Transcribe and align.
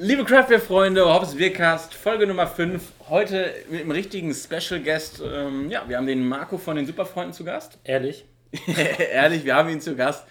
Liebe 0.00 0.24
Craftbeer-Freunde, 0.24 1.12
Hobbs 1.12 1.34
Beercast, 1.34 1.92
Folge 1.92 2.24
Nummer 2.24 2.46
5. 2.46 2.80
Heute 3.08 3.52
mit 3.68 3.80
einem 3.80 3.90
richtigen 3.90 4.32
Special 4.32 4.80
Guest. 4.80 5.20
Ähm, 5.20 5.70
ja, 5.70 5.88
wir 5.88 5.96
haben 5.96 6.06
den 6.06 6.24
Marco 6.24 6.56
von 6.56 6.76
den 6.76 6.86
Superfreunden 6.86 7.32
zu 7.32 7.42
Gast. 7.44 7.78
Ehrlich? 7.82 8.24
Ehrlich, 9.12 9.44
wir 9.44 9.56
haben 9.56 9.68
ihn 9.70 9.80
zu 9.80 9.96
Gast. 9.96 10.24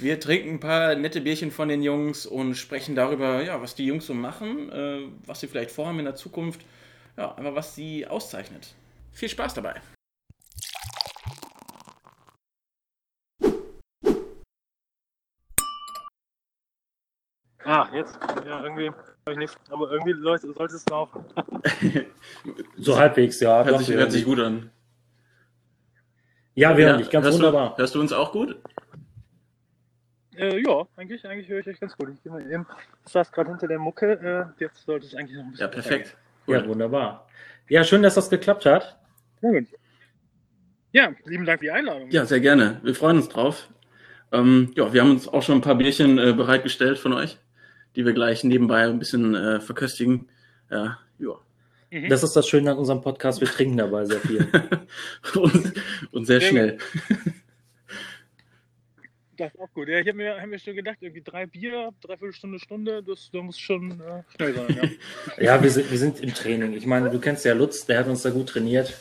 Wir 0.00 0.18
trinken 0.18 0.54
ein 0.54 0.60
paar 0.60 0.96
nette 0.96 1.20
Bierchen 1.20 1.52
von 1.52 1.68
den 1.68 1.84
Jungs 1.84 2.26
und 2.26 2.56
sprechen 2.56 2.96
darüber, 2.96 3.44
ja, 3.44 3.62
was 3.62 3.76
die 3.76 3.86
Jungs 3.86 4.06
so 4.06 4.14
machen, 4.14 4.72
äh, 4.72 5.02
was 5.24 5.38
sie 5.38 5.46
vielleicht 5.46 5.70
vorhaben 5.70 6.00
in 6.00 6.06
der 6.06 6.16
Zukunft. 6.16 6.62
Ja, 7.16 7.32
aber 7.36 7.54
was 7.54 7.76
sie 7.76 8.04
auszeichnet. 8.04 8.74
Viel 9.12 9.28
Spaß 9.28 9.54
dabei. 9.54 9.80
Ah, 17.64 17.88
jetzt. 17.94 18.18
Ja, 18.46 18.62
irgendwie 18.62 18.88
habe 18.88 19.32
ich 19.32 19.36
nichts. 19.38 19.56
Aber 19.70 19.90
irgendwie 19.90 20.12
Leute, 20.12 20.52
sollte 20.52 20.76
es 20.76 20.84
laufen. 20.88 21.24
So 22.76 22.98
halbwegs, 22.98 23.40
ja. 23.40 23.64
Hört 23.64 23.78
sich, 23.78 23.94
hört 23.94 24.12
sich 24.12 24.24
gut 24.24 24.40
an. 24.40 24.70
Ja, 26.54 26.76
wir 26.76 26.84
hören 26.86 26.94
Ja, 26.96 27.02
dich 27.02 27.10
ganz 27.10 27.24
hörst 27.24 27.38
wunderbar. 27.38 27.70
Du, 27.70 27.78
hörst 27.78 27.94
du 27.94 28.00
uns 28.00 28.12
auch 28.12 28.32
gut? 28.32 28.56
Äh, 30.36 30.60
ja, 30.62 30.86
eigentlich, 30.96 31.26
eigentlich 31.26 31.48
höre 31.48 31.60
ich 31.60 31.66
euch 31.66 31.80
ganz 31.80 31.96
gut. 31.96 32.10
Ich, 32.12 32.22
geh 32.22 32.30
mal 32.30 32.42
eben, 32.50 32.66
ich 33.06 33.12
saß 33.12 33.32
gerade 33.32 33.50
hinter 33.50 33.68
der 33.68 33.78
Mucke. 33.78 34.12
Äh, 34.58 34.62
jetzt 34.62 34.84
sollte 34.84 35.06
es 35.06 35.14
eigentlich 35.14 35.36
noch 35.36 35.44
ein 35.44 35.50
bisschen. 35.52 35.64
Ja, 35.66 35.68
perfekt. 35.68 36.16
Ja, 36.46 36.66
wunderbar. 36.66 37.26
Ja, 37.68 37.84
schön, 37.84 38.02
dass 38.02 38.14
das 38.14 38.28
geklappt 38.28 38.66
hat. 38.66 38.98
Ja, 39.40 39.50
gut. 39.50 39.66
Ja, 40.92 41.12
lieben 41.24 41.46
Dank 41.46 41.60
für 41.60 41.66
die 41.66 41.70
Einladung. 41.70 42.10
Ja, 42.10 42.26
sehr 42.26 42.40
gerne. 42.40 42.80
Wir 42.82 42.94
freuen 42.94 43.16
uns 43.16 43.28
drauf. 43.28 43.68
Ähm, 44.30 44.72
ja, 44.76 44.92
wir 44.92 45.00
haben 45.00 45.10
uns 45.10 45.28
auch 45.28 45.42
schon 45.42 45.58
ein 45.58 45.62
paar 45.62 45.74
Bierchen 45.76 46.18
äh, 46.18 46.32
bereitgestellt 46.32 46.98
von 46.98 47.12
euch, 47.12 47.38
die 47.96 48.04
wir 48.04 48.12
gleich 48.12 48.44
nebenbei 48.44 48.84
ein 48.84 48.98
bisschen 48.98 49.34
äh, 49.34 49.60
verköstigen. 49.60 50.28
Ja, 50.70 50.98
ja. 51.18 51.34
Mhm. 51.90 52.08
Das 52.08 52.22
ist 52.22 52.34
das 52.34 52.48
Schöne 52.48 52.70
an 52.70 52.78
unserem 52.78 53.02
Podcast. 53.02 53.40
Wir 53.40 53.48
trinken 53.48 53.76
dabei 53.76 54.06
sehr 54.06 54.20
viel. 54.20 54.48
und, 55.34 55.74
und 56.10 56.24
sehr 56.26 56.40
schnell. 56.40 56.78
Das 59.36 59.52
ist 59.52 59.60
auch 59.60 59.72
gut. 59.74 59.88
Ja, 59.88 59.98
ich 59.98 60.08
habe 60.08 60.16
mir, 60.16 60.40
hab 60.40 60.46
mir 60.46 60.58
schon 60.58 60.76
gedacht, 60.76 60.98
irgendwie 61.00 61.22
drei 61.22 61.46
Bier, 61.46 61.90
dreiviertel 62.00 62.32
Stunde, 62.32 62.58
Stunde, 62.58 63.02
das, 63.02 63.30
das 63.30 63.42
muss 63.42 63.58
schon 63.58 64.00
äh, 64.00 64.22
schnell 64.36 64.54
sein. 64.54 64.76
Ja. 65.38 65.42
Ja, 65.44 65.62
wir 65.62 65.70
sind, 65.70 65.90
wir 65.90 65.98
sind 65.98 66.20
im 66.20 66.32
Training. 66.32 66.72
Ich 66.74 66.86
meine, 66.86 67.10
du 67.10 67.18
kennst 67.18 67.44
ja 67.44 67.52
Lutz, 67.52 67.84
der 67.84 67.98
hat 67.98 68.06
uns 68.06 68.22
da 68.22 68.30
gut 68.30 68.48
trainiert. 68.50 68.98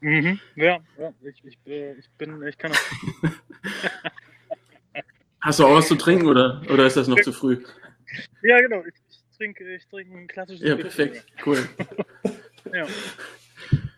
mhm. 0.00 0.40
Ja, 0.56 0.78
ja 0.98 1.12
ich, 1.22 1.42
ich, 1.44 1.58
äh, 1.66 1.92
ich 1.94 2.10
bin, 2.18 2.42
ich 2.42 2.58
kann 2.58 2.72
auch. 2.72 3.30
Hast 5.44 5.58
du 5.58 5.66
auch 5.66 5.74
was 5.74 5.88
zu 5.88 5.94
trinken 5.96 6.26
oder, 6.26 6.62
oder 6.72 6.86
ist 6.86 6.96
das 6.96 7.06
noch 7.06 7.20
zu 7.20 7.30
früh? 7.30 7.62
Ja, 8.42 8.58
genau. 8.62 8.82
Ich, 8.88 8.94
ich 9.10 9.36
trinke, 9.36 9.74
ich 9.74 9.86
trinke 9.86 10.16
ein 10.16 10.26
klassisches 10.26 10.66
Ja, 10.66 10.74
perfekt. 10.74 11.22
Cool. 11.44 11.68
Ja. 12.72 12.86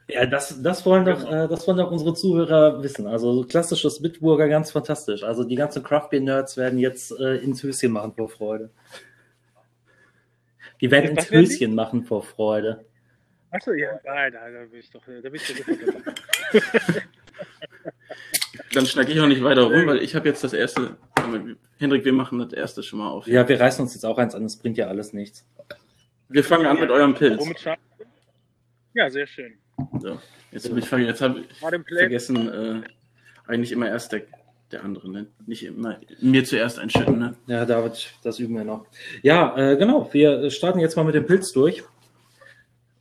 Ja, 0.09 0.27
das, 0.27 0.61
das, 0.61 0.85
wollen 0.85 1.05
doch, 1.05 1.21
Genau. 1.21 1.45
äh, 1.45 1.49
das 1.49 1.67
wollen 1.69 1.79
doch 1.79 1.91
unsere 1.93 2.15
Zuhörer 2.15 2.83
wissen. 2.83 3.07
Also 3.07 3.33
so 3.33 3.45
klassisches 3.47 4.03
Bitburger, 4.03 4.49
ganz 4.49 4.73
fantastisch. 4.73 5.23
Also 5.23 5.45
die 5.45 5.55
ganzen 5.55 5.85
Craftbeer-Nerds 5.85 6.57
werden 6.57 6.81
jetzt 6.81 7.13
äh, 7.19 7.37
ins 7.37 7.63
Höschen 7.63 7.93
machen 7.93 8.13
vor 8.15 8.29
Freude. 8.29 8.71
Die 10.81 10.91
werden 10.91 11.17
Was 11.17 11.31
ins? 11.31 11.51
Höschen 11.53 11.75
machen 11.77 12.05
vor 12.05 12.25
Freude. 12.25 12.85
Achso, 13.53 13.73
ja, 13.73 14.01
nein, 14.05 14.33
da, 14.33 14.51
da 14.51 14.65
bin 14.65 14.81
ich 14.81 14.91
doch, 14.91 15.03
da 15.07 15.29
bin 15.29 15.35
ich 15.37 15.55
doch. 15.55 16.63
Dann 18.73 18.87
schnack 18.87 19.09
ich 19.09 19.21
auch 19.21 19.27
nicht 19.27 19.43
weiter 19.45 19.63
rum, 19.63 19.87
weil 19.87 20.03
ich 20.03 20.15
habe 20.15 20.29
jetzt 20.29 20.43
das 20.45 20.53
erste. 20.53 20.97
Hendrik, 21.79 22.05
wir 22.05 22.13
machen 22.13 22.39
das 22.39 22.53
erste 22.53 22.83
schon 22.83 23.01
mal 23.01 23.09
auf. 23.09 23.27
Ja, 23.27 23.49
wir 23.49 23.61
reißen 23.61 23.83
uns 23.83 23.95
jetzt 23.95 24.05
auch 24.05 24.19
eins 24.19 24.35
an, 24.35 24.43
das 24.43 24.57
bringt 24.57 24.79
ja 24.79 24.87
alles 24.87 25.13
nichts. 25.13 25.47
Wir 26.29 26.43
fangen 26.43 26.67
an 26.67 26.81
mit 26.81 26.91
eurem 26.91 27.15
Pilz. 27.15 27.45
Ja, 28.95 29.11
sehr 29.11 29.27
schön. 29.27 29.55
So, 30.01 30.19
jetzt 30.53 30.69
habe 30.69 30.81
ich, 30.81 30.91
jetzt 30.91 31.21
hab 31.21 31.37
ich 31.37 31.47
vergessen, 31.99 32.49
äh, 32.49 32.83
eigentlich 33.47 33.73
immer 33.73 33.89
erst 33.89 34.13
der, 34.13 34.23
der 34.73 34.83
andere, 34.83 35.11
ne? 35.11 35.27
Nicht 35.47 35.65
immer 35.65 36.01
mir 36.21 36.45
zuerst 36.45 36.79
einschütten, 36.79 37.19
ne? 37.19 37.37
Ja, 37.47 37.67
David, 37.67 38.15
das 38.23 38.39
üben 38.39 38.57
wir 38.57 38.65
noch. 38.65 38.87
Ja, 39.23 39.57
äh, 39.57 39.77
genau. 39.77 40.09
Wir 40.13 40.51
starten 40.51 40.81
jetzt 40.81 40.97
mal 40.97 41.05
mit 41.05 41.15
dem 41.15 41.27
Pilz 41.27 41.53
durch. 41.53 41.85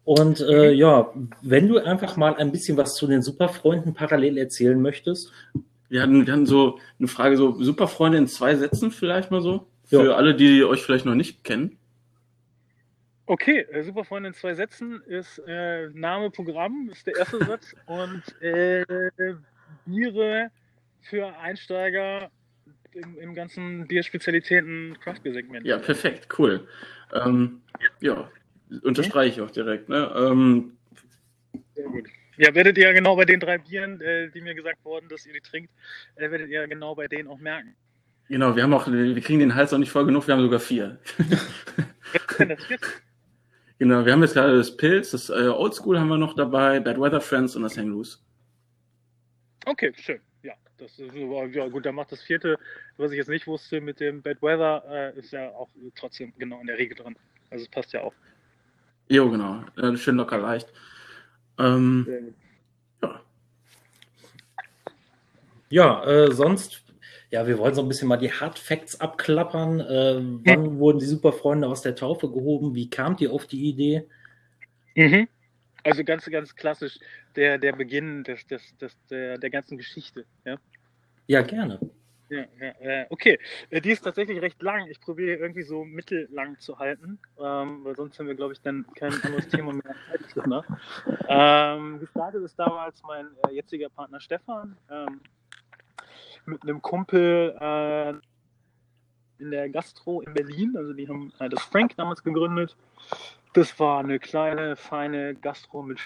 Und 0.03 0.39
äh, 0.41 0.71
ja, 0.71 1.11
wenn 1.41 1.67
du 1.67 1.79
einfach 1.79 2.17
mal 2.17 2.35
ein 2.35 2.51
bisschen 2.51 2.77
was 2.77 2.93
zu 2.95 3.07
den 3.07 3.23
Superfreunden 3.23 3.93
parallel 3.93 4.37
erzählen 4.37 4.79
möchtest. 4.79 5.31
Wir 5.89 6.01
hatten, 6.01 6.25
wir 6.25 6.33
hatten 6.33 6.45
so 6.45 6.79
eine 6.99 7.07
Frage, 7.07 7.37
so 7.37 7.61
Superfreunde 7.61 8.17
in 8.17 8.27
zwei 8.27 8.55
Sätzen 8.55 8.91
vielleicht 8.91 9.31
mal 9.31 9.41
so. 9.41 9.67
Für 9.85 10.05
Ja. 10.05 10.11
alle, 10.15 10.33
die 10.35 10.63
euch 10.63 10.81
vielleicht 10.83 11.05
noch 11.05 11.13
nicht 11.15 11.43
kennen. 11.43 11.77
Okay, 13.27 13.61
äh, 13.71 13.83
Superfreunde 13.83 14.29
in 14.29 14.33
zwei 14.35 14.53
Sätzen 14.55 15.01
ist 15.07 15.39
äh, 15.47 15.89
Name 15.89 16.29
Programm, 16.31 16.89
ist 16.91 17.05
der 17.07 17.15
erste 17.17 17.37
Satz. 17.45 17.75
Und 17.85 18.23
äh, 18.41 18.83
Biere 19.85 20.49
für 21.01 21.35
Einsteiger 21.39 22.29
im, 22.93 23.17
im 23.19 23.33
ganzen 23.35 23.87
Bierspezialitäten 23.87 24.97
Craft-Bier-Segment. 25.01 25.65
Ja, 25.65 25.77
perfekt, 25.77 26.27
cool. 26.39 26.67
Ähm, 27.13 27.61
ja, 28.01 28.29
unterstreiche 28.83 29.41
ich 29.41 29.47
auch 29.47 29.51
direkt. 29.51 29.89
Ne? 29.89 30.11
Ähm, 30.15 30.77
Sehr 31.75 31.85
gut. 31.85 32.07
Ja, 32.37 32.53
werdet 32.53 32.77
ihr 32.77 32.85
ja 32.85 32.93
genau 32.93 33.15
bei 33.15 33.25
den 33.25 33.39
drei 33.39 33.57
Bieren, 33.57 34.01
äh, 34.01 34.29
die 34.29 34.41
mir 34.41 34.55
gesagt 34.55 34.83
wurden, 34.83 35.07
dass 35.09 35.25
ihr 35.25 35.33
die 35.33 35.41
trinkt, 35.41 35.71
äh, 36.15 36.29
werdet 36.29 36.49
ihr 36.49 36.61
ja 36.61 36.65
genau 36.67 36.95
bei 36.95 37.07
denen 37.07 37.29
auch 37.29 37.39
merken. 37.39 37.75
genau, 38.27 38.55
wir 38.55 38.63
haben 38.63 38.73
auch, 38.73 38.87
wir 38.87 39.21
kriegen 39.21 39.39
den 39.39 39.55
Hals 39.55 39.73
auch 39.73 39.77
nicht 39.77 39.91
voll 39.91 40.05
genug, 40.05 40.27
wir 40.27 40.33
haben 40.35 40.41
sogar 40.41 40.59
vier. 40.59 40.99
Genau, 43.77 44.05
wir 44.05 44.13
haben 44.13 44.21
jetzt 44.21 44.33
gerade 44.33 44.55
das 44.55 44.75
Pilz, 44.75 45.11
das 45.11 45.29
äh, 45.29 45.49
Oldschool 45.49 45.99
haben 45.99 46.07
wir 46.07 46.17
noch 46.17 46.33
dabei, 46.33 46.79
Bad 46.79 46.99
Weather 46.99 47.19
Friends 47.19 47.57
und 47.57 47.63
das 47.63 47.77
Hang 47.77 47.87
Loose. 47.87 48.19
Okay, 49.65 49.91
schön. 49.97 50.21
Ja, 50.43 50.53
das 50.77 50.97
ist 50.97 51.13
ja 51.13 51.67
gut, 51.67 51.85
dann 51.85 51.95
macht 51.95 52.11
das 52.11 52.21
vierte, 52.21 52.57
was 52.95 53.11
ich 53.11 53.17
jetzt 53.17 53.27
nicht 53.29 53.47
wusste 53.47 53.81
mit 53.81 53.99
dem 53.99 54.21
Bad 54.21 54.41
Weather, 54.41 54.83
äh, 54.89 55.19
ist 55.19 55.31
ja 55.31 55.49
auch 55.49 55.69
trotzdem 55.95 56.31
genau 56.37 56.61
in 56.61 56.67
der 56.67 56.77
Regel 56.77 56.95
drin. 56.95 57.17
Also 57.49 57.65
es 57.65 57.69
passt 57.69 57.91
ja 57.91 58.01
auch. 58.01 58.13
Jo, 59.09 59.29
genau, 59.29 59.65
äh, 59.75 59.97
schön 59.97 60.15
locker 60.15 60.37
leicht. 60.37 60.71
Ähm, 61.57 62.33
ja. 63.01 63.21
Ja, 65.69 66.05
äh, 66.05 66.31
sonst, 66.31 66.83
ja, 67.31 67.47
wir 67.47 67.57
wollen 67.57 67.75
so 67.75 67.81
ein 67.81 67.87
bisschen 67.87 68.07
mal 68.07 68.17
die 68.17 68.31
Hard 68.31 68.59
Facts 68.59 68.99
abklappern. 68.99 69.79
Äh, 69.79 70.21
wann 70.45 70.77
wurden 70.79 70.99
die 70.99 71.05
Superfreunde 71.05 71.67
aus 71.67 71.81
der 71.81 71.95
Taufe 71.95 72.29
gehoben? 72.29 72.75
Wie 72.75 72.89
kamt 72.89 73.19
ihr 73.21 73.31
auf 73.33 73.47
die 73.47 73.69
Idee? 73.69 74.05
Mhm. 74.95 75.27
Also 75.83 76.03
ganz, 76.03 76.25
ganz 76.25 76.55
klassisch 76.55 76.97
der, 77.35 77.57
der 77.57 77.73
Beginn 77.73 78.23
des, 78.23 78.45
des, 78.47 78.77
des, 78.77 78.97
der, 79.09 79.37
der 79.37 79.49
ganzen 79.49 79.77
Geschichte. 79.77 80.25
Ja, 80.45 80.57
Ja, 81.27 81.41
gerne. 81.41 81.79
Ja, 82.29 82.45
ja 82.81 83.05
okay. 83.09 83.39
Äh, 83.69 83.81
Die 83.81 83.91
ist 83.91 84.01
tatsächlich 84.01 84.41
recht 84.41 84.61
lang. 84.61 84.87
Ich 84.89 84.99
probiere 84.99 85.37
irgendwie 85.37 85.63
so 85.63 85.83
mittellang 85.83 86.59
zu 86.59 86.79
halten, 86.79 87.19
ähm, 87.39 87.83
weil 87.83 87.95
sonst 87.95 88.19
haben 88.19 88.27
wir, 88.27 88.35
glaube 88.35 88.53
ich, 88.53 88.61
dann 88.61 88.85
kein 88.95 89.13
anderes 89.21 89.47
Thema 89.47 89.73
mehr. 89.73 89.95
Ähm, 91.27 91.99
gestartet 91.99 92.43
ist 92.43 92.57
damals 92.57 93.01
mein 93.03 93.27
äh, 93.47 93.53
jetziger 93.53 93.89
Partner 93.89 94.19
Stefan 94.19 94.77
ähm, 94.89 95.21
mit 96.45 96.61
einem 96.63 96.81
Kumpel 96.81 97.55
äh, 97.59 98.13
in 99.39 99.51
der 99.51 99.69
Gastro 99.69 100.21
in 100.21 100.33
Berlin. 100.33 100.75
Also 100.77 100.93
die 100.93 101.07
haben 101.07 101.33
äh, 101.39 101.49
das 101.49 101.63
Frank 101.63 101.95
damals 101.97 102.23
gegründet. 102.23 102.75
Das 103.53 103.79
war 103.79 103.99
eine 103.99 104.19
kleine, 104.19 104.75
feine 104.75 105.35
Gastro 105.35 105.81
mit, 105.81 105.99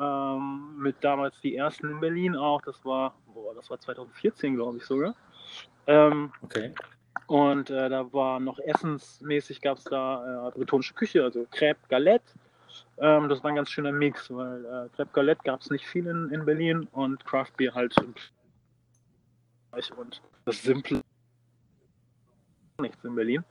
ähm, 0.00 0.76
mit 0.78 0.96
damals 1.02 1.40
die 1.40 1.56
ersten 1.56 1.90
in 1.90 2.00
Berlin 2.00 2.34
auch. 2.36 2.62
Das 2.62 2.84
war, 2.84 3.14
boah, 3.34 3.54
das 3.54 3.68
war 3.70 3.78
2014, 3.78 4.54
glaube 4.56 4.78
ich 4.78 4.84
sogar. 4.84 5.14
Ähm, 5.86 6.32
Okay. 6.42 6.74
und 7.26 7.70
äh, 7.70 7.88
da 7.88 8.12
war 8.12 8.40
noch 8.40 8.58
essensmäßig 8.60 9.60
gab 9.60 9.78
es 9.78 9.84
da 9.84 10.48
äh, 10.48 10.50
bretonische 10.52 10.94
Küche, 10.94 11.22
also 11.22 11.40
Crêpe 11.52 11.76
Galette. 11.88 12.24
Ähm, 12.98 13.28
das 13.28 13.42
war 13.42 13.50
ein 13.50 13.56
ganz 13.56 13.70
schöner 13.70 13.92
Mix, 13.92 14.30
weil 14.30 14.64
äh, 14.64 14.88
Crêpe 14.96 15.12
Galette 15.12 15.42
gab 15.44 15.60
es 15.60 15.70
nicht 15.70 15.86
viel 15.86 16.06
in, 16.06 16.30
in 16.30 16.44
Berlin 16.44 16.86
und 16.92 17.24
Craft 17.24 17.52
Beer 17.56 17.74
halt 17.74 17.96
und 17.98 18.30
das 20.44 20.62
Simple 20.62 21.00
nichts 22.80 23.04
in 23.04 23.14
Berlin. 23.14 23.44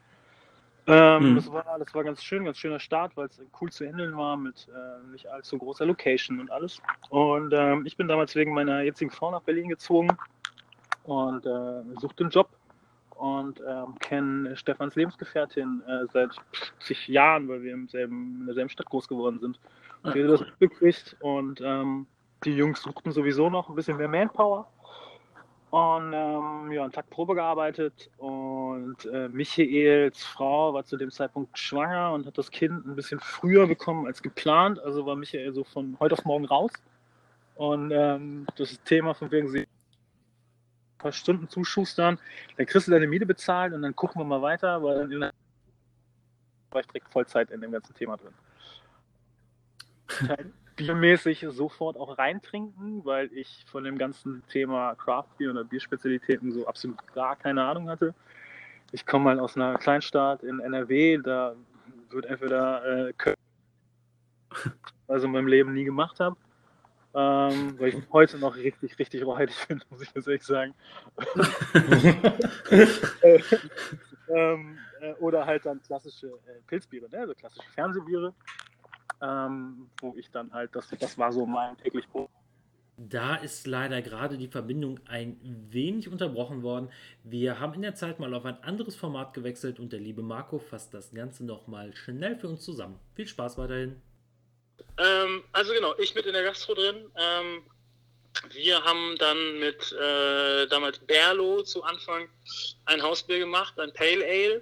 Ähm, 0.89 1.31
Mhm. 1.31 1.36
das, 1.36 1.51
war, 1.51 1.77
das 1.77 1.94
war 1.94 2.03
ganz 2.03 2.24
schön, 2.24 2.45
ganz 2.45 2.57
schöner 2.57 2.80
Start, 2.80 3.15
weil 3.15 3.27
es 3.27 3.39
cool 3.62 3.71
zu 3.71 3.86
handeln 3.86 4.18
war 4.18 4.36
mit 4.36 4.68
äh, 4.69 5.12
nicht 5.12 5.27
allzu 5.27 5.57
großer 5.59 5.86
Location 5.86 6.39
und 6.39 6.50
alles. 6.50 6.81
Und 7.09 7.53
ähm, 7.53 7.86
ich 7.86 7.95
bin 7.95 8.07
damals 8.07 8.36
wegen 8.36 8.56
meiner 8.56 8.81
jetzigen 8.81 9.12
Frau 9.12 9.30
nach 9.30 9.41
Berlin 9.44 9.69
gezogen 9.69 10.09
und 11.03 11.45
äh, 11.45 11.83
suchte 12.00 12.24
einen 12.24 12.31
Job 12.31 12.50
und 13.12 13.62
ähm, 13.68 14.00
kenne 14.00 14.56
Stefans 14.57 14.95
Lebensgefährtin 14.95 15.83
äh, 15.88 16.07
seit 16.12 16.31
zig 16.80 17.07
Jahren, 17.07 17.47
weil 17.47 17.62
wir 17.62 17.74
im 17.74 17.88
selben, 17.88 18.39
in 18.39 18.45
derselben 18.47 18.69
Stadt 18.69 18.88
groß 18.88 19.07
geworden 19.07 19.39
sind. 19.39 19.59
Und 20.01 20.15
wir 20.15 20.27
das 20.27 20.39
mitgekriegt 20.42 21.18
und 21.19 21.62
ähm, 21.62 22.07
die 22.45 22.56
Jungs 22.56 22.81
suchten 22.81 23.12
sowieso 23.12 23.50
noch 23.51 23.69
ein 23.69 23.75
bisschen 23.75 23.97
mehr 23.97 24.07
Manpower. 24.07 24.68
Und 25.71 26.13
ähm, 26.13 26.71
ja, 26.71 26.83
einen 26.83 26.92
Tag 26.92 27.09
Probe 27.12 27.35
gearbeitet 27.35 28.09
und 28.18 28.38
Und 28.84 29.06
äh, 29.06 29.30
Michaels 29.30 30.24
Frau 30.24 30.74
war 30.74 30.84
zu 30.86 30.98
dem 30.98 31.12
Zeitpunkt 31.12 31.58
schwanger 31.58 32.14
und 32.14 32.26
hat 32.26 32.38
das 32.38 32.52
Kind 32.52 32.86
ein 32.86 32.96
bisschen 32.96 33.20
früher 33.20 33.68
bekommen 33.68 34.08
als 34.08 34.22
geplant. 34.22 34.80
Also 34.80 35.06
war 35.06 35.16
Michael 35.16 35.54
so 35.54 35.64
von 35.64 35.98
heute 36.00 36.14
auf 36.14 36.26
morgen 36.26 36.46
raus. 36.46 36.72
Und 37.56 37.92
ähm, 37.92 38.48
das 38.56 38.81
Thema 38.84 39.14
von 39.14 39.31
wegen 39.31 39.50
sie 39.50 39.60
ein 39.60 39.68
paar 40.98 41.12
Stunden 41.12 41.50
zuschustern, 41.50 42.18
dann 42.58 42.66
kriegst 42.66 42.88
du 42.88 42.92
deine 42.92 43.08
Miete 43.08 43.26
bezahlt 43.26 43.74
und 43.74 43.81
dann 43.81 43.96
gucken 43.96 44.22
wir 44.22 44.26
mal 44.26 44.42
weiter, 44.42 44.81
weil 44.81 44.98
dann 45.00 45.12
in 45.12 45.20
der 45.20 45.34
war 46.72 46.81
ich 46.81 46.88
direkt 46.88 47.12
Vollzeit 47.12 47.50
in 47.52 47.62
dem 47.62 47.72
ganzen 47.72 47.94
Thema 47.96 48.18
drin. 48.18 48.34
Halt 50.30 50.48
biermäßig 50.80 51.46
sofort 51.50 51.98
auch 51.98 52.18
reintrinken, 52.18 53.04
weil 53.04 53.31
ich 53.34 53.66
von 53.68 53.84
dem 53.84 53.98
ganzen 53.98 54.44
Thema 54.48 54.96
Craft 54.96 55.28
Beer 55.38 55.52
oder 55.52 55.66
Bierspezialitäten 55.66 56.54
so 56.54 56.66
absolut 56.66 57.06
gar 57.14 57.36
keine 57.36 57.66
Ahnung 57.66 57.90
hatte. 57.90 58.16
Ich 58.91 59.06
komme 59.06 59.25
mal 59.25 59.39
aus 59.39 59.56
einer 59.56 59.77
Kleinstadt 59.77 60.44
in 60.44 60.59
NRW, 60.59 61.19
da 61.19 61.56
wird 62.09 62.25
entweder 62.25 63.07
äh, 63.07 63.13
Köln, 63.13 63.36
also 65.07 65.27
in 65.27 65.31
meinem 65.31 65.47
Leben 65.47 65.74
nie 65.74 65.83
gemacht 65.83 66.19
habe, 66.19 66.36
ähm, 67.13 67.80
weil 67.80 67.89
ich 67.89 67.95
heute 68.12 68.39
noch 68.39 68.56
richtig, 68.56 68.97
richtig 68.97 69.25
räudig 69.25 69.56
finde, 69.56 69.86
muss 69.89 70.01
ich 70.01 70.12
jetzt 70.13 70.27
ehrlich 70.27 70.44
sagen. 70.44 70.74
ähm, 74.30 74.77
äh, 75.01 75.13
oder 75.19 75.45
halt 75.45 75.65
dann 75.65 75.81
klassische 75.81 76.27
äh, 76.27 76.62
Pilzbiere, 76.68 77.09
ne? 77.09 77.19
also 77.19 77.33
klassische 77.35 77.69
Fernsehbiere, 77.71 78.33
ähm, 79.21 79.89
wo 80.01 80.15
ich 80.18 80.31
dann 80.31 80.51
halt, 80.51 80.75
das, 80.75 80.89
das 81.00 81.18
war 81.18 81.31
so 81.31 81.45
mein 81.45 81.77
täglich 81.77 82.07
Brot. 82.07 82.30
Da 83.01 83.36
ist 83.36 83.66
leider 83.66 84.01
gerade 84.01 84.38
die 84.38 84.50
Verbindung 84.50 85.00
ein 85.07 85.40
wenig 85.69 86.10
unterbrochen 86.10 86.63
worden. 86.63 86.92
Wir 87.24 87.57
haben 87.57 87.74
in 87.74 87.81
der 87.81 87.96
Zeit 87.96 88.19
mal 88.19 88.34
auf 88.34 88.44
ein 88.44 88.62
anderes 88.62 88.98
Format 88.98 89.34
gewechselt 89.34 89.80
und 89.80 89.94
der 89.94 90.01
liebe 90.01 90.22
Marco 90.22 90.60
fasst 90.60 90.94
das 90.94 91.13
Ganze 91.13 91.46
nochmal 91.46 91.96
schnell 91.96 92.36
für 92.36 92.50
uns 92.50 92.66
zusammen. 92.66 93.00
Viel 93.16 93.25
Spaß 93.25 93.57
weiterhin. 93.57 94.01
Ähm, 94.98 95.44
also 95.54 95.72
genau, 95.72 95.96
ich 95.98 96.13
mit 96.13 96.25
in 96.25 96.34
der 96.34 96.44
Gastro 96.44 96.74
drin. 96.74 97.10
Ähm, 97.16 97.62
wir 98.51 98.84
haben 98.84 99.16
dann 99.18 99.60
mit 99.60 99.94
äh, 99.94 100.68
damals 100.68 101.00
Berlo 101.00 101.63
zu 101.63 101.81
Anfang 101.84 102.28
ein 102.84 103.02
Hausbier 103.02 103.40
gemacht, 103.40 103.80
ein 103.80 103.94
Pale 103.94 104.25
Ale. 104.25 104.62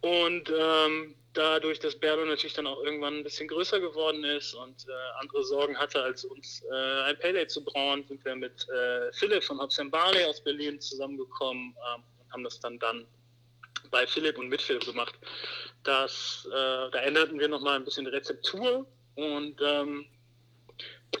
Und 0.00 0.50
ähm, 0.50 1.14
dadurch, 1.36 1.78
dass 1.78 1.94
Berlo 1.94 2.24
natürlich 2.24 2.54
dann 2.54 2.66
auch 2.66 2.82
irgendwann 2.82 3.18
ein 3.18 3.24
bisschen 3.24 3.48
größer 3.48 3.80
geworden 3.80 4.24
ist 4.24 4.54
und 4.54 4.86
äh, 4.88 5.20
andere 5.20 5.44
Sorgen 5.44 5.76
hatte, 5.78 6.02
als 6.02 6.24
uns 6.24 6.62
äh, 6.70 7.02
ein 7.02 7.16
Ale 7.22 7.46
zu 7.46 7.62
brauen, 7.64 8.04
sind 8.08 8.24
wir 8.24 8.34
mit 8.34 8.66
äh, 8.68 9.12
Philipp 9.12 9.44
von 9.44 9.60
Hobbs 9.60 9.80
Barley 9.90 10.24
aus 10.24 10.42
Berlin 10.42 10.80
zusammengekommen 10.80 11.76
ähm, 11.94 12.02
und 12.18 12.32
haben 12.32 12.44
das 12.44 12.58
dann 12.60 12.78
dann 12.78 13.06
bei 13.90 14.06
Philipp 14.06 14.38
und 14.38 14.48
mit 14.48 14.62
Philipp 14.62 14.84
gemacht. 14.84 15.14
Das, 15.84 16.48
äh, 16.50 16.90
da 16.90 16.98
änderten 16.98 17.38
wir 17.38 17.48
nochmal 17.48 17.76
ein 17.76 17.84
bisschen 17.84 18.04
die 18.04 18.10
Rezeptur 18.10 18.86
und 19.14 19.60
ähm, 19.62 20.06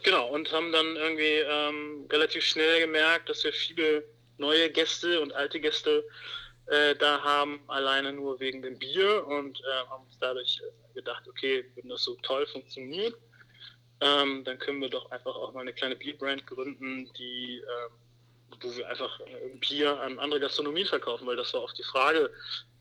genau, 0.02 0.28
und 0.28 0.50
haben 0.52 0.72
dann 0.72 0.96
irgendwie 0.96 1.44
ähm, 1.46 2.06
relativ 2.10 2.44
schnell 2.44 2.80
gemerkt, 2.80 3.28
dass 3.28 3.44
wir 3.44 3.52
viele 3.52 4.04
neue 4.38 4.70
Gäste 4.70 5.20
und 5.20 5.32
alte 5.32 5.60
Gäste 5.60 6.04
äh, 6.66 6.94
da 6.96 7.22
haben, 7.22 7.60
alleine 7.68 8.12
nur 8.12 8.40
wegen 8.40 8.62
dem 8.62 8.78
Bier 8.78 9.26
und 9.26 9.60
äh, 9.60 9.88
haben 9.88 10.04
uns 10.04 10.18
dadurch 10.18 10.60
gedacht, 10.94 11.26
okay, 11.28 11.64
wenn 11.74 11.88
das 11.88 12.02
so 12.02 12.16
toll 12.22 12.46
funktioniert, 12.46 13.14
ähm, 14.00 14.44
dann 14.44 14.58
können 14.58 14.80
wir 14.80 14.90
doch 14.90 15.10
einfach 15.10 15.34
auch 15.34 15.52
mal 15.52 15.60
eine 15.60 15.72
kleine 15.72 15.96
Bierbrand 15.96 16.46
gründen, 16.46 17.10
die 17.18 17.58
äh, 17.58 17.90
wo 18.60 18.76
wir 18.76 18.88
einfach 18.88 19.20
äh, 19.20 19.48
Bier 19.60 20.00
an 20.00 20.18
andere 20.18 20.40
Gastronomien 20.40 20.86
verkaufen, 20.86 21.26
weil 21.26 21.36
das 21.36 21.52
war 21.54 21.60
auch 21.60 21.72
die 21.72 21.82
Frage, 21.82 22.30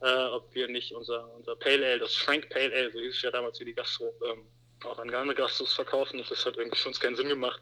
äh, 0.01 0.25
ob 0.27 0.53
wir 0.53 0.67
nicht 0.67 0.93
unser, 0.93 1.33
unser 1.35 1.55
Pale 1.55 1.85
Ale, 1.85 1.99
das 1.99 2.15
Frank 2.15 2.49
Pale 2.49 2.73
Ale, 2.73 2.91
so 2.91 2.99
hieß 2.99 3.15
es 3.15 3.21
ja 3.21 3.31
damals 3.31 3.59
wie 3.59 3.65
die 3.65 3.73
Gastro, 3.73 4.13
ähm, 4.29 4.45
auch 4.83 4.99
an 4.99 5.13
andere 5.13 5.35
Gastros 5.35 5.73
verkaufen. 5.73 6.23
Das 6.29 6.45
hat 6.45 6.57
irgendwie 6.57 6.77
für 6.77 6.89
uns 6.89 6.99
keinen 6.99 7.15
Sinn 7.15 7.29
gemacht, 7.29 7.61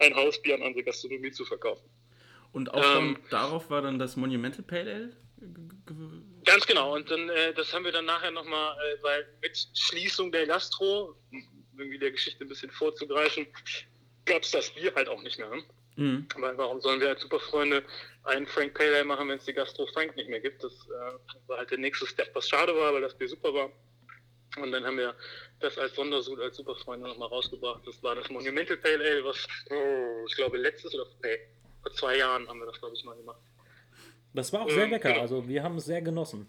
ein 0.00 0.14
Hausbier 0.14 0.56
an 0.56 0.62
andere 0.62 0.84
Gastronomie 0.84 1.30
zu 1.30 1.44
verkaufen. 1.44 1.88
Und 2.52 2.72
auch 2.74 2.98
ähm, 2.98 3.18
darauf 3.30 3.70
war 3.70 3.82
dann 3.82 3.98
das 3.98 4.16
Monumental 4.16 4.64
Pale 4.64 4.94
Ale? 4.94 5.16
Ganz 6.44 6.66
genau. 6.66 6.94
Und 6.94 7.10
dann, 7.10 7.28
äh, 7.28 7.52
das 7.54 7.72
haben 7.72 7.84
wir 7.84 7.92
dann 7.92 8.06
nachher 8.06 8.30
nochmal, 8.30 8.76
äh, 8.78 9.02
weil 9.02 9.26
mit 9.40 9.68
Schließung 9.74 10.32
der 10.32 10.46
Gastro, 10.46 11.14
irgendwie 11.76 11.98
der 11.98 12.10
Geschichte 12.10 12.44
ein 12.44 12.48
bisschen 12.48 12.70
vorzugreifen, 12.70 13.46
gab 14.24 14.42
es 14.42 14.50
das 14.50 14.70
Bier 14.70 14.94
halt 14.94 15.08
auch 15.08 15.22
nicht 15.22 15.38
mehr. 15.38 15.48
Ne? 15.48 15.62
Mhm. 15.96 16.28
Weil 16.36 16.56
warum 16.58 16.80
sollen 16.80 17.00
wir 17.00 17.08
als 17.08 17.22
Superfreunde 17.22 17.84
einen 18.24 18.46
Frank 18.46 18.74
Pale 18.74 18.96
Ale 18.96 19.04
machen, 19.04 19.28
wenn 19.28 19.38
es 19.38 19.44
die 19.44 19.52
Gastro 19.52 19.86
Frank 19.86 20.16
nicht 20.16 20.28
mehr 20.28 20.40
gibt? 20.40 20.62
Das 20.62 20.72
äh, 20.72 21.48
war 21.48 21.58
halt 21.58 21.70
der 21.70 21.78
nächste 21.78 22.06
Step, 22.06 22.34
was 22.34 22.48
schade 22.48 22.74
war, 22.74 22.94
weil 22.94 23.02
das 23.02 23.16
Bier 23.16 23.28
super 23.28 23.52
war. 23.52 23.70
Und 24.56 24.72
dann 24.72 24.84
haben 24.84 24.96
wir 24.96 25.14
das 25.60 25.76
als 25.78 25.94
Sondersud, 25.94 26.40
als 26.40 26.56
Superfreunde 26.56 27.08
nochmal 27.08 27.28
rausgebracht. 27.28 27.86
Das 27.86 28.02
war 28.02 28.14
das 28.14 28.28
Monumental 28.30 28.76
Pale 28.76 29.04
Ale, 29.04 29.24
was, 29.24 29.46
oh, 29.70 30.24
ich 30.26 30.34
glaube, 30.36 30.58
letztes 30.58 30.94
oder 30.94 31.06
vor 31.82 31.92
zwei 31.92 32.16
Jahren 32.16 32.48
haben 32.48 32.58
wir 32.58 32.66
das, 32.66 32.78
glaube 32.78 32.94
ich, 32.96 33.04
mal 33.04 33.16
gemacht. 33.16 33.40
Das 34.38 34.52
war 34.52 34.60
auch 34.60 34.70
sehr 34.70 34.84
ähm, 34.84 34.90
lecker, 34.90 35.20
also 35.20 35.48
wir 35.48 35.64
haben 35.64 35.78
es 35.78 35.86
sehr 35.86 36.00
genossen. 36.00 36.48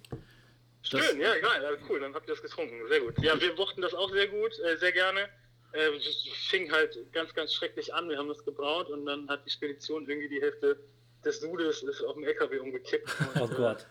Schön, 0.84 1.00
das 1.00 1.16
ja, 1.16 1.34
geil, 1.40 1.80
cool, 1.90 2.00
dann 2.00 2.14
habt 2.14 2.28
ihr 2.30 2.36
das 2.36 2.42
getrunken, 2.44 2.76
sehr 2.88 3.00
gut. 3.00 3.16
Ja, 3.20 3.42
wir 3.42 3.56
mochten 3.56 3.82
das 3.82 3.96
auch 3.96 4.12
sehr 4.12 4.28
gut, 4.28 4.52
äh, 4.60 4.78
sehr 4.78 4.92
gerne. 4.92 5.22
Äh, 5.72 5.98
es 5.98 6.28
fing 6.50 6.72
halt 6.72 6.96
ganz, 7.12 7.34
ganz 7.34 7.52
schrecklich 7.52 7.92
an, 7.92 8.08
wir 8.08 8.20
haben 8.20 8.28
das 8.28 8.46
gebraut 8.46 8.92
und 8.92 9.08
dann 9.08 9.28
hat 9.28 9.44
die 9.44 9.50
Spedition 9.50 10.08
irgendwie 10.08 10.30
die 10.30 10.40
Hälfte 10.40 10.78
des 11.26 11.42
Sudes 11.42 11.82
ist 11.82 12.04
auf 12.04 12.14
dem 12.14 12.26
LKW 12.26 12.60
umgekippt. 12.60 13.10
Und, 13.34 13.42
oh 13.42 13.48
Gott. 13.48 13.88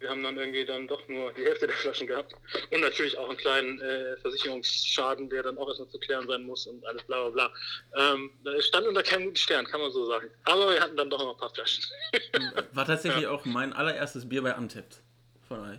Wir 0.00 0.08
haben 0.08 0.22
dann 0.22 0.38
irgendwie 0.38 0.64
dann 0.64 0.88
doch 0.88 1.06
nur 1.08 1.30
die 1.34 1.44
Hälfte 1.44 1.66
der 1.66 1.76
Flaschen 1.76 2.06
gehabt. 2.06 2.34
Und 2.70 2.80
natürlich 2.80 3.16
auch 3.18 3.28
einen 3.28 3.36
kleinen 3.36 3.80
äh, 3.82 4.16
Versicherungsschaden, 4.22 5.28
der 5.28 5.42
dann 5.42 5.58
auch 5.58 5.68
erstmal 5.68 5.88
zu 5.90 5.98
klären 5.98 6.26
sein 6.26 6.42
muss 6.42 6.66
und 6.66 6.84
alles 6.86 7.02
bla 7.02 7.28
bla 7.28 7.50
bla. 7.94 8.12
Ähm, 8.12 8.30
es 8.56 8.66
stand 8.66 8.86
unter 8.86 9.02
keinem 9.02 9.26
guten 9.26 9.36
Stern, 9.36 9.66
kann 9.66 9.80
man 9.80 9.92
so 9.92 10.06
sagen. 10.06 10.30
Aber 10.44 10.70
wir 10.70 10.80
hatten 10.80 10.96
dann 10.96 11.10
doch 11.10 11.18
noch 11.18 11.34
ein 11.34 11.38
paar 11.38 11.50
Flaschen. 11.50 11.84
War 12.72 12.86
tatsächlich 12.86 13.24
ja. 13.24 13.30
auch 13.30 13.44
mein 13.44 13.74
allererstes 13.74 14.26
Bier 14.26 14.42
bei 14.42 14.54
Untapped 14.54 15.02
von 15.46 15.60
euch. 15.70 15.78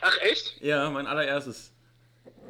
Ach 0.00 0.18
echt? 0.20 0.54
Ja, 0.60 0.88
mein 0.90 1.08
allererstes. 1.08 1.72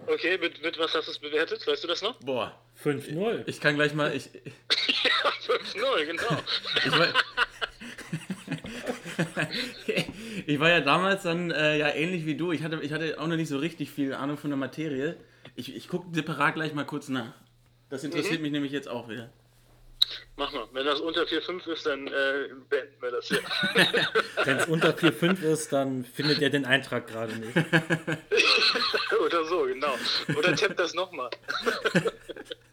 Okay, 0.07 0.37
mit, 0.37 0.63
mit 0.63 0.79
was 0.79 0.95
hast 0.95 1.07
du 1.07 1.13
es 1.13 1.19
bewertet? 1.19 1.67
Weißt 1.67 1.83
du 1.83 1.89
das 1.89 2.03
noch? 2.03 2.21
Boah. 2.21 2.61
5-0. 2.83 3.45
Ich 3.47 3.61
kann 3.61 3.77
gleich 3.77 3.95
mal. 3.95 4.15
Ich, 4.15 4.27
ja, 4.35 5.31
5-0, 5.47 6.05
genau. 6.05 6.43
ich, 6.85 6.91
mein, 6.91 7.15
ich 10.47 10.61
war 10.61 10.71
ja 10.71 10.81
damals 10.81 11.23
dann 11.23 11.51
äh, 11.51 11.79
ja 11.79 11.89
ähnlich 11.89 12.27
wie 12.27 12.37
du. 12.37 12.53
Ich 12.53 12.63
hatte, 12.63 12.81
ich 12.83 12.93
hatte 12.93 13.21
auch 13.21 13.27
noch 13.27 13.37
nicht 13.37 13.49
so 13.49 13.59
richtig 13.59 13.91
viel 13.91 14.15
Ahnung 14.15 14.37
von 14.37 14.51
der 14.51 14.57
Materie. 14.57 15.17
Ich, 15.57 15.75
ich 15.75 15.89
gucke 15.89 16.07
separat 16.13 16.55
gleich 16.55 16.75
mal 16.75 16.85
kurz 16.85 17.09
nach. 17.09 17.33
Das 17.91 18.05
interessiert 18.05 18.39
mhm. 18.39 18.43
mich 18.43 18.53
nämlich 18.53 18.73
jetzt 18.73 18.89
auch 18.89 19.09
wieder. 19.09 19.31
Mach 20.37 20.53
mal. 20.53 20.67
Wenn 20.73 20.85
das 20.85 21.01
unter 21.01 21.23
4,5 21.23 21.73
ist, 21.73 21.87
dann 21.87 22.09
äh, 22.09 22.49
beenden 22.69 23.01
wir 23.01 23.13
das 23.13 23.29
hier. 23.29 23.41
Wenn 24.45 24.57
es 24.57 24.67
unter 24.67 24.91
4,5 24.91 25.43
ist, 25.43 25.73
dann 25.73 26.05
findet 26.05 26.43
er 26.43 26.51
den 26.51 26.65
Eintrag 26.65 27.07
gerade 27.07 27.35
nicht. 27.35 27.57
Oder 29.25 29.45
so, 29.45 29.63
genau. 29.63 29.95
Oder 30.37 30.57
tappt 30.57 30.79
das 30.79 30.95
nochmal. 30.95 31.31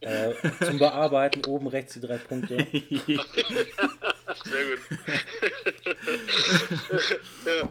Äh, 0.04 0.34
zum 0.66 0.80
Bearbeiten 0.80 1.46
oben 1.46 1.68
rechts 1.68 1.94
die 1.94 2.02
drei 2.02 2.18
Punkte. 2.18 2.58
Sehr 2.58 2.88
gut. 4.66 4.80
ja. 7.46 7.70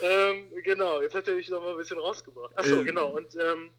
ähm, 0.00 0.44
genau, 0.64 1.02
jetzt 1.02 1.14
hat 1.14 1.28
er 1.28 1.34
mich 1.34 1.50
noch 1.50 1.60
mal 1.60 1.72
ein 1.72 1.76
bisschen 1.76 1.98
rausgebracht. 1.98 2.56
Achso, 2.56 2.76
ähm. 2.76 2.86
genau. 2.86 3.08
Und 3.08 3.36
ähm, 3.36 3.70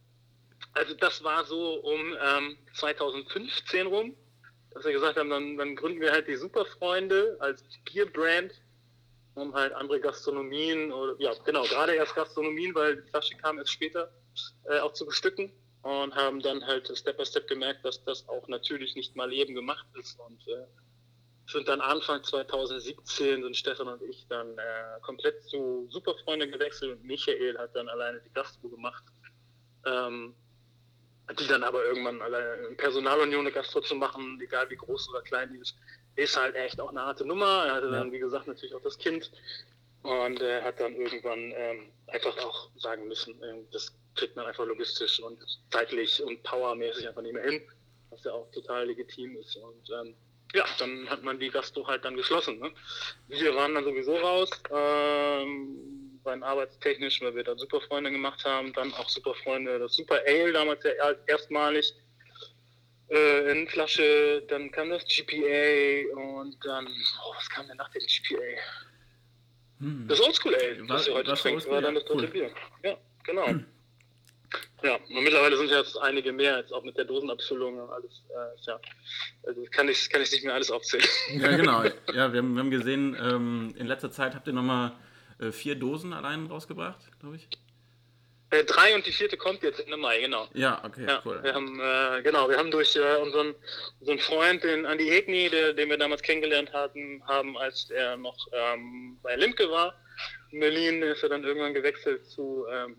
also 0.73 0.93
das 0.93 1.23
war 1.23 1.43
so 1.43 1.73
um 1.79 2.15
2015 2.75 3.79
ähm, 3.79 3.87
rum, 3.87 4.15
dass 4.73 4.85
wir 4.85 4.93
gesagt 4.93 5.17
haben, 5.17 5.29
dann, 5.29 5.57
dann 5.57 5.75
gründen 5.75 6.01
wir 6.01 6.11
halt 6.11 6.27
die 6.27 6.35
Superfreunde 6.35 7.37
als 7.39 7.63
Bierbrand, 7.85 8.53
um 9.35 9.53
halt 9.53 9.73
andere 9.73 9.99
Gastronomien 9.99 10.91
oder 10.91 11.15
ja 11.19 11.33
genau, 11.45 11.63
gerade 11.63 11.93
erst 11.93 12.15
Gastronomien, 12.15 12.73
weil 12.75 12.97
die 12.97 13.09
Flasche 13.09 13.35
kam 13.37 13.57
erst 13.57 13.71
später 13.71 14.11
äh, 14.65 14.79
auch 14.79 14.93
zu 14.93 15.05
bestücken 15.05 15.51
und 15.83 16.15
haben 16.15 16.41
dann 16.41 16.65
halt 16.65 16.87
Step 16.97 17.17
by 17.17 17.25
Step 17.25 17.47
gemerkt, 17.47 17.83
dass 17.85 18.03
das 18.03 18.27
auch 18.29 18.47
natürlich 18.47 18.95
nicht 18.95 19.15
mal 19.15 19.31
eben 19.33 19.55
gemacht 19.55 19.85
ist 19.95 20.19
und 20.19 20.47
äh, 20.47 20.65
sind 21.47 21.67
dann 21.67 21.81
Anfang 21.81 22.23
2017 22.23 23.43
sind 23.43 23.57
Stefan 23.57 23.87
und 23.87 24.01
ich 24.03 24.25
dann 24.29 24.57
äh, 24.57 24.99
komplett 25.01 25.43
zu 25.43 25.87
Superfreunde 25.89 26.49
gewechselt 26.49 26.97
und 26.97 27.03
Michael 27.03 27.57
hat 27.57 27.75
dann 27.75 27.89
alleine 27.89 28.21
die 28.21 28.33
Gastro 28.33 28.69
gemacht. 28.69 29.03
Ähm, 29.85 30.33
die 31.33 31.47
dann 31.47 31.63
aber 31.63 31.83
irgendwann 31.85 32.21
alleine 32.21 32.67
in 32.67 32.77
Personalunion 32.77 33.41
eine 33.41 33.51
Gastro 33.51 33.81
zu 33.81 33.95
machen, 33.95 34.39
egal 34.41 34.69
wie 34.69 34.75
groß 34.75 35.09
oder 35.09 35.21
klein 35.21 35.51
die 35.53 35.59
ist, 35.59 35.75
ist 36.15 36.37
halt 36.37 36.55
echt 36.55 36.79
auch 36.79 36.89
eine 36.89 37.01
harte 37.01 37.25
Nummer. 37.25 37.65
Er 37.65 37.75
hatte 37.75 37.87
ja. 37.87 37.93
dann, 37.93 38.11
wie 38.11 38.19
gesagt, 38.19 38.47
natürlich 38.47 38.75
auch 38.75 38.81
das 38.81 38.97
Kind 38.97 39.31
und 40.03 40.41
er 40.41 40.63
hat 40.63 40.79
dann 40.79 40.95
irgendwann 40.95 41.53
ähm, 41.55 41.91
einfach 42.07 42.37
auch 42.39 42.69
sagen 42.77 43.07
müssen, 43.07 43.41
äh, 43.43 43.63
das 43.71 43.93
kriegt 44.15 44.35
man 44.35 44.45
einfach 44.45 44.65
logistisch 44.65 45.19
und 45.19 45.39
zeitlich 45.69 46.21
und 46.23 46.41
powermäßig 46.43 47.07
einfach 47.07 47.21
nicht 47.21 47.33
mehr 47.33 47.43
hin, 47.43 47.61
was 48.09 48.23
ja 48.23 48.33
auch 48.33 48.49
total 48.51 48.87
legitim 48.87 49.37
ist. 49.37 49.55
Und 49.55 49.89
ähm, 49.91 50.15
ja, 50.53 50.65
dann 50.79 51.09
hat 51.09 51.23
man 51.23 51.39
die 51.39 51.49
Gastro 51.49 51.87
halt 51.87 52.03
dann 52.03 52.17
geschlossen. 52.17 52.59
Ne? 52.59 52.71
Wir 53.27 53.55
waren 53.55 53.75
dann 53.75 53.85
sowieso 53.85 54.15
raus, 54.17 54.49
ähm, 54.71 56.00
rein 56.25 56.43
arbeitstechnisch, 56.43 57.21
weil 57.21 57.35
wir 57.35 57.43
dann 57.43 57.57
Superfreunde 57.57 58.11
gemacht 58.11 58.43
haben, 58.45 58.73
dann 58.73 58.93
auch 58.93 59.09
Superfreunde, 59.09 59.79
das 59.79 59.95
Super 59.95 60.21
Ale 60.27 60.53
damals 60.53 60.83
ja 60.83 61.11
erstmalig 61.27 61.93
äh, 63.09 63.51
in 63.51 63.67
Flasche, 63.67 64.43
dann 64.47 64.71
kam 64.71 64.89
das 64.89 65.05
GPA 65.05 66.15
und 66.15 66.57
dann, 66.63 66.87
oh, 66.87 67.33
was 67.35 67.49
kam 67.49 67.67
denn 67.67 67.77
nach 67.77 67.89
dem 67.89 68.01
GPA? 68.01 68.61
Hm. 69.79 70.07
Das 70.07 70.21
Oldschool 70.21 70.55
Ale, 70.55 70.87
was 70.87 71.07
ihr 71.07 71.13
heute 71.13 71.33
trinkt, 71.33 71.67
war 71.67 71.81
dann 71.81 71.95
das 71.95 72.05
dritte 72.05 72.23
cool. 72.23 72.27
Bier. 72.27 72.51
Ja, 72.83 72.97
genau. 73.23 73.47
Hm. 73.47 73.65
Ja, 74.83 74.95
und 74.95 75.23
mittlerweile 75.23 75.57
sind 75.57 75.69
jetzt 75.69 75.97
einige 75.97 76.31
mehr, 76.33 76.57
jetzt 76.57 76.73
auch 76.73 76.83
mit 76.83 76.97
der 76.97 77.05
Dosenabfüllung 77.05 77.79
und 77.79 77.89
alles. 77.89 78.23
Äh, 78.29 78.61
ja, 78.67 78.79
also 79.43 79.63
kann 79.71 79.87
ich, 79.89 80.09
kann 80.09 80.21
ich 80.21 80.31
nicht 80.31 80.43
mehr 80.43 80.53
alles 80.53 80.71
aufzählen. 80.71 81.05
Ja, 81.35 81.55
genau. 81.55 81.83
Ja, 82.13 82.33
wir 82.33 82.39
haben, 82.39 82.53
wir 82.53 82.59
haben 82.59 82.71
gesehen, 82.71 83.15
ähm, 83.21 83.73
in 83.77 83.87
letzter 83.87 84.11
Zeit 84.11 84.35
habt 84.35 84.47
ihr 84.47 84.53
nochmal 84.53 84.93
vier 85.51 85.75
Dosen 85.75 86.13
allein 86.13 86.45
rausgebracht, 86.47 87.19
glaube 87.19 87.37
ich. 87.37 87.47
Äh, 88.51 88.65
drei 88.65 88.93
und 88.93 89.05
die 89.05 89.13
vierte 89.13 89.37
kommt 89.37 89.63
jetzt 89.63 89.79
Ende 89.79 89.95
Mai, 89.95 90.19
genau. 90.19 90.47
Ja, 90.53 90.83
okay, 90.83 91.05
ja, 91.07 91.21
cool. 91.23 91.41
Wir 91.41 91.53
haben, 91.53 91.79
äh, 91.79 92.21
genau, 92.21 92.49
wir 92.49 92.57
haben 92.57 92.69
durch 92.69 92.97
äh, 92.97 93.15
unseren, 93.15 93.55
unseren 94.01 94.19
Freund, 94.19 94.63
den 94.63 94.83
Andy 94.83 95.07
Hegni, 95.07 95.49
der, 95.49 95.73
den 95.73 95.89
wir 95.89 95.97
damals 95.97 96.21
kennengelernt 96.21 96.73
hatten, 96.73 97.23
haben, 97.25 97.57
als 97.57 97.89
er 97.89 98.17
noch 98.17 98.35
ähm, 98.51 99.17
bei 99.23 99.37
Limke 99.37 99.71
war, 99.71 99.95
in 100.51 100.59
Berlin, 100.59 101.01
ist 101.01 101.23
er 101.23 101.29
dann 101.29 101.45
irgendwann 101.45 101.73
gewechselt 101.73 102.25
zu, 102.29 102.65
ähm, 102.69 102.97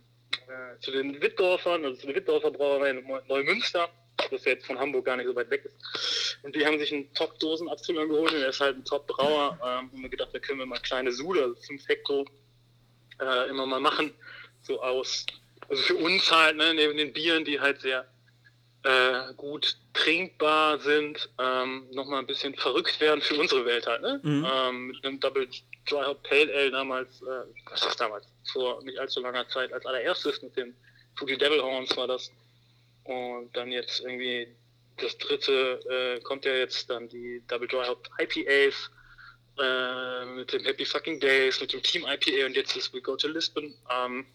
äh, 0.49 0.79
zu 0.81 0.91
den 0.91 1.21
Wittdorfern, 1.21 1.85
also 1.85 2.01
zu 2.01 2.07
der 2.07 2.17
Wittdorfer 2.17 2.51
Brauerei 2.51 2.91
in 2.91 3.07
Neumünster, 3.29 3.91
das 4.31 4.45
jetzt 4.45 4.67
von 4.67 4.79
Hamburg 4.79 5.05
gar 5.05 5.17
nicht 5.17 5.27
so 5.27 5.35
weit 5.35 5.51
weg 5.51 5.65
ist. 5.65 6.39
Und 6.43 6.55
die 6.55 6.65
haben 6.65 6.79
sich 6.79 6.93
einen 6.93 7.13
Top-Dosenabfüller 7.15 8.07
geholt 8.07 8.33
und 8.33 8.43
er 8.43 8.49
ist 8.49 8.61
halt 8.61 8.77
ein 8.77 8.85
Top-Brauer. 8.85 9.59
Ähm, 9.61 9.91
haben 9.93 10.03
wir 10.03 10.09
gedacht, 10.09 10.31
da 10.33 10.39
können 10.39 10.59
wir 10.59 10.67
mal 10.67 10.79
kleine 10.79 11.13
Sude, 11.13 11.43
also 11.43 11.55
5 11.55 11.89
Hektar, 11.89 12.25
äh, 13.21 13.49
immer 13.49 13.67
mal 13.67 13.81
machen, 13.81 14.13
so 14.63 14.83
aus 14.83 15.27
also 15.69 15.83
für 15.83 15.97
uns 15.97 16.31
halt, 16.31 16.57
ne, 16.57 16.75
neben 16.75 16.97
den 16.97 17.13
Bieren, 17.13 17.45
die 17.45 17.61
halt 17.61 17.81
sehr 17.81 18.07
äh, 18.85 19.33
gut 19.37 19.77
trinkbar 19.95 20.79
sind, 20.81 21.31
ähm, 21.39 21.87
nochmal 21.93 22.21
ein 22.21 22.27
bisschen 22.27 22.55
verrückt 22.55 23.01
werden 23.01 23.21
für 23.21 23.37
unsere 23.37 23.65
Welt 23.65 23.87
halt. 23.87 24.03
Ne? 24.03 24.21
Mhm. 24.23 24.47
Ähm, 24.51 24.87
mit 24.89 25.05
einem 25.05 25.21
Double 25.21 25.49
Dry 25.89 26.05
Hop 26.05 26.23
Pale 26.25 26.53
Ale 26.53 26.71
damals, 26.71 27.23
äh, 27.23 27.45
was 27.71 27.87
ist 27.87 28.01
damals, 28.01 28.27
vor 28.53 28.83
nicht 28.83 28.99
allzu 28.99 29.21
langer 29.21 29.49
Zeit 29.49 29.73
als 29.73 29.87
allererstes 29.87 30.43
mit 30.43 30.57
den 30.57 30.75
Fuji 31.17 31.39
Devil 31.39 31.63
Horns 31.63 31.97
war 31.97 32.07
das. 32.07 32.31
Und 33.05 33.57
dann 33.57 33.73
jetzt 33.73 34.01
irgendwie 34.01 34.49
das 34.99 35.17
dritte 35.19 35.81
äh, 35.89 36.21
kommt 36.21 36.45
ja 36.45 36.55
jetzt 36.55 36.89
dann 36.91 37.09
die 37.09 37.43
Double 37.49 37.69
Dry 37.69 37.87
Hop 37.87 38.09
IPAs 38.19 38.91
äh, 39.59 40.25
mit 40.27 40.53
dem 40.53 40.65
Happy 40.65 40.85
Fucking 40.85 41.21
Days, 41.21 41.61
mit 41.61 41.73
dem 41.73 41.83
Team 41.83 42.07
IPA 42.07 42.47
und 42.47 42.57
jetzt 42.57 42.77
ist 42.77 42.93
We 42.93 43.03
Go 43.03 43.17
to 43.17 43.29
Lisbon. 43.29 43.75
Ähm, 43.91 44.27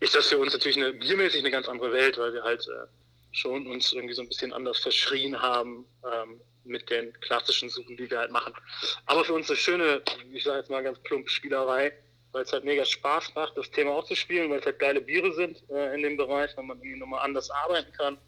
ist 0.00 0.14
das 0.14 0.28
für 0.28 0.38
uns 0.38 0.52
natürlich 0.52 0.76
eine, 0.76 0.92
biermäßig 0.92 1.40
eine 1.40 1.50
ganz 1.50 1.68
andere 1.68 1.92
Welt, 1.92 2.18
weil 2.18 2.32
wir 2.32 2.42
halt 2.42 2.66
äh, 2.68 2.86
schon 3.32 3.66
uns 3.66 3.92
irgendwie 3.92 4.14
so 4.14 4.22
ein 4.22 4.28
bisschen 4.28 4.52
anders 4.52 4.78
verschrien 4.78 5.40
haben 5.40 5.86
ähm, 6.10 6.40
mit 6.64 6.88
den 6.90 7.12
klassischen 7.20 7.68
Suchen, 7.68 7.96
die 7.96 8.10
wir 8.10 8.18
halt 8.18 8.30
machen. 8.30 8.54
Aber 9.06 9.24
für 9.24 9.34
uns 9.34 9.50
eine 9.50 9.56
schöne, 9.56 10.02
ich 10.32 10.44
sage 10.44 10.58
jetzt 10.58 10.70
mal 10.70 10.82
ganz 10.82 10.98
plump, 11.00 11.28
Spielerei, 11.28 11.92
weil 12.34 12.42
es 12.42 12.52
halt 12.52 12.64
mega 12.64 12.84
Spaß 12.84 13.34
macht, 13.34 13.56
das 13.56 13.70
Thema 13.70 13.92
auch 13.92 14.04
zu 14.04 14.16
spielen, 14.16 14.50
weil 14.50 14.58
es 14.58 14.66
halt 14.66 14.80
geile 14.80 15.00
Biere 15.00 15.32
sind 15.32 15.62
äh, 15.70 15.94
in 15.94 16.02
dem 16.02 16.16
Bereich, 16.16 16.50
weil 16.56 16.64
man 16.64 16.78
irgendwie 16.78 16.98
nochmal 16.98 17.24
anders 17.24 17.48
arbeiten 17.50 17.92
kann 17.92 18.18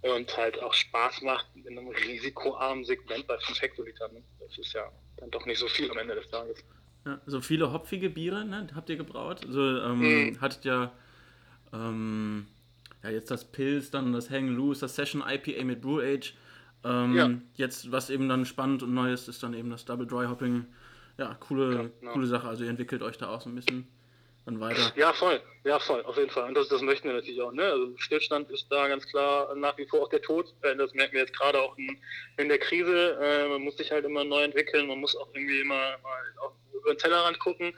und 0.00 0.36
halt 0.36 0.60
auch 0.62 0.72
Spaß 0.72 1.22
macht 1.22 1.46
in 1.54 1.78
einem 1.78 1.88
risikoarmen 1.88 2.84
Segment 2.84 3.26
bei 3.26 3.38
5 3.38 3.60
Hektolitern. 3.60 4.14
Ne? 4.14 4.22
Das 4.40 4.58
ist 4.58 4.72
ja 4.72 4.90
dann 5.18 5.30
doch 5.30 5.44
nicht 5.44 5.58
so 5.58 5.68
viel 5.68 5.90
am 5.90 5.98
Ende 5.98 6.14
des 6.14 6.28
Tages. 6.28 6.64
Ja, 7.04 7.20
so 7.26 7.40
viele 7.40 7.72
hopfige 7.72 8.08
Biere 8.08 8.44
ne, 8.44 8.68
habt 8.74 8.88
ihr 8.88 8.96
gebraut. 8.96 9.44
Also 9.44 9.60
ähm, 9.60 9.98
mhm. 9.98 10.40
hattet 10.40 10.64
ja, 10.64 10.92
ähm, 11.72 12.46
ja 13.02 13.10
jetzt 13.10 13.30
das 13.30 13.44
Pilz, 13.44 13.90
dann 13.90 14.12
das 14.14 14.30
Hang 14.30 14.48
Loose, 14.48 14.80
das 14.80 14.96
Session 14.96 15.22
IPA 15.26 15.64
mit 15.64 15.82
Brew 15.82 16.00
Age. 16.00 16.34
Ähm, 16.84 17.16
ja. 17.16 17.30
Jetzt, 17.54 17.92
was 17.92 18.08
eben 18.08 18.28
dann 18.28 18.46
spannend 18.46 18.82
und 18.82 18.94
neu 18.94 19.12
ist, 19.12 19.28
ist 19.28 19.42
dann 19.42 19.52
eben 19.52 19.68
das 19.68 19.84
Double 19.84 20.06
Dry 20.06 20.26
Hopping. 20.26 20.66
Ja, 21.22 21.34
coole, 21.34 21.92
genau. 22.00 22.12
coole 22.12 22.26
Sache. 22.26 22.48
Also 22.48 22.64
ihr 22.64 22.70
entwickelt 22.70 23.00
euch 23.00 23.16
da 23.16 23.28
auch 23.28 23.40
so 23.40 23.48
ein 23.48 23.54
bisschen 23.54 23.86
dann 24.44 24.58
weiter. 24.58 24.92
Ja, 24.96 25.12
voll. 25.12 25.40
Ja, 25.62 25.78
voll, 25.78 26.02
auf 26.02 26.16
jeden 26.16 26.30
Fall. 26.30 26.48
Und 26.48 26.54
das, 26.54 26.66
das 26.66 26.82
möchten 26.82 27.06
wir 27.06 27.14
natürlich 27.14 27.40
auch. 27.40 27.52
Ne? 27.52 27.62
Also 27.62 27.96
Stillstand 27.98 28.50
ist 28.50 28.66
da 28.70 28.88
ganz 28.88 29.06
klar 29.06 29.54
nach 29.54 29.78
wie 29.78 29.86
vor 29.86 30.02
auch 30.02 30.08
der 30.08 30.20
Tod. 30.20 30.52
Äh, 30.62 30.74
das 30.74 30.92
merken 30.94 31.12
wir 31.12 31.20
jetzt 31.20 31.38
gerade 31.38 31.60
auch 31.60 31.78
in, 31.78 31.96
in 32.38 32.48
der 32.48 32.58
Krise. 32.58 33.16
Äh, 33.22 33.48
man 33.48 33.62
muss 33.62 33.76
sich 33.76 33.92
halt 33.92 34.04
immer 34.04 34.24
neu 34.24 34.42
entwickeln. 34.42 34.88
Man 34.88 34.98
muss 34.98 35.14
auch 35.14 35.28
irgendwie 35.32 35.60
immer 35.60 35.96
auch 36.42 36.54
über 36.74 36.92
den 36.92 36.98
Tellerrand 36.98 37.38
gucken. 37.38 37.72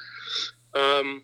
Ähm, 0.72 1.22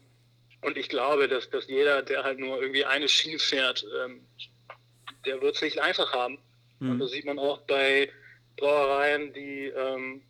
und 0.61 0.77
ich 0.77 0.91
glaube, 0.91 1.27
dass, 1.27 1.49
dass 1.49 1.69
jeder, 1.69 2.03
der 2.03 2.23
halt 2.23 2.39
nur 2.39 2.61
irgendwie 2.61 2.85
eine 2.85 3.09
Schiene 3.09 3.39
fährt, 3.39 3.87
ähm, 4.05 4.27
der 5.25 5.41
wird 5.41 5.57
es 5.57 5.63
nicht 5.63 5.81
einfach 5.81 6.13
haben. 6.13 6.39
Mhm. 6.81 6.91
Und 6.91 6.99
das 6.99 7.13
sieht 7.13 7.25
man 7.25 7.39
auch 7.39 7.63
bei 7.63 8.11
Brauereien, 8.59 9.33
die 9.33 9.73
ähm, 9.75 10.21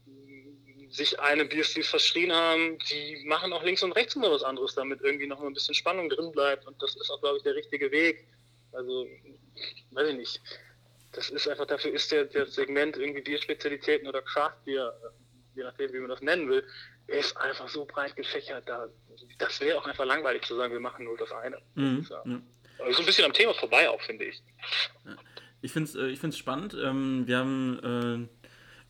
sich 0.91 1.19
einem 1.21 1.49
Bierstil 1.49 1.85
verschrien 1.85 2.33
haben, 2.33 2.79
die 2.91 3.23
machen 3.25 3.53
auch 3.53 3.63
links 3.63 3.83
und 3.83 3.93
rechts 3.93 4.17
immer 4.17 4.31
was 4.31 4.43
anderes, 4.43 4.75
damit 4.75 5.01
irgendwie 5.03 5.27
noch 5.27 5.39
mal 5.39 5.47
ein 5.47 5.55
bisschen 5.55 5.75
Spannung 5.75 6.09
drin 6.09 6.33
bleibt. 6.33 6.67
Und 6.67 6.81
das 6.83 6.97
ist 6.97 7.11
auch, 7.11 7.21
glaube 7.21 7.39
ich, 7.39 7.45
der 7.45 7.55
richtige 7.55 7.91
Weg. 7.93 8.27
Also, 8.73 9.07
weiß 9.93 10.09
ich 10.09 10.17
nicht. 10.17 10.43
Das 11.13 11.31
ist 11.31 11.49
einfach, 11.49 11.67
dafür 11.67 11.93
ist 11.93 12.11
der, 12.11 12.25
der 12.25 12.47
Segment 12.47 12.97
irgendwie 12.97 13.21
Bierspezialitäten 13.21 14.09
oder 14.09 14.23
Craftbier, 14.23 14.93
je 15.55 15.63
nachdem, 15.63 15.93
wie 15.93 15.99
man 15.99 16.11
das 16.11 16.23
nennen 16.23 16.49
will, 16.49 16.65
ist 17.07 17.37
einfach 17.37 17.69
so 17.69 17.85
breit 17.85 18.15
gefächert. 18.17 18.69
Da, 18.69 18.89
das 19.39 19.61
wäre 19.61 19.79
auch 19.79 19.87
einfach 19.87 20.05
langweilig 20.05 20.45
zu 20.45 20.57
sagen, 20.57 20.73
wir 20.73 20.81
machen 20.81 21.05
nur 21.05 21.17
das 21.17 21.33
eine. 21.33 21.59
Mhm. 21.75 22.07
Das 22.09 22.11
ja, 22.11 22.93
so 22.93 23.01
ein 23.01 23.07
bisschen 23.07 23.25
am 23.25 23.33
Thema 23.33 23.55
vorbei 23.55 23.89
auch, 23.89 24.01
finde 24.03 24.25
ich. 24.25 24.43
Ich 25.63 25.73
finde 25.73 25.89
es 25.89 25.95
äh, 25.97 26.09
ich 26.09 26.37
spannend. 26.37 26.75
Ähm, 26.75 27.27
wir 27.27 27.39
haben... 27.39 28.29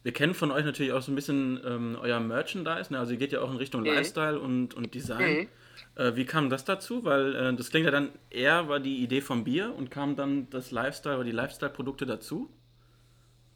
Äh 0.00 0.04
wir 0.04 0.12
kennen 0.12 0.34
von 0.34 0.50
euch 0.50 0.64
natürlich 0.64 0.92
auch 0.92 1.02
so 1.02 1.12
ein 1.12 1.14
bisschen 1.14 1.60
ähm, 1.64 1.98
euer 2.00 2.20
Merchandise, 2.20 2.92
ne? 2.92 2.98
also 2.98 3.12
ihr 3.12 3.18
geht 3.18 3.32
ja 3.32 3.40
auch 3.40 3.50
in 3.50 3.56
Richtung 3.56 3.82
mhm. 3.82 3.88
Lifestyle 3.88 4.38
und, 4.38 4.74
und 4.74 4.94
Design. 4.94 5.40
Mhm. 5.40 5.48
Äh, 5.96 6.16
wie 6.16 6.24
kam 6.24 6.50
das 6.50 6.64
dazu? 6.64 7.04
Weil 7.04 7.34
äh, 7.34 7.54
das 7.54 7.70
klingt 7.70 7.84
ja 7.84 7.90
dann 7.90 8.12
eher 8.30 8.68
war 8.68 8.80
die 8.80 9.02
Idee 9.02 9.20
vom 9.20 9.44
Bier 9.44 9.74
und 9.74 9.90
kam 9.90 10.16
dann 10.16 10.48
das 10.50 10.70
Lifestyle 10.70 11.16
oder 11.16 11.24
die 11.24 11.32
Lifestyle-Produkte 11.32 12.06
dazu? 12.06 12.50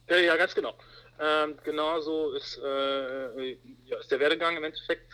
Ja, 0.09 0.17
ja, 0.17 0.35
ganz 0.35 0.53
genau. 0.53 0.75
Ähm, 1.19 1.57
genau 1.63 1.99
so 2.01 2.31
ist, 2.33 2.59
äh, 2.63 3.57
ja, 3.85 3.97
ist 3.99 4.11
der 4.11 4.19
Werdegang 4.19 4.57
im 4.57 4.63
Endeffekt. 4.63 5.11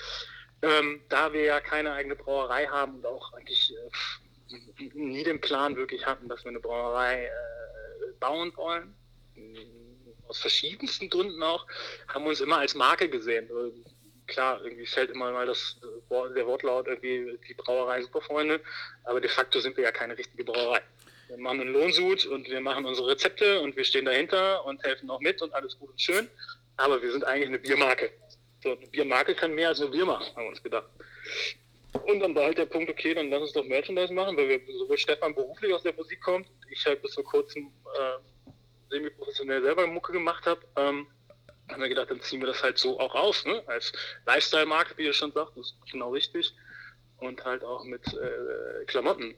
Ähm, 0.63 1.01
da 1.09 1.31
wir 1.33 1.43
ja 1.43 1.59
keine 1.59 1.93
eigene 1.93 2.15
Brauerei 2.15 2.65
haben 2.65 2.95
und 2.95 3.05
auch 3.05 3.33
eigentlich 3.33 3.73
äh, 3.73 4.89
nie 4.93 5.23
den 5.23 5.41
Plan 5.41 5.75
wirklich 5.75 6.05
hatten, 6.05 6.27
dass 6.27 6.43
wir 6.43 6.49
eine 6.49 6.59
Brauerei 6.59 7.25
äh, 7.25 8.11
bauen 8.19 8.51
wollen, 8.55 8.93
aus 10.31 10.39
verschiedensten 10.39 11.09
Gründen 11.09 11.43
auch, 11.43 11.67
haben 12.07 12.25
uns 12.25 12.39
immer 12.39 12.59
als 12.59 12.73
Marke 12.73 13.09
gesehen. 13.09 13.49
Klar, 14.27 14.61
irgendwie 14.63 14.85
fällt 14.85 15.11
immer 15.11 15.29
mal 15.31 15.45
das, 15.45 15.77
der 16.09 16.47
Wortlaut 16.47 16.87
irgendwie 16.87 17.37
die 17.49 17.53
Brauerei 17.53 18.01
Superfreunde, 18.01 18.61
aber 19.03 19.19
de 19.19 19.29
facto 19.29 19.59
sind 19.59 19.75
wir 19.75 19.83
ja 19.83 19.91
keine 19.91 20.17
richtige 20.17 20.45
Brauerei. 20.45 20.81
Wir 21.27 21.37
machen 21.37 21.61
einen 21.61 21.73
Lohnsud 21.73 22.25
und 22.27 22.49
wir 22.49 22.61
machen 22.61 22.85
unsere 22.85 23.09
Rezepte 23.09 23.59
und 23.59 23.75
wir 23.75 23.83
stehen 23.83 24.05
dahinter 24.05 24.65
und 24.65 24.81
helfen 24.83 25.09
auch 25.09 25.19
mit 25.19 25.41
und 25.41 25.53
alles 25.53 25.77
gut 25.77 25.89
und 25.89 26.01
schön, 26.01 26.29
aber 26.77 27.01
wir 27.01 27.11
sind 27.11 27.25
eigentlich 27.25 27.49
eine 27.49 27.59
Biermarke. 27.59 28.09
So, 28.63 28.77
eine 28.77 28.87
Biermarke 28.87 29.35
kann 29.35 29.53
mehr 29.53 29.69
als 29.69 29.81
eine 29.81 29.89
Bier 29.89 30.05
machen, 30.05 30.27
haben 30.35 30.43
wir 30.43 30.49
uns 30.49 30.63
gedacht. 30.63 30.89
Und 32.05 32.21
dann 32.21 32.33
war 32.35 32.45
halt 32.45 32.57
der 32.57 32.67
Punkt, 32.67 32.89
okay, 32.89 33.13
dann 33.13 33.29
lass 33.29 33.41
uns 33.41 33.51
doch 33.51 33.65
Merchandise 33.65 34.13
machen, 34.13 34.37
weil 34.37 34.47
wir 34.47 34.61
sowohl 34.77 34.97
Stefan 34.97 35.35
beruflich 35.35 35.73
aus 35.73 35.83
der 35.83 35.93
Musik 35.93 36.21
kommt, 36.21 36.47
ich 36.69 36.85
halt 36.85 37.01
bis 37.01 37.15
vor 37.15 37.25
kurzem 37.25 37.69
äh, 37.99 38.51
semi-professionell 38.91 39.63
selber 39.63 39.87
Mucke 39.87 40.11
gemacht 40.11 40.45
habe, 40.45 40.61
ähm, 40.75 41.07
haben 41.69 41.81
wir 41.81 41.89
gedacht, 41.89 42.11
dann 42.11 42.21
ziehen 42.21 42.41
wir 42.41 42.47
das 42.47 42.61
halt 42.61 42.77
so 42.77 42.99
auch 42.99 43.15
aus, 43.15 43.45
ne? 43.45 43.63
als 43.67 43.91
Lifestyle-Marke, 44.25 44.97
wie 44.97 45.05
ihr 45.05 45.13
schon 45.13 45.31
sagt, 45.31 45.57
das 45.57 45.67
ist 45.67 45.91
genau 45.91 46.11
richtig. 46.11 46.53
Und 47.17 47.45
halt 47.45 47.63
auch 47.63 47.83
mit 47.83 48.01
äh, 48.15 48.83
Klamotten, 48.85 49.35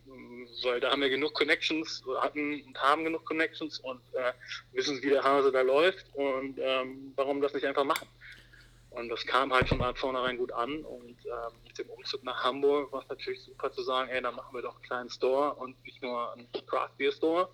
weil 0.64 0.80
da 0.80 0.92
haben 0.92 1.02
wir 1.02 1.10
genug 1.10 1.34
Connections, 1.34 2.02
hatten 2.22 2.64
und 2.64 2.82
haben 2.82 3.04
genug 3.04 3.26
Connections 3.26 3.80
und 3.80 4.02
äh, 4.14 4.32
wissen, 4.72 5.02
wie 5.04 5.10
der 5.10 5.22
Hase 5.22 5.52
da 5.52 5.62
läuft 5.62 6.06
und 6.16 6.58
ähm, 6.60 7.12
warum 7.18 7.42
das 7.42 7.54
nicht 7.54 7.66
einfach 7.66 7.84
machen. 7.84 8.08
Und 8.90 9.10
das 9.10 9.26
kam 9.26 9.52
halt 9.52 9.68
von 9.68 9.82
vornherein 9.96 10.38
gut 10.38 10.54
an 10.54 10.86
und 10.86 11.18
ähm, 11.26 11.54
mit 11.68 11.78
dem 11.78 11.90
Umzug 11.90 12.24
nach 12.24 12.42
Hamburg 12.44 12.92
war 12.94 13.02
es 13.02 13.10
natürlich 13.10 13.42
super 13.42 13.70
zu 13.72 13.82
sagen, 13.82 14.10
ey, 14.10 14.22
dann 14.22 14.36
machen 14.36 14.56
wir 14.56 14.62
doch 14.62 14.76
einen 14.76 14.84
kleinen 14.84 15.10
Store 15.10 15.56
und 15.56 15.76
nicht 15.84 16.02
nur 16.02 16.32
einen 16.32 16.48
Craft 16.68 16.92
Beer 16.98 17.12
Store, 17.12 17.50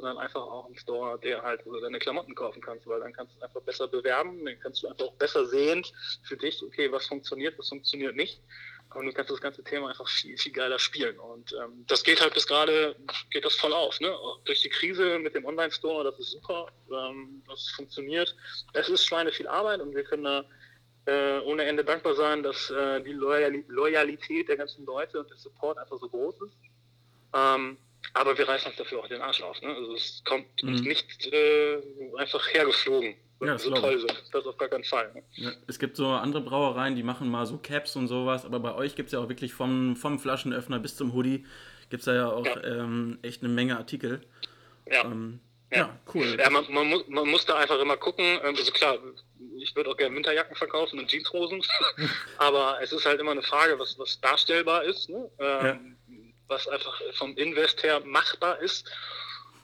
sondern 0.00 0.18
einfach 0.18 0.40
auch 0.40 0.66
einen 0.66 0.76
Store, 0.76 1.18
der 1.18 1.42
halt, 1.42 1.64
wo 1.64 1.72
du 1.72 1.80
deine 1.80 1.98
Klamotten 1.98 2.34
kaufen 2.34 2.60
kannst, 2.60 2.86
weil 2.86 3.00
dann 3.00 3.12
kannst 3.12 3.36
du 3.36 3.44
einfach 3.44 3.60
besser 3.62 3.88
bewerben, 3.88 4.44
dann 4.44 4.58
kannst 4.60 4.82
du 4.82 4.88
einfach 4.88 5.06
auch 5.06 5.14
besser 5.14 5.46
sehen 5.46 5.84
für 6.22 6.36
dich, 6.36 6.62
okay, 6.62 6.90
was 6.92 7.06
funktioniert, 7.06 7.58
was 7.58 7.68
funktioniert 7.68 8.16
nicht. 8.16 8.40
und 8.94 9.06
du 9.06 9.12
kannst 9.12 9.30
das 9.30 9.40
ganze 9.40 9.62
Thema 9.62 9.88
einfach 9.88 10.08
viel, 10.08 10.38
viel 10.38 10.52
geiler 10.52 10.78
spielen. 10.78 11.18
Und 11.18 11.52
ähm, 11.52 11.84
das 11.86 12.02
geht 12.02 12.20
halt 12.20 12.34
bis 12.34 12.46
gerade, 12.46 12.96
geht 13.30 13.44
das 13.44 13.56
voll 13.56 13.72
auf. 13.72 14.00
Ne? 14.00 14.14
Durch 14.44 14.62
die 14.62 14.70
Krise 14.70 15.18
mit 15.18 15.34
dem 15.34 15.44
Online-Store, 15.44 16.04
das 16.04 16.18
ist 16.18 16.30
super, 16.32 16.68
ähm, 16.90 17.42
das 17.46 17.68
funktioniert. 17.70 18.34
Es 18.72 18.88
ist 18.88 19.04
Schweine 19.04 19.32
viel 19.32 19.48
Arbeit 19.48 19.80
und 19.80 19.94
wir 19.94 20.04
können 20.04 20.24
da 20.24 20.44
äh, 21.06 21.40
ohne 21.40 21.64
Ende 21.64 21.84
dankbar 21.84 22.14
sein, 22.14 22.42
dass 22.42 22.70
äh, 22.70 23.02
die 23.02 23.12
Loyal 23.12 23.64
Loyalität 23.68 24.48
der 24.48 24.56
ganzen 24.56 24.84
Leute 24.84 25.20
und 25.20 25.30
der 25.30 25.38
Support 25.38 25.78
einfach 25.78 25.98
so 25.98 26.08
groß 26.08 26.42
ist. 26.42 26.56
Ähm, 27.34 27.78
aber 28.14 28.36
wir 28.38 28.48
reißen 28.48 28.68
uns 28.68 28.76
dafür 28.76 29.00
auch 29.00 29.08
den 29.08 29.20
Arsch 29.22 29.42
auf. 29.42 29.60
Ne? 29.62 29.68
Also 29.74 29.94
es 29.94 30.22
kommt 30.24 30.46
uns 30.62 30.80
Mhm. 30.82 30.88
nicht 30.88 31.26
äh, 31.32 31.78
einfach 32.16 32.46
hergeflogen. 32.52 33.14
Ja, 33.40 33.56
so 33.56 33.70
toll 33.72 33.98
sind. 34.00 34.24
Das 34.32 34.44
auf 34.46 34.56
gar 34.58 34.68
keinen 34.68 34.82
Fall. 34.82 35.12
Ne? 35.14 35.22
Ja, 35.36 35.52
es 35.68 35.78
gibt 35.78 35.96
so 35.96 36.08
andere 36.08 36.42
Brauereien, 36.42 36.96
die 36.96 37.04
machen 37.04 37.28
mal 37.30 37.46
so 37.46 37.56
Caps 37.58 37.94
und 37.94 38.08
sowas, 38.08 38.44
aber 38.44 38.58
bei 38.58 38.74
euch 38.74 38.96
gibt 38.96 39.08
es 39.08 39.12
ja 39.12 39.20
auch 39.20 39.28
wirklich 39.28 39.52
vom, 39.54 39.94
vom 39.94 40.18
Flaschenöffner 40.18 40.80
bis 40.80 40.96
zum 40.96 41.12
Hoodie, 41.14 41.46
gibt 41.88 42.00
es 42.00 42.06
da 42.06 42.14
ja 42.14 42.28
auch 42.32 42.44
Ja. 42.44 42.62
Ähm, 42.64 43.18
echt 43.22 43.42
eine 43.42 43.52
Menge 43.52 43.76
Artikel. 43.76 44.22
Ja. 44.90 45.04
Ähm, 45.04 45.38
Ja. 45.70 45.78
ja. 45.78 45.98
cool. 46.14 46.36
Ja, 46.36 46.50
man, 46.50 46.64
man, 46.72 46.88
muss, 46.88 47.06
man 47.06 47.28
muss 47.28 47.44
da 47.46 47.56
einfach 47.56 47.78
immer 47.78 47.96
gucken. 47.96 48.24
Ähm, 48.42 48.56
Also 48.56 48.72
klar, 48.72 48.98
ich 49.58 49.76
würde 49.76 49.90
auch 49.90 49.96
gerne 49.96 50.16
Winterjacken 50.16 50.56
verkaufen 50.56 50.98
und 50.98 51.08
Jeanshosen, 51.08 51.62
aber 52.38 52.78
es 52.82 52.90
ist 52.92 53.06
halt 53.06 53.20
immer 53.20 53.32
eine 53.32 53.42
Frage, 53.42 53.78
was, 53.78 53.96
was 54.00 54.20
darstellbar 54.20 54.82
ist, 54.84 55.08
ne? 55.10 55.30
ähm, 55.38 55.96
was 56.48 56.66
einfach 56.68 57.00
vom 57.14 57.36
Invest 57.36 57.82
her 57.82 58.00
machbar 58.04 58.58
ist 58.60 58.90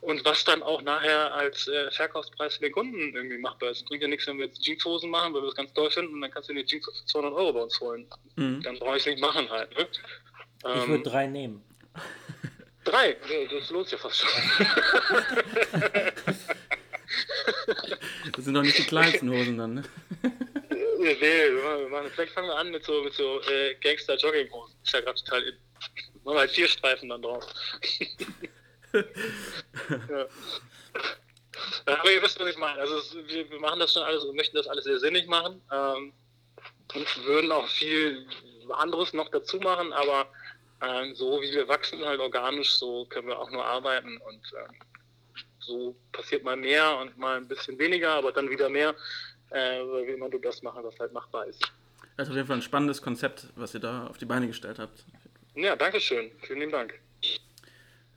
und 0.00 0.24
was 0.24 0.44
dann 0.44 0.62
auch 0.62 0.82
nachher 0.82 1.32
als 1.34 1.66
äh, 1.66 1.90
Verkaufspreis 1.90 2.56
für 2.56 2.62
den 2.62 2.72
Kunden 2.72 3.14
irgendwie 3.16 3.38
machbar 3.38 3.70
ist. 3.70 3.78
Es 3.78 3.84
bringt 3.86 4.02
ja 4.02 4.08
nichts, 4.08 4.26
wenn 4.26 4.38
wir 4.38 4.46
jetzt 4.46 4.60
Jeanshosen 4.62 5.10
machen, 5.10 5.32
weil 5.32 5.40
wir 5.42 5.46
das 5.46 5.54
ganz 5.56 5.72
toll 5.72 5.90
finden 5.90 6.14
und 6.14 6.20
dann 6.20 6.30
kannst 6.30 6.48
du 6.50 6.54
dir 6.54 6.64
Jeans 6.64 6.84
für 6.84 7.06
200 7.06 7.32
Euro 7.34 7.52
bei 7.52 7.62
uns 7.62 7.80
holen. 7.80 8.06
Mhm. 8.36 8.62
Dann 8.62 8.78
brauche 8.78 8.96
ich 8.96 9.02
es 9.02 9.06
nicht 9.06 9.20
machen 9.20 9.48
halt. 9.50 9.76
Ne? 9.76 9.88
Ich 9.90 10.00
Ähm, 10.82 10.88
würde 10.88 11.02
drei 11.04 11.26
nehmen. 11.26 11.62
drei, 12.84 13.16
das 13.50 13.70
lohnt 13.70 13.88
sich 13.88 13.98
ja 13.98 14.08
fast 14.08 14.20
schon. 14.20 14.30
Das 18.34 18.44
sind 18.44 18.54
doch 18.54 18.62
nicht 18.62 18.78
die 18.78 18.84
kleinsten 18.84 19.30
Hosen 19.30 19.58
dann, 19.58 19.74
ne? 19.74 19.82
Nee, 20.98 21.16
wir 21.20 21.88
machen, 21.90 22.10
vielleicht 22.14 22.32
fangen 22.32 22.48
wir 22.48 22.56
an 22.56 22.70
mit 22.70 22.84
so, 22.84 23.02
mit 23.02 23.12
so 23.14 23.40
äh, 23.42 23.74
Gangster-Jogginghosen. 23.82 24.74
Ist 24.82 24.92
ja 24.92 25.00
gerade 25.00 25.18
total 25.22 25.42
in. 25.42 25.54
Machen 26.24 26.38
halt 26.38 26.50
vier 26.50 26.68
Streifen 26.68 27.08
dann 27.08 27.22
drauf. 27.22 27.44
ja. 28.92 29.02
Aber 31.86 32.10
ihr 32.10 32.22
wisst, 32.22 32.40
was 32.40 32.48
ich 32.48 32.58
meine. 32.58 32.80
Also 32.80 32.98
es, 32.98 33.14
wir, 33.14 33.50
wir 33.50 33.60
machen 33.60 33.80
das 33.80 33.92
schon 33.92 34.02
alles 34.02 34.24
und 34.24 34.36
möchten 34.36 34.56
das 34.56 34.66
alles 34.66 34.84
sehr 34.84 34.98
sinnig 34.98 35.26
machen. 35.26 35.60
Ähm, 35.70 36.12
und 36.94 37.24
würden 37.24 37.52
auch 37.52 37.68
viel 37.68 38.26
anderes 38.70 39.12
noch 39.12 39.28
dazu 39.30 39.58
machen, 39.58 39.92
aber 39.92 40.26
ähm, 40.80 41.14
so 41.14 41.40
wie 41.40 41.52
wir 41.52 41.68
wachsen, 41.68 42.04
halt 42.04 42.20
organisch, 42.20 42.74
so 42.74 43.06
können 43.06 43.28
wir 43.28 43.38
auch 43.38 43.50
nur 43.50 43.64
arbeiten 43.64 44.16
und 44.18 44.52
ähm, 44.58 44.74
so 45.58 45.96
passiert 46.12 46.44
mal 46.44 46.56
mehr 46.56 46.98
und 46.98 47.16
mal 47.16 47.36
ein 47.36 47.48
bisschen 47.48 47.78
weniger, 47.78 48.12
aber 48.12 48.32
dann 48.32 48.50
wieder 48.50 48.68
mehr, 48.68 48.94
äh, 49.50 49.80
weil 49.80 50.06
wir 50.06 50.14
immer 50.14 50.28
nur 50.28 50.40
das 50.40 50.62
machen, 50.62 50.82
was 50.84 50.98
halt 50.98 51.12
machbar 51.12 51.46
ist. 51.46 51.62
Das 52.16 52.28
ist 52.28 52.30
auf 52.30 52.36
jeden 52.36 52.46
Fall 52.46 52.56
ein 52.56 52.62
spannendes 52.62 53.02
Konzept, 53.02 53.46
was 53.56 53.74
ihr 53.74 53.80
da 53.80 54.06
auf 54.06 54.18
die 54.18 54.26
Beine 54.26 54.46
gestellt 54.46 54.78
habt. 54.78 55.04
Ja, 55.54 55.76
danke 55.76 56.00
schön. 56.00 56.30
Vielen 56.42 56.60
lieben 56.60 56.72
Dank. 56.72 56.94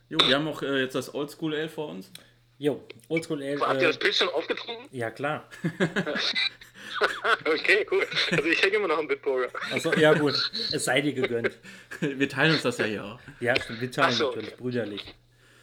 Jo, 0.08 0.18
wir 0.26 0.34
haben 0.34 0.48
auch 0.48 0.62
äh, 0.62 0.80
jetzt 0.82 0.94
das 0.94 1.14
Oldschool 1.14 1.54
Ale 1.54 1.68
vor 1.68 1.88
uns. 1.88 2.10
Jo, 2.58 2.82
Oldschool 3.08 3.42
Ale. 3.42 3.60
Habt 3.60 3.74
ihr 3.80 3.88
Äh, 3.88 3.92
das 3.92 3.98
Pilz 3.98 4.16
schon 4.16 4.28
aufgetrunken? 4.30 4.86
ja, 4.90 5.10
klar. 5.10 5.48
okay, 7.44 7.86
cool. 7.90 8.06
Also 8.32 8.44
ich 8.44 8.62
hänge 8.62 8.76
immer 8.76 8.88
noch 8.88 8.98
im 8.98 9.06
Bitburger. 9.08 9.50
Also, 9.70 9.92
ja, 9.94 10.14
gut. 10.14 10.34
Es 10.72 10.84
sei 10.84 11.00
dir 11.00 11.12
gegönnt. 11.12 11.56
Wir 12.00 12.28
teilen 12.28 12.52
uns 12.54 12.62
das 12.62 12.78
ja 12.78 12.84
hier 12.86 13.04
auch. 13.04 13.20
Ja, 13.40 13.54
stimmt. 13.60 13.80
Wir 13.80 13.90
teilen 13.90 14.12
so, 14.12 14.26
natürlich, 14.28 14.48
okay. 14.54 14.56
brüderlich. 14.62 15.14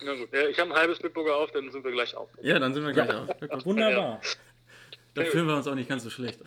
Na 0.03 0.13
gut. 0.13 0.31
Ja, 0.31 0.47
ich 0.47 0.59
habe 0.59 0.71
ein 0.71 0.77
halbes 0.77 0.99
Bitburger 0.99 1.35
auf, 1.35 1.51
dann 1.51 1.69
sind 1.71 1.83
wir 1.83 1.91
gleich 1.91 2.15
auf. 2.15 2.29
Ja, 2.41 2.59
dann 2.59 2.73
sind 2.73 2.85
wir 2.85 2.93
gleich 2.93 3.09
Ja. 3.09 3.23
auf. 3.23 3.29
Ja. 3.41 3.65
Wunderbar. 3.65 4.21
Dann 5.15 5.25
fühlen 5.25 5.47
wir 5.47 5.55
uns 5.55 5.67
auch 5.67 5.75
nicht 5.75 5.89
ganz 5.89 6.03
so 6.03 6.09
schlecht. 6.09 6.39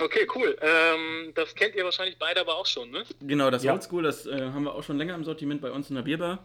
Okay, 0.00 0.26
cool. 0.34 0.56
Ähm, 0.60 1.32
das 1.34 1.54
kennt 1.54 1.74
ihr 1.74 1.84
wahrscheinlich 1.84 2.18
beide 2.18 2.40
aber 2.40 2.56
auch 2.56 2.66
schon, 2.66 2.90
ne? 2.90 3.04
Genau, 3.20 3.50
das 3.50 3.62
Ja. 3.62 3.72
Oldschool, 3.74 4.02
das 4.02 4.26
äh, 4.26 4.50
haben 4.50 4.64
wir 4.64 4.74
auch 4.74 4.82
schon 4.82 4.96
länger 4.98 5.14
im 5.14 5.24
Sortiment 5.24 5.60
bei 5.60 5.70
uns 5.70 5.90
in 5.90 5.96
der 5.96 6.02
Bierbar. 6.02 6.44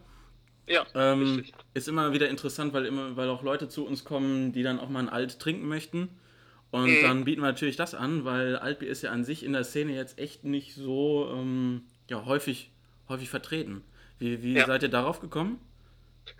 Ja, 0.67 0.85
Ähm, 0.95 1.37
richtig. 1.37 1.53
ist 1.73 1.87
immer 1.87 2.11
wieder 2.13 2.27
interessant, 2.27 2.73
weil 2.73 2.85
immer, 2.85 3.15
weil 3.15 3.29
auch 3.29 3.43
Leute 3.43 3.69
zu 3.69 3.85
uns 3.85 4.03
kommen, 4.03 4.51
die 4.51 4.63
dann 4.63 4.79
auch 4.79 4.89
mal 4.89 4.99
ein 4.99 5.09
Alt 5.09 5.39
trinken 5.39 5.67
möchten. 5.67 6.09
Und 6.71 6.89
Mhm. 6.97 7.01
dann 7.01 7.23
bieten 7.25 7.41
wir 7.41 7.47
natürlich 7.47 7.75
das 7.75 7.93
an, 7.93 8.25
weil 8.25 8.57
Altbier 8.57 8.89
ist 8.89 9.03
ja 9.03 9.11
an 9.11 9.23
sich 9.23 9.43
in 9.43 9.53
der 9.53 9.63
Szene 9.63 9.93
jetzt 9.95 10.19
echt 10.19 10.43
nicht 10.43 10.73
so 10.75 11.29
ähm, 11.31 11.83
ja, 12.09 12.25
häufig, 12.25 12.71
häufig 13.07 13.29
vertreten. 13.29 13.83
Wie, 14.19 14.41
wie 14.43 14.55
Ja. 14.55 14.65
seid 14.65 14.83
ihr 14.83 14.89
darauf 14.89 15.21
gekommen? 15.21 15.59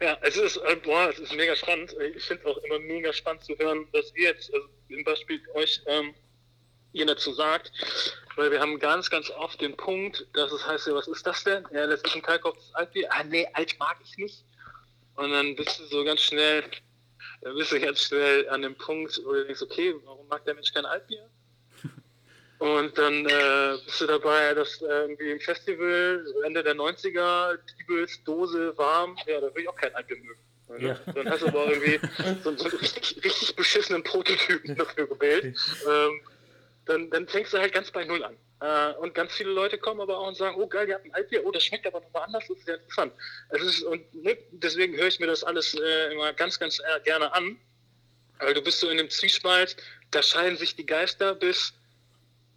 Ja, 0.02 0.18
es 0.22 0.36
ist, 0.36 0.58
äh, 0.58 0.76
boah, 0.84 1.10
es 1.10 1.20
ist 1.20 1.36
mega 1.36 1.56
spannend. 1.56 1.96
Ich 2.16 2.24
finde 2.24 2.44
es 2.44 2.50
auch 2.50 2.58
immer 2.64 2.80
mega 2.80 3.14
spannend 3.14 3.44
zu 3.44 3.56
hören, 3.60 3.88
was 3.94 4.12
ihr 4.16 4.30
jetzt 4.30 4.52
also 4.54 4.68
im 4.90 5.04
Beispiel 5.04 5.40
euch 5.54 5.82
ähm, 5.86 6.14
ihr 6.96 7.06
dazu 7.06 7.34
sagt. 7.34 7.72
Weil 8.36 8.52
wir 8.52 8.60
haben 8.60 8.80
ganz, 8.80 9.10
ganz 9.10 9.30
oft 9.30 9.62
den 9.62 9.78
Punkt, 9.78 10.28
dass 10.34 10.52
es 10.52 10.66
heißt, 10.68 10.92
was 10.94 11.08
ist 11.08 11.26
das 11.26 11.44
denn? 11.44 11.66
Ja, 11.72 11.88
das 11.88 12.02
ist 12.02 12.16
ein 12.16 12.22
kalkoftes 12.22 12.74
Altbier. 12.74 13.08
Ah, 13.12 13.24
nee, 13.24 13.48
alt 13.54 13.78
mag 13.80 13.98
ich 14.04 14.18
nicht. 14.18 14.44
Und 15.16 15.32
dann 15.32 15.56
bist 15.56 15.80
du 15.80 15.86
so 15.86 16.04
ganz 16.04 16.22
schnell, 16.22 16.64
dann 17.42 17.56
bist 17.56 17.72
du 17.72 17.80
ganz 17.80 18.02
schnell 18.02 18.50
an 18.50 18.62
dem 18.62 18.76
Punkt, 18.76 19.22
wo 19.24 19.34
du 19.34 19.46
denkst, 19.46 19.62
okay, 19.62 19.96
warum 20.04 20.28
mag 20.28 20.44
der 20.44 20.56
Mensch 20.56 20.74
kein 20.74 20.86
Altbier? 20.86 21.30
Und 22.60 22.98
dann 22.98 23.26
äh, 23.26 23.78
bist 23.86 24.02
du 24.02 24.08
dabei, 24.08 24.54
dass 24.54 24.82
äh, 24.82 24.86
irgendwie 24.86 25.32
im 25.32 25.40
Festival 25.40 26.26
Ende 26.46 26.64
der 26.64 26.76
90er, 26.76 27.58
Diebels, 27.80 28.22
Dose, 28.26 28.78
warm, 28.78 29.18
ja, 29.26 29.40
da 29.40 29.54
will 29.56 29.64
ich 29.64 29.70
auch 29.70 29.76
kein 29.78 29.96
Altbier 29.96 30.18
mögen. 30.18 30.40
Ja. 30.80 31.00
Dann 31.14 31.30
hast 31.30 31.44
du 31.44 31.48
aber 31.48 31.68
irgendwie 31.68 32.00
so, 32.44 32.56
so 32.58 32.66
einen 32.68 32.78
richtig, 32.80 33.24
richtig 33.24 33.56
beschissenen 33.56 34.04
Prototypen 34.04 34.76
dafür 34.76 35.08
gewählt. 35.08 35.56
Ähm, 35.88 36.22
dann, 36.86 37.10
dann 37.10 37.28
fängst 37.28 37.54
du 37.54 37.58
halt 37.58 37.74
ganz 37.74 37.92
bei 37.92 38.04
Null 38.06 38.24
an. 38.24 38.36
Äh, 38.62 38.94
und 39.00 39.14
ganz 39.14 39.34
viele 39.34 39.52
Leute 39.52 39.78
kommen 39.78 40.00
aber 40.02 40.18
auch 40.18 40.28
und 40.28 40.38
sagen, 40.38 40.56
oh 40.60 40.68
geil, 40.68 40.88
ihr 40.88 40.96
habt 40.96 41.06
ein 41.06 41.14
Altbier, 41.14 41.46
oh, 41.46 41.52
das 41.52 41.64
schmeckt 41.64 41.86
aber 41.88 42.00
nochmal 42.00 42.24
anders, 42.24 42.44
das 42.48 42.58
ist 42.58 42.66
sehr 42.66 42.76
interessant. 42.76 43.14
Es 43.50 43.62
ist, 43.62 43.84
und 43.84 44.14
ne, 44.14 44.38
deswegen 44.52 44.96
höre 44.96 45.08
ich 45.08 45.20
mir 45.20 45.28
das 45.28 45.44
alles 45.44 45.74
äh, 45.76 46.14
immer 46.14 46.32
ganz, 46.34 46.58
ganz 46.60 46.80
äh, 46.80 47.00
gerne 47.04 47.34
an. 47.34 47.58
Weil 48.40 48.54
du 48.54 48.62
bist 48.62 48.80
so 48.80 48.90
in 48.90 48.98
dem 48.98 49.10
Zwiespalt, 49.10 49.78
da 50.12 50.22
scheiden 50.22 50.58
sich 50.58 50.76
die 50.76 50.86
Geister 50.86 51.36
bis, 51.36 51.74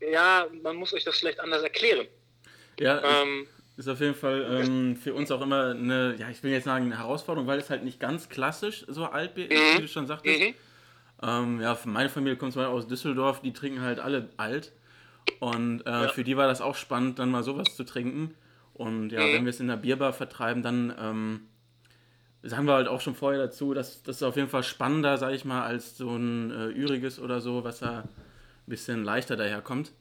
ja, 0.00 0.46
man 0.62 0.76
muss 0.76 0.92
euch 0.92 1.04
das 1.04 1.18
vielleicht 1.18 1.40
anders 1.40 1.62
erklären. 1.62 2.06
Ja, 2.80 3.22
Ähm, 3.22 3.46
ist 3.76 3.88
auf 3.88 4.00
jeden 4.00 4.14
Fall 4.16 4.60
ähm, 4.66 4.96
für 4.96 5.14
uns 5.14 5.30
auch 5.30 5.40
immer 5.40 5.70
eine, 5.70 6.16
ja, 6.18 6.28
ich 6.30 6.42
will 6.42 6.50
jetzt 6.50 6.64
sagen, 6.64 6.86
eine 6.86 6.98
Herausforderung, 6.98 7.46
weil 7.46 7.60
es 7.60 7.70
halt 7.70 7.84
nicht 7.84 8.00
ganz 8.00 8.28
klassisch 8.28 8.84
so 8.88 9.04
Altbier 9.04 9.48
ist, 9.50 9.56
Mhm. 9.60 9.76
wie 9.78 9.82
du 9.82 9.88
schon 9.88 10.06
sagtest. 10.08 10.40
mhm. 10.40 10.54
Ähm, 11.22 11.60
ja, 11.60 11.76
meine 11.84 12.08
Familie 12.08 12.36
kommt 12.36 12.52
zum 12.52 12.62
Beispiel 12.62 12.76
aus 12.76 12.86
Düsseldorf, 12.86 13.40
die 13.40 13.52
trinken 13.52 13.80
halt 13.82 13.98
alle 14.00 14.28
alt. 14.36 14.72
Und 15.40 15.86
äh, 15.86 16.08
für 16.08 16.24
die 16.24 16.36
war 16.36 16.46
das 16.46 16.60
auch 16.60 16.74
spannend, 16.74 17.18
dann 17.18 17.30
mal 17.30 17.42
sowas 17.42 17.74
zu 17.76 17.84
trinken. 17.84 18.34
Und 18.74 19.10
ja, 19.10 19.20
Mhm. 19.26 19.32
wenn 19.32 19.44
wir 19.44 19.50
es 19.50 19.60
in 19.60 19.68
der 19.68 19.76
Bierbar 19.76 20.12
vertreiben, 20.12 20.62
dann 20.62 20.94
ähm, 20.98 21.40
sagen 22.42 22.66
wir 22.66 22.74
halt 22.74 22.88
auch 22.88 23.00
schon 23.00 23.14
vorher 23.14 23.40
dazu, 23.40 23.74
dass 23.74 24.02
das 24.02 24.16
ist 24.16 24.22
auf 24.22 24.36
jeden 24.36 24.48
Fall 24.48 24.62
spannender, 24.62 25.16
sage 25.18 25.34
ich 25.34 25.44
mal, 25.44 25.62
als 25.64 25.96
so 25.96 26.10
ein 26.16 26.50
äh, 26.50 26.66
Üriges 26.66 27.18
oder 27.18 27.40
so, 27.40 27.64
was 27.64 27.80
da 27.80 28.00
ein 28.00 28.08
bisschen 28.66 29.02
leichter 29.04 29.36
daherkommt. 29.36 29.92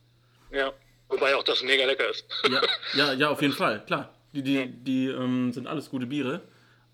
Ja, 0.51 0.71
wobei 1.09 1.35
auch 1.35 1.43
das 1.43 1.63
mega 1.63 1.85
lecker 1.85 2.09
ist. 2.09 2.25
Ja, 2.49 2.61
ja, 2.93 3.13
ja, 3.13 3.29
auf 3.29 3.41
jeden 3.41 3.53
Fall, 3.53 3.83
klar. 3.85 4.13
Die, 4.33 4.43
die, 4.43 4.67
die 4.67 5.07
ähm, 5.07 5.51
sind 5.51 5.67
alles 5.67 5.89
gute 5.89 6.05
Biere. 6.05 6.41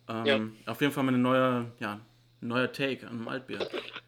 Ähm, 0.07 0.55
Auf 0.65 0.81
jeden 0.81 0.93
Fall 0.93 1.03
mal 1.03 1.13
ein 1.13 1.21
neuer, 1.21 1.65
ja, 1.79 1.99
neuer 2.47 2.71
Take 2.71 3.07
an 3.07 3.13
einem 3.13 3.27
Altbier. 3.27 3.59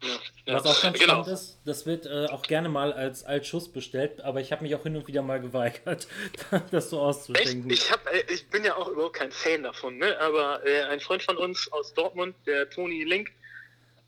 Ja. 0.02 0.54
Was 0.54 0.64
auch 0.66 0.82
ganz 0.82 0.98
genau. 0.98 1.22
spannend 1.22 1.28
ist, 1.28 1.58
das 1.64 1.86
wird 1.86 2.06
äh, 2.06 2.26
auch 2.26 2.42
gerne 2.42 2.68
mal 2.68 2.92
als 2.92 3.24
Altschuss 3.24 3.72
bestellt, 3.72 4.20
aber 4.20 4.40
ich 4.40 4.52
habe 4.52 4.62
mich 4.62 4.74
auch 4.74 4.82
hin 4.82 4.96
und 4.96 5.08
wieder 5.08 5.22
mal 5.22 5.40
geweigert, 5.40 6.06
das 6.70 6.90
so 6.90 7.00
auszuschenken. 7.00 7.70
Ich, 7.70 7.90
hab, 7.90 8.06
äh, 8.12 8.22
ich 8.32 8.48
bin 8.48 8.64
ja 8.64 8.76
auch 8.76 8.88
überhaupt 8.88 9.16
kein 9.16 9.32
Fan 9.32 9.62
davon, 9.62 9.98
ne? 9.98 10.18
aber 10.20 10.64
äh, 10.64 10.82
ein 10.84 11.00
Freund 11.00 11.22
von 11.22 11.36
uns 11.36 11.70
aus 11.72 11.94
Dortmund, 11.94 12.36
der 12.46 12.70
Toni 12.70 13.04
Link, 13.04 13.32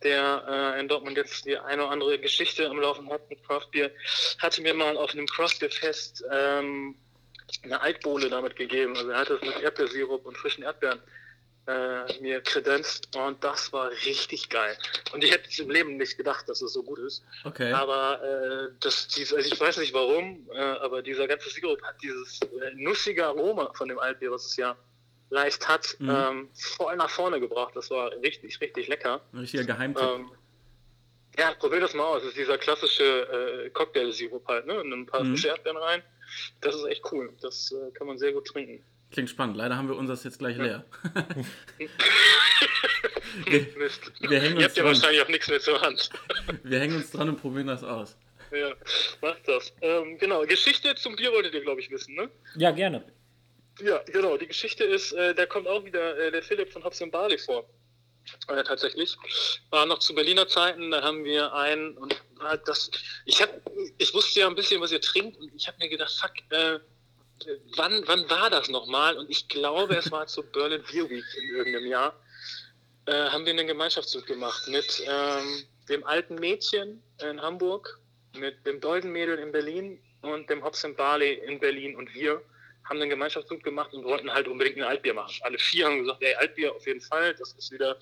der 0.03 0.75
äh, 0.77 0.81
in 0.81 0.89
Dortmund 0.89 1.17
jetzt 1.17 1.45
die 1.45 1.59
eine 1.59 1.83
oder 1.83 1.91
andere 1.93 2.19
Geschichte 2.19 2.69
am 2.69 2.79
Laufen 2.81 3.11
hat 3.11 3.29
mit 3.29 3.43
Craft 3.45 3.71
Beer, 3.73 3.91
hatte 4.39 4.63
mir 4.63 4.75
mal 4.75 4.97
auf 4.97 5.13
einem 5.13 5.27
Craft 5.27 5.59
Beer 5.61 5.71
Fest 5.71 6.25
ähm, 6.33 6.95
eine 7.65 7.81
Altbowle 7.81 8.29
damit 8.29 8.57
gegeben. 8.57 8.97
Also 8.97 9.11
er 9.11 9.19
hat 9.19 9.31
das 9.31 9.41
mit 9.41 9.61
Erdbeersirup 9.61 10.25
und 10.25 10.37
frischen 10.37 10.63
Erdbeeren 10.63 11.01
äh, 11.69 12.21
mir 12.21 12.41
kredenzt 12.41 13.15
und 13.17 13.45
das 13.45 13.73
war 13.73 13.91
richtig 13.91 14.49
geil. 14.49 14.77
Und 15.13 15.23
ich 15.23 15.31
hätte 15.31 15.49
es 15.49 15.59
im 15.59 15.71
Leben 15.71 15.97
nicht 15.99 16.17
gedacht, 16.17 16.49
dass 16.49 16.63
es 16.63 16.73
so 16.73 16.83
gut 16.83 16.99
ist. 16.99 17.23
Okay. 17.45 17.73
Aber 17.73 18.23
äh, 18.23 18.73
das, 18.81 19.09
dies, 19.09 19.33
also 19.35 19.47
ich 19.53 19.61
weiß 19.61 19.77
nicht 19.77 19.93
warum, 19.93 20.49
äh, 20.53 20.59
aber 20.59 21.03
dieser 21.03 21.29
ganze 21.29 21.51
Sirup 21.51 21.83
hat 21.83 21.97
dieses 22.03 22.41
äh, 22.43 22.73
nussige 22.75 23.27
Aroma 23.27 23.71
von 23.75 23.89
dem 23.89 23.99
Altbier, 23.99 24.31
was 24.31 24.47
es 24.47 24.57
ja 24.57 24.77
leicht 25.31 25.69
hat, 25.69 25.95
Mhm. 25.99 26.09
ähm, 26.11 26.49
voll 26.55 26.97
nach 26.97 27.11
vorne 27.11 27.39
gebracht. 27.39 27.77
Das 27.77 27.91
war 27.91 28.11
richtig, 28.23 28.59
richtig 28.63 28.89
lecker. 28.89 29.21
Ein 29.35 29.41
richtiger 29.41 29.65
Geheimtipp. 29.65 30.03
Ähm, 30.03 30.31
ja, 31.39 31.53
probier 31.55 31.81
das 31.81 31.93
mal 31.93 32.05
aus. 32.05 32.23
Das 32.23 32.31
ist 32.31 32.39
dieser 32.39 32.57
klassische 32.57 33.05
äh, 33.67 33.71
Cocktail-Sirup 33.71 34.49
halt, 34.49 34.67
ne? 34.67 34.81
Und 34.81 34.91
ein 34.93 35.07
paar 35.07 35.23
Mhm. 35.23 35.37
Erdbeeren 35.45 35.77
rein. 35.77 36.03
Das 36.63 36.75
ist 36.75 36.85
echt 36.87 37.03
cool. 37.13 37.33
Das 37.43 37.71
äh, 37.73 37.91
kann 37.93 38.07
man 38.07 38.19
sehr 38.19 38.33
gut 38.33 38.47
trinken. 38.47 38.83
Klingt 39.11 39.31
spannend. 39.31 39.57
Leider 39.57 39.77
haben 39.77 39.89
wir 39.89 39.97
unseres 39.97 40.25
jetzt 40.25 40.39
gleich 40.39 40.57
leer. 40.59 40.85
wir, 43.47 43.67
Mist. 43.79 44.13
Wir 44.21 44.41
hängen 44.41 44.55
uns 44.57 44.61
Ihr 44.61 44.67
habt 44.67 44.77
ja 44.77 44.83
dran. 44.83 44.95
wahrscheinlich 44.95 45.23
auch 45.23 45.29
nichts 45.29 45.49
mehr 45.49 45.61
zur 45.61 45.81
Hand. 45.81 46.11
wir 46.63 46.79
hängen 46.79 46.97
uns 46.97 47.11
dran 47.11 47.29
und 47.31 47.41
probieren 47.41 47.69
das 47.69 47.83
aus. 47.83 48.17
Ja, 48.51 48.73
macht 49.21 49.47
das. 49.47 49.73
Ähm, 49.81 50.19
genau, 50.19 50.43
Geschichte 50.43 50.95
zum 50.95 51.17
Bier 51.17 51.33
wolltet 51.33 51.55
ihr, 51.55 51.63
glaube 51.63 51.81
ich, 51.81 51.91
wissen, 51.91 52.15
ne? 52.15 52.31
Ja, 52.57 52.71
gerne. 52.71 53.05
Ja, 53.81 54.03
genau. 54.07 54.37
Die 54.37 54.47
Geschichte 54.47 54.85
ist, 54.85 55.13
äh, 55.13 55.35
da 55.35 55.47
kommt 55.47 55.69
auch 55.69 55.85
wieder 55.85 56.19
äh, 56.19 56.31
der 56.31 56.43
Philipp 56.43 56.73
von 56.73 56.85
Hobbs 56.85 57.03
Bali 57.11 57.39
vor. 57.39 57.69
Äh, 58.49 58.63
tatsächlich. 58.63 59.17
War 59.71 59.87
noch 59.87 60.01
zu 60.01 60.15
Berliner 60.15 60.49
Zeiten, 60.49 60.91
da 60.91 61.03
haben 61.03 61.25
wir 61.25 61.53
ein 61.55 61.97
und 61.97 62.23
das. 62.67 62.91
Ich 63.25 63.41
hab, 63.41 63.51
ich 63.97 64.13
wusste 64.13 64.41
ja 64.41 64.49
ein 64.49 64.55
bisschen, 64.55 64.81
was 64.81 64.93
ihr 64.93 65.01
trinkt 65.01 65.39
und 65.39 65.55
ich 65.55 65.67
habe 65.67 65.79
mir 65.79 65.89
gedacht, 65.89 66.13
fuck, 66.13 66.33
äh, 66.51 66.79
wann, 67.77 68.03
wann 68.07 68.29
war 68.31 68.51
das 68.51 68.69
nochmal? 68.69 69.17
Und 69.17 69.31
ich 69.31 69.49
glaube, 69.49 69.97
es 69.97 70.11
war 70.11 70.27
zur 70.27 70.45
Berlin 70.45 70.83
Beer 70.91 71.09
Week 71.09 71.25
in 71.41 71.57
irgendeinem 71.57 71.87
Jahr. 71.87 72.15
Äh, 73.07 73.31
haben 73.31 73.45
wir 73.47 73.53
einen 73.53 73.67
Gemeinschaftszug 73.67 74.27
gemacht 74.27 74.69
mit 74.69 75.03
ähm, 75.07 75.65
dem 75.89 76.05
alten 76.05 76.35
Mädchen 76.35 77.03
in 77.23 77.41
Hamburg, 77.41 77.99
mit 78.35 78.67
dem 78.67 78.81
Doldenmädel 78.81 79.39
in 79.39 79.53
Berlin 79.53 80.01
und 80.23 80.49
dem 80.51 80.63
Hobbs 80.63 80.87
Barley 80.97 81.35
in 81.47 81.59
Berlin 81.59 81.97
und 81.97 82.13
wir 82.15 82.43
haben 82.85 83.01
einen 83.01 83.11
Gemeinschaftszug 83.11 83.63
gemacht 83.63 83.93
und 83.93 84.05
wollten 84.05 84.33
halt 84.33 84.49
unbedingt 84.49 84.79
ein 84.79 84.85
Altbier 84.85 85.15
machen. 85.15 85.35
Alle 85.43 85.59
vier 85.59 85.87
haben 85.87 86.01
gesagt, 86.01 86.23
ey, 86.23 86.35
Altbier 86.35 86.75
auf 86.75 86.87
jeden 86.87 87.01
Fall, 87.01 87.35
das 87.35 87.53
ist 87.53 87.71
wieder 87.71 87.99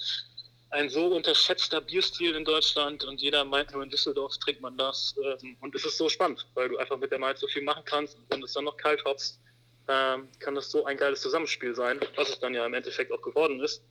ein 0.70 0.88
so 0.88 1.07
unterschätzter 1.07 1.81
Bierstil 1.81 2.35
in 2.35 2.44
Deutschland 2.44 3.05
und 3.05 3.20
jeder 3.20 3.44
meint 3.44 3.72
nur 3.72 3.83
in 3.83 3.90
Düsseldorf 3.90 4.37
trinkt 4.38 4.61
man 4.61 4.76
das. 4.76 5.14
Ähm, 5.22 5.57
und 5.61 5.74
es 5.74 5.85
ist 5.85 5.96
so 5.96 6.09
spannend, 6.09 6.46
weil 6.55 6.68
du 6.68 6.79
einfach 6.79 6.98
mit 6.98 7.11
der 7.11 7.18
Malz 7.18 7.40
so 7.40 7.46
viel 7.46 7.62
machen 7.62 7.83
kannst 7.85 8.16
und 8.16 8.24
wenn 8.31 8.42
es 8.42 8.52
dann 8.52 8.64
noch 8.64 8.76
kalt 8.76 9.05
hoppst, 9.05 9.40
ähm, 9.88 10.29
kann 10.40 10.55
das 10.55 10.70
so 10.70 10.85
ein 10.85 10.96
geiles 10.96 11.20
Zusammenspiel 11.20 11.74
sein, 11.74 12.00
was 12.16 12.31
es 12.31 12.40
dann 12.40 12.55
ja 12.55 12.66
im 12.66 12.74
Endeffekt 12.74 13.12
auch 13.12 13.22
geworden 13.22 13.61
ist. 13.61 13.83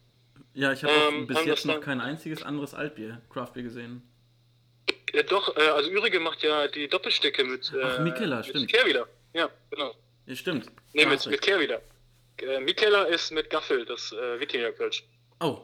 Ja, 0.53 0.71
ich 0.71 0.83
habe 0.83 0.93
ähm, 0.93 1.27
bis 1.27 1.43
jetzt 1.45 1.65
noch 1.65 1.81
kein 1.81 2.01
einziges 2.01 2.43
anderes 2.43 2.73
Altbier, 2.73 3.21
Craftbier 3.29 3.63
gesehen. 3.63 4.01
Ja, 5.13 5.23
doch, 5.23 5.55
äh, 5.55 5.61
also 5.61 5.89
Ürige 5.89 6.19
macht 6.19 6.43
ja 6.43 6.67
die 6.67 6.87
Doppelstücke 6.87 7.43
mit, 7.43 7.71
äh, 7.73 7.81
Ach, 7.83 7.99
Mikela, 7.99 8.37
mit 8.37 8.47
stimmt. 8.47 8.85
wieder. 8.85 9.07
Ja, 9.33 9.49
genau. 9.69 9.95
Ja, 10.25 10.35
stimmt. 10.35 10.67
Nee, 10.93 11.05
mit, 11.05 11.25
mit 11.25 11.41
Kehr 11.41 11.59
wieder. 11.59 11.81
Äh, 12.37 12.59
Mikela 12.59 13.03
ist 13.03 13.31
mit 13.31 13.49
Gaffel, 13.49 13.85
das 13.85 14.11
äh, 14.11 14.39
Wikinger-Kölsch. 14.39 15.05
Oh. 15.39 15.61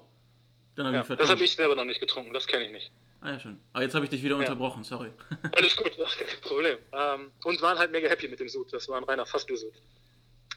Ja, 0.77 1.03
das 1.03 1.29
habe 1.29 1.43
ich 1.43 1.55
selber 1.55 1.75
noch 1.75 1.85
nicht 1.85 1.99
getrunken, 1.99 2.33
das 2.33 2.47
kenne 2.47 2.65
ich 2.65 2.71
nicht. 2.71 2.91
Ah 3.21 3.31
ja, 3.31 3.39
schön. 3.39 3.59
Aber 3.73 3.83
jetzt 3.83 3.93
habe 3.93 4.05
ich 4.05 4.09
dich 4.09 4.23
wieder 4.23 4.35
ja. 4.35 4.39
unterbrochen, 4.39 4.83
sorry. 4.83 5.11
Alles 5.55 5.75
gut, 5.75 5.91
kein 5.97 6.41
Problem. 6.41 6.77
Ähm, 6.91 7.31
und 7.43 7.61
waren 7.61 7.77
halt 7.77 7.91
mega 7.91 8.09
happy 8.09 8.27
mit 8.27 8.39
dem 8.39 8.49
Sud, 8.49 8.73
das 8.73 8.87
war 8.87 8.97
ein 8.97 9.03
reiner 9.03 9.25
Fassbier-Sud. 9.25 9.73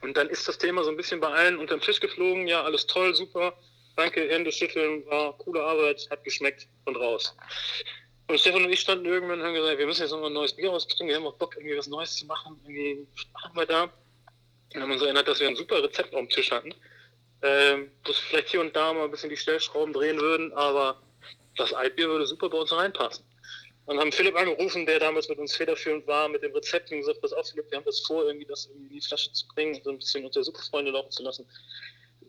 Und 0.03 0.17
dann 0.17 0.29
ist 0.29 0.47
das 0.49 0.59
Thema 0.59 0.85
so 0.85 0.91
ein 0.91 0.97
bisschen 0.97 1.21
bei 1.21 1.29
allen 1.29 1.59
unterm 1.59 1.81
Tisch 1.81 2.01
geflogen, 2.01 2.47
ja, 2.47 2.63
alles 2.63 2.87
toll, 2.87 3.15
super, 3.15 3.57
danke, 3.97 4.29
Hände 4.29 4.51
schütteln, 4.53 5.05
war 5.07 5.37
coole 5.39 5.63
Arbeit, 5.63 6.09
hat 6.11 6.25
geschmeckt 6.25 6.67
und 6.85 6.97
raus. 6.97 7.37
Und 8.29 8.41
Stefan 8.41 8.65
und 8.65 8.73
ich 8.73 8.81
standen 8.81 9.05
irgendwann 9.05 9.41
und 9.41 9.47
haben 9.47 9.55
gesagt, 9.55 9.79
wir 9.79 9.87
müssen 9.87 10.03
jetzt 10.03 10.11
nochmal 10.13 10.31
ein 10.31 10.35
neues 10.35 10.55
Bier 10.55 10.71
rausbringen, 10.71 11.09
wir 11.09 11.17
haben 11.17 11.27
auch 11.27 11.37
Bock, 11.37 11.57
irgendwie 11.57 11.77
was 11.77 11.89
Neues 11.89 12.17
zu 12.17 12.25
machen, 12.27 12.59
irgendwie, 12.63 13.07
machen 13.35 13.55
wir 13.55 13.67
da? 13.67 13.91
Und 14.75 14.83
haben 14.83 14.91
uns 14.91 15.03
erinnert, 15.03 15.29
dass 15.29 15.41
wir 15.41 15.49
ein 15.49 15.57
super 15.57 15.83
Rezept 15.83 16.15
auf 16.15 16.21
dem 16.21 16.31
Tisch 16.31 16.51
hatten, 16.51 16.75
ähm, 17.45 17.91
es 18.09 18.19
vielleicht 18.19 18.49
hier 18.49 18.61
und 18.63 18.75
da 18.75 18.93
mal 18.93 19.05
ein 19.05 19.11
bisschen 19.11 19.29
die 19.29 19.37
Stellschrauben 19.37 19.93
drehen 19.93 20.19
würden, 20.19 20.53
aber 20.55 21.01
das 21.57 21.75
Altbier 21.75 22.09
würde 22.09 22.27
super 22.27 22.49
bei 22.49 22.59
uns 22.59 22.73
reinpassen. 22.73 23.25
Und 23.87 24.01
haben 24.01 24.13
Philipp 24.13 24.35
angerufen, 24.35 24.87
der 24.87 24.99
damals 24.99 25.29
mit 25.29 25.39
uns 25.39 25.55
federführend 25.55 26.07
war, 26.07 26.27
mit 26.31 26.43
dem 26.43 26.53
Rezept 26.53 26.91
und 26.91 27.01
gesagt, 27.01 27.21
pass 27.21 27.35
auf 27.35 27.47
Philipp, 27.47 27.71
wir 27.71 27.77
haben 27.77 27.85
das 27.85 28.01
vor, 28.01 28.25
irgendwie 28.25 28.47
das 28.47 28.65
in 28.67 28.89
die 28.89 29.01
Flasche 29.01 29.31
zu 29.33 29.47
bringen 29.49 29.79
so 29.85 29.91
ein 29.91 29.99
bisschen 29.99 30.25
unter 30.25 30.43
Superfreunde 30.43 30.91
laufen 30.91 31.11
zu 31.11 31.23
lassen. 31.23 31.47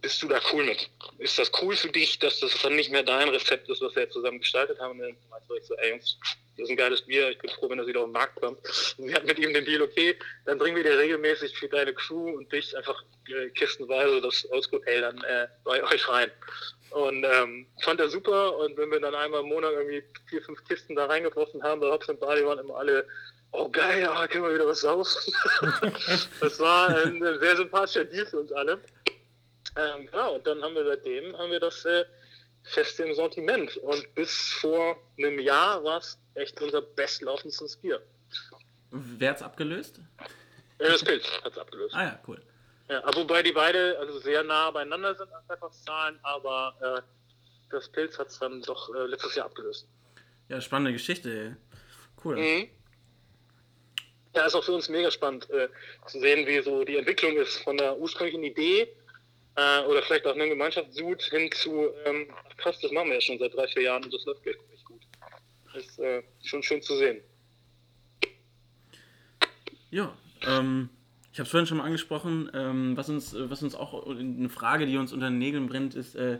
Bist 0.01 0.21
du 0.21 0.27
da 0.27 0.41
cool 0.51 0.65
mit? 0.65 0.89
Ist 1.19 1.39
das 1.39 1.49
cool 1.61 1.77
für 1.77 1.89
dich, 1.89 2.19
dass 2.19 2.41
das 2.41 2.61
dann 2.61 2.75
nicht 2.75 2.91
mehr 2.91 3.03
dein 3.03 3.29
Rezept 3.29 3.69
ist, 3.69 3.81
was 3.81 3.95
wir 3.95 4.09
zusammen 4.09 4.39
gestaltet 4.39 4.79
haben? 4.79 4.99
Und 4.99 4.99
dann 4.99 5.17
meinte 5.29 5.47
ich 5.57 5.65
so, 5.65 5.75
ey 5.75 5.91
Jungs, 5.91 6.19
das 6.57 6.65
ist 6.65 6.69
ein 6.69 6.77
geiles 6.77 7.01
Bier, 7.01 7.29
ich 7.29 7.37
bin 7.39 7.49
froh, 7.49 7.69
wenn 7.69 7.77
das 7.77 7.87
wieder 7.87 8.01
auf 8.01 8.07
den 8.07 8.13
Markt 8.13 8.39
kommt. 8.39 8.59
Und 8.97 9.07
wir 9.07 9.15
hatten 9.15 9.27
mit 9.27 9.39
ihm 9.39 9.53
den 9.53 9.65
Deal, 9.65 9.81
okay, 9.81 10.17
dann 10.45 10.57
bringen 10.57 10.77
wir 10.77 10.83
dir 10.83 10.97
regelmäßig 10.97 11.57
für 11.57 11.67
deine 11.67 11.93
Crew 11.93 12.37
und 12.37 12.51
dich 12.51 12.75
einfach 12.77 13.03
äh, 13.27 13.49
kistenweise 13.49 14.21
das 14.21 14.47
ey, 14.85 15.01
dann 15.01 15.17
äh, 15.23 15.47
bei 15.63 15.83
euch 15.83 16.07
rein. 16.07 16.31
Und 16.91 17.25
ähm, 17.25 17.67
fand 17.81 17.99
er 17.99 18.09
super 18.09 18.57
und 18.57 18.77
wenn 18.77 18.89
wir 18.89 19.01
dann 19.01 19.15
einmal 19.15 19.41
im 19.41 19.49
Monat 19.49 19.73
irgendwie 19.73 20.03
vier, 20.29 20.41
fünf 20.43 20.63
Kisten 20.63 20.95
da 20.95 21.07
reingeworfen 21.07 21.61
haben, 21.61 21.81
bei 21.81 21.91
Hobbs 21.91 22.07
und 22.07 22.19
Bali 22.21 22.45
waren 22.45 22.59
immer 22.59 22.77
alle, 22.77 23.05
oh 23.51 23.67
geil, 23.67 24.01
ja, 24.01 24.27
können 24.27 24.45
wir 24.45 24.53
wieder 24.53 24.67
was 24.67 24.79
saufen. 24.79 25.33
das 26.39 26.59
war 26.59 26.89
ein, 26.89 27.21
ein 27.21 27.39
sehr 27.39 27.57
sympathischer 27.57 28.05
Deal 28.05 28.25
für 28.25 28.39
uns 28.39 28.51
alle. 28.53 28.79
Ähm, 29.77 30.07
genau, 30.09 30.35
und 30.35 30.47
dann 30.47 30.61
haben 30.61 30.75
wir 30.75 30.85
seitdem 30.85 31.37
haben 31.37 31.51
wir 31.51 31.59
das 31.59 31.83
äh, 31.83 32.05
fest 32.63 32.99
im 32.99 33.13
Sortiment. 33.13 33.75
Und 33.77 34.15
bis 34.15 34.53
vor 34.61 34.97
einem 35.17 35.39
Jahr 35.39 35.83
war 35.83 35.97
es 35.97 36.17
echt 36.35 36.61
unser 36.61 36.81
bestlaufendes 36.81 37.77
Bier. 37.77 38.01
Wer 38.91 39.31
hat's 39.31 39.41
abgelöst? 39.41 39.99
Äh, 40.77 40.89
das 40.89 41.03
Pilz 41.03 41.25
hat 41.43 41.51
es 41.53 41.57
abgelöst. 41.57 41.95
Ah 41.95 42.03
ja, 42.03 42.19
cool. 42.27 42.41
Ja, 42.89 43.01
wobei 43.15 43.41
die 43.41 43.51
beide 43.51 43.97
also 43.97 44.19
sehr 44.19 44.43
nah 44.43 44.69
beieinander 44.69 45.15
sind 45.15 45.31
an 45.33 45.43
Verkaufszahlen, 45.47 46.19
aber 46.21 46.75
äh, 46.81 47.01
das 47.71 47.89
Pilz 47.89 48.17
hat 48.19 48.27
es 48.27 48.39
dann 48.39 48.61
doch 48.61 48.93
äh, 48.93 49.07
letztes 49.07 49.35
Jahr 49.35 49.47
abgelöst. 49.47 49.87
Ja, 50.49 50.61
spannende 50.61 50.93
Geschichte. 50.93 51.57
Cool. 52.23 52.37
Mhm. 52.37 52.69
Ja, 54.35 54.45
ist 54.45 54.55
auch 54.55 54.63
für 54.63 54.73
uns 54.73 54.89
mega 54.89 55.09
spannend 55.09 55.49
äh, 55.49 55.69
zu 56.07 56.19
sehen, 56.19 56.45
wie 56.45 56.61
so 56.61 56.83
die 56.83 56.97
Entwicklung 56.97 57.37
ist 57.37 57.57
von 57.59 57.77
der 57.77 57.97
ursprünglichen 57.97 58.43
Idee 58.43 58.95
äh, 59.55 59.81
oder 59.85 60.03
vielleicht 60.03 60.27
auch 60.27 60.33
eine 60.33 60.49
Gemeinschaft 60.49 60.93
sucht 60.93 61.23
hin 61.23 61.49
zu, 61.53 61.89
ähm, 62.05 62.27
krass, 62.57 62.79
das 62.81 62.91
machen 62.91 63.07
wir 63.07 63.15
ja 63.15 63.21
schon 63.21 63.39
seit 63.39 63.53
drei, 63.53 63.67
vier 63.67 63.83
Jahren 63.83 64.03
und 64.03 64.13
das 64.13 64.25
läuft 64.25 64.43
gut. 64.43 64.57
Das 65.75 65.85
ist 65.85 65.99
äh, 65.99 66.23
schon 66.43 66.63
schön 66.63 66.81
zu 66.81 66.95
sehen. 66.97 67.21
Ja, 69.91 70.13
ähm, 70.41 70.89
ich 71.31 71.39
habe 71.39 71.45
es 71.45 71.51
vorhin 71.51 71.67
schon 71.67 71.77
mal 71.77 71.85
angesprochen, 71.85 72.49
ähm, 72.53 72.97
was, 72.97 73.09
uns, 73.09 73.35
was 73.37 73.61
uns 73.61 73.75
auch 73.75 74.07
eine 74.07 74.49
Frage, 74.49 74.85
die 74.85 74.97
uns 74.97 75.13
unter 75.13 75.29
den 75.29 75.37
Nägeln 75.37 75.67
brennt, 75.67 75.95
ist, 75.95 76.15
äh, 76.15 76.39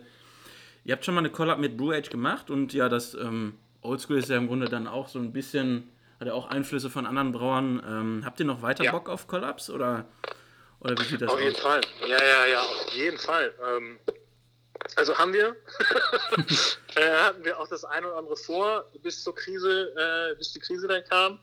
ihr 0.84 0.94
habt 0.94 1.06
schon 1.06 1.14
mal 1.14 1.20
eine 1.20 1.30
Collab 1.30 1.60
mit 1.60 1.78
Brew 1.78 1.92
Age 1.92 2.10
gemacht 2.10 2.50
und 2.50 2.74
ja, 2.74 2.90
das 2.90 3.14
ähm, 3.14 3.56
Oldschool 3.82 4.18
ist 4.18 4.30
ja 4.30 4.38
im 4.38 4.48
Grunde 4.48 4.68
dann 4.68 4.88
auch 4.88 5.08
so 5.08 5.20
ein 5.20 5.32
bisschen, 5.32 5.90
hat 6.20 6.28
ja 6.28 6.34
auch 6.34 6.48
Einflüsse 6.48 6.90
von 6.90 7.06
anderen 7.06 7.32
Brauern. 7.32 7.84
Ähm, 7.86 8.22
habt 8.26 8.40
ihr 8.40 8.46
noch 8.46 8.62
weiter 8.62 8.84
ja. 8.84 8.92
Bock 8.92 9.10
auf 9.10 9.28
Collabs 9.28 9.70
oder 9.70 10.06
oder 10.80 10.98
wie 11.00 11.04
sieht 11.04 11.22
das 11.22 11.30
auf 11.30 11.36
aus? 11.36 11.42
Auf 11.42 11.46
jeden 11.46 11.62
Fall. 11.62 11.82
Ja, 12.08 12.24
ja, 12.24 12.46
ja, 12.46 12.62
auf 12.62 12.94
jeden 12.94 13.18
Fall. 13.18 13.54
Also 14.96 15.18
haben 15.18 15.34
wir, 15.34 15.56
äh, 16.96 17.12
hatten 17.18 17.44
wir 17.44 17.60
auch 17.60 17.68
das 17.68 17.84
eine 17.84 18.08
oder 18.08 18.18
andere 18.18 18.38
vor, 18.38 18.86
bis 19.02 19.24
zur 19.24 19.36
Krise, 19.36 19.94
äh, 19.98 20.36
bis 20.36 20.54
die 20.54 20.60
Krise 20.60 20.88
dann 20.88 21.04
kam. 21.06 21.40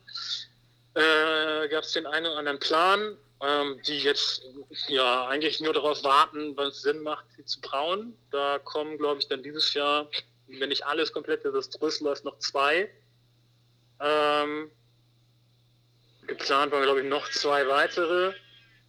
Äh, 0.94 1.68
Gab 1.68 1.84
es 1.84 1.92
den 1.92 2.06
einen 2.06 2.26
oder 2.26 2.38
anderen 2.38 2.58
Plan, 2.58 3.16
ähm, 3.40 3.80
die 3.86 3.98
jetzt 3.98 4.42
ja 4.88 5.26
eigentlich 5.26 5.60
nur 5.60 5.72
darauf 5.72 6.04
warten, 6.04 6.56
was 6.56 6.82
Sinn 6.82 7.02
macht, 7.02 7.24
sie 7.36 7.44
zu 7.44 7.60
brauen. 7.60 8.16
Da 8.30 8.58
kommen, 8.58 8.98
glaube 8.98 9.20
ich, 9.20 9.28
dann 9.28 9.42
dieses 9.42 9.74
Jahr, 9.74 10.08
wenn 10.46 10.68
nicht 10.68 10.86
alles 10.86 11.12
komplett 11.12 11.44
desaströs 11.44 12.00
läuft, 12.00 12.24
noch 12.24 12.38
zwei. 12.38 12.90
Ähm, 14.00 14.70
geplant 16.26 16.72
waren, 16.72 16.82
glaube 16.82 17.00
ich, 17.00 17.06
noch 17.06 17.30
zwei 17.30 17.66
weitere 17.68 18.34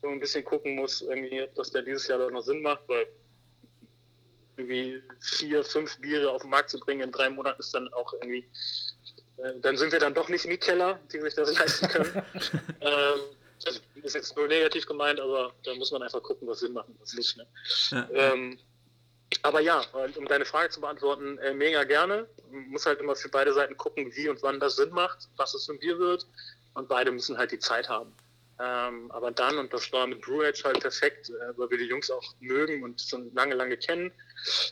wo 0.04 0.08
man 0.10 0.18
ein 0.18 0.20
bisschen 0.20 0.44
gucken 0.44 0.76
muss, 0.76 1.02
irgendwie, 1.02 1.48
dass 1.56 1.72
der 1.72 1.82
dieses 1.82 2.08
Jahr 2.08 2.30
noch 2.30 2.42
Sinn 2.42 2.62
macht, 2.62 2.82
weil 2.88 3.08
irgendwie 4.58 5.02
vier, 5.20 5.64
fünf 5.64 5.98
Biere 6.00 6.30
auf 6.32 6.42
den 6.42 6.52
Markt 6.52 6.70
zu 6.70 6.80
bringen 6.80 7.02
in 7.02 7.12
drei 7.12 7.30
Monaten 7.30 7.60
ist 7.60 7.74
dann 7.74 7.92
auch 7.94 8.14
irgendwie, 8.14 8.48
äh, 9.38 9.60
dann 9.62 9.78
sind 9.78 9.92
wir 9.92 10.00
dann 10.00 10.14
doch 10.14 10.30
nicht 10.30 10.46
Mietkeller, 10.46 11.00
die 11.12 11.20
sich 11.20 11.34
das 11.36 11.58
leisten 11.58 11.88
können. 11.88 12.24
ähm, 12.82 13.20
das 13.64 13.82
ist 14.04 14.16
jetzt 14.16 14.36
nur 14.36 14.48
negativ 14.48 14.86
gemeint, 14.86 15.20
aber 15.20 15.54
da 15.64 15.74
muss 15.76 15.92
man 15.92 16.04
einfach 16.04 16.22
gucken, 16.22 16.48
was 16.48 16.60
Sinn 16.60 16.74
macht 16.74 16.90
und 16.90 17.00
was 17.02 17.14
nicht. 17.14 17.38
Ne? 17.38 17.48
Ja. 17.92 18.10
Ähm, 18.14 18.60
aber 19.42 19.62
ja, 19.62 19.84
um 20.16 20.26
deine 20.28 20.46
Frage 20.46 20.70
zu 20.70 20.82
beantworten, 20.82 21.38
äh, 21.40 21.54
mega 21.54 21.84
gerne. 21.84 22.28
Man 22.52 22.70
muss 22.70 22.86
halt 22.86 23.00
immer 23.00 23.16
für 23.16 23.30
beide 23.30 23.54
Seiten 23.54 23.76
gucken, 23.78 24.14
wie 24.16 24.30
und 24.30 24.42
wann 24.44 24.60
das 24.60 24.76
Sinn 24.76 24.92
macht, 24.92 25.30
was 25.38 25.54
es 25.54 25.66
für 25.66 25.74
ein 25.74 25.80
Bier 25.80 25.98
wird. 25.98 26.28
Und 26.76 26.88
beide 26.88 27.12
müssen 27.12 27.38
halt 27.38 27.52
die 27.52 27.60
Zeit 27.60 27.90
haben. 27.90 28.14
Ähm, 28.60 29.10
aber 29.12 29.32
dann, 29.32 29.58
und 29.58 29.74
das 29.74 29.92
war 29.92 30.06
mit 30.06 30.22
Brew 30.22 30.44
Edge 30.44 30.62
halt 30.64 30.80
perfekt, 30.80 31.30
äh, 31.30 31.58
weil 31.58 31.70
wir 31.72 31.78
die 31.78 31.86
Jungs 31.86 32.12
auch 32.12 32.24
mögen 32.40 32.84
und 32.84 33.02
schon 33.02 33.34
lange, 33.34 33.56
lange 33.56 33.78
kennen, 33.78 34.12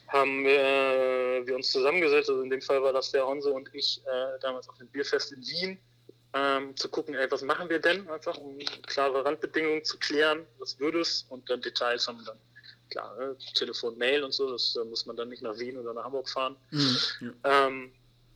haben 0.07 0.43
wir, 0.43 0.59
äh, 0.59 1.47
wir 1.47 1.55
uns 1.55 1.71
zusammengesetzt. 1.71 2.29
Also 2.29 2.41
in 2.43 2.49
dem 2.49 2.61
Fall 2.61 2.81
war 2.83 2.93
das 2.93 3.11
der 3.11 3.25
Honso 3.25 3.51
und 3.51 3.69
ich 3.73 4.01
äh, 4.05 4.39
damals 4.39 4.69
auf 4.69 4.77
dem 4.77 4.87
Bierfest 4.87 5.31
in 5.31 5.41
Wien, 5.41 5.79
ähm, 6.33 6.75
zu 6.77 6.89
gucken, 6.89 7.15
ey, 7.15 7.29
was 7.29 7.41
machen 7.41 7.69
wir 7.69 7.79
denn 7.79 8.07
einfach, 8.09 8.37
um 8.37 8.57
klare 8.87 9.25
Randbedingungen 9.25 9.83
zu 9.83 9.97
klären, 9.97 10.45
was 10.59 10.79
würde 10.79 11.01
es 11.01 11.25
und 11.29 11.49
dann 11.49 11.61
Details 11.61 12.07
haben 12.07 12.19
wir 12.19 12.25
dann. 12.25 12.37
Klar, 12.89 13.15
ne? 13.17 13.37
Telefon, 13.55 13.97
Mail 13.97 14.23
und 14.23 14.33
so, 14.33 14.51
das 14.51 14.77
muss 14.89 15.05
man 15.05 15.15
dann 15.15 15.29
nicht 15.29 15.41
nach 15.41 15.57
Wien 15.57 15.77
oder 15.77 15.93
nach 15.93 16.03
Hamburg 16.03 16.29
fahren. 16.29 16.55
Mhm, 16.71 17.33
ähm, 17.43 17.91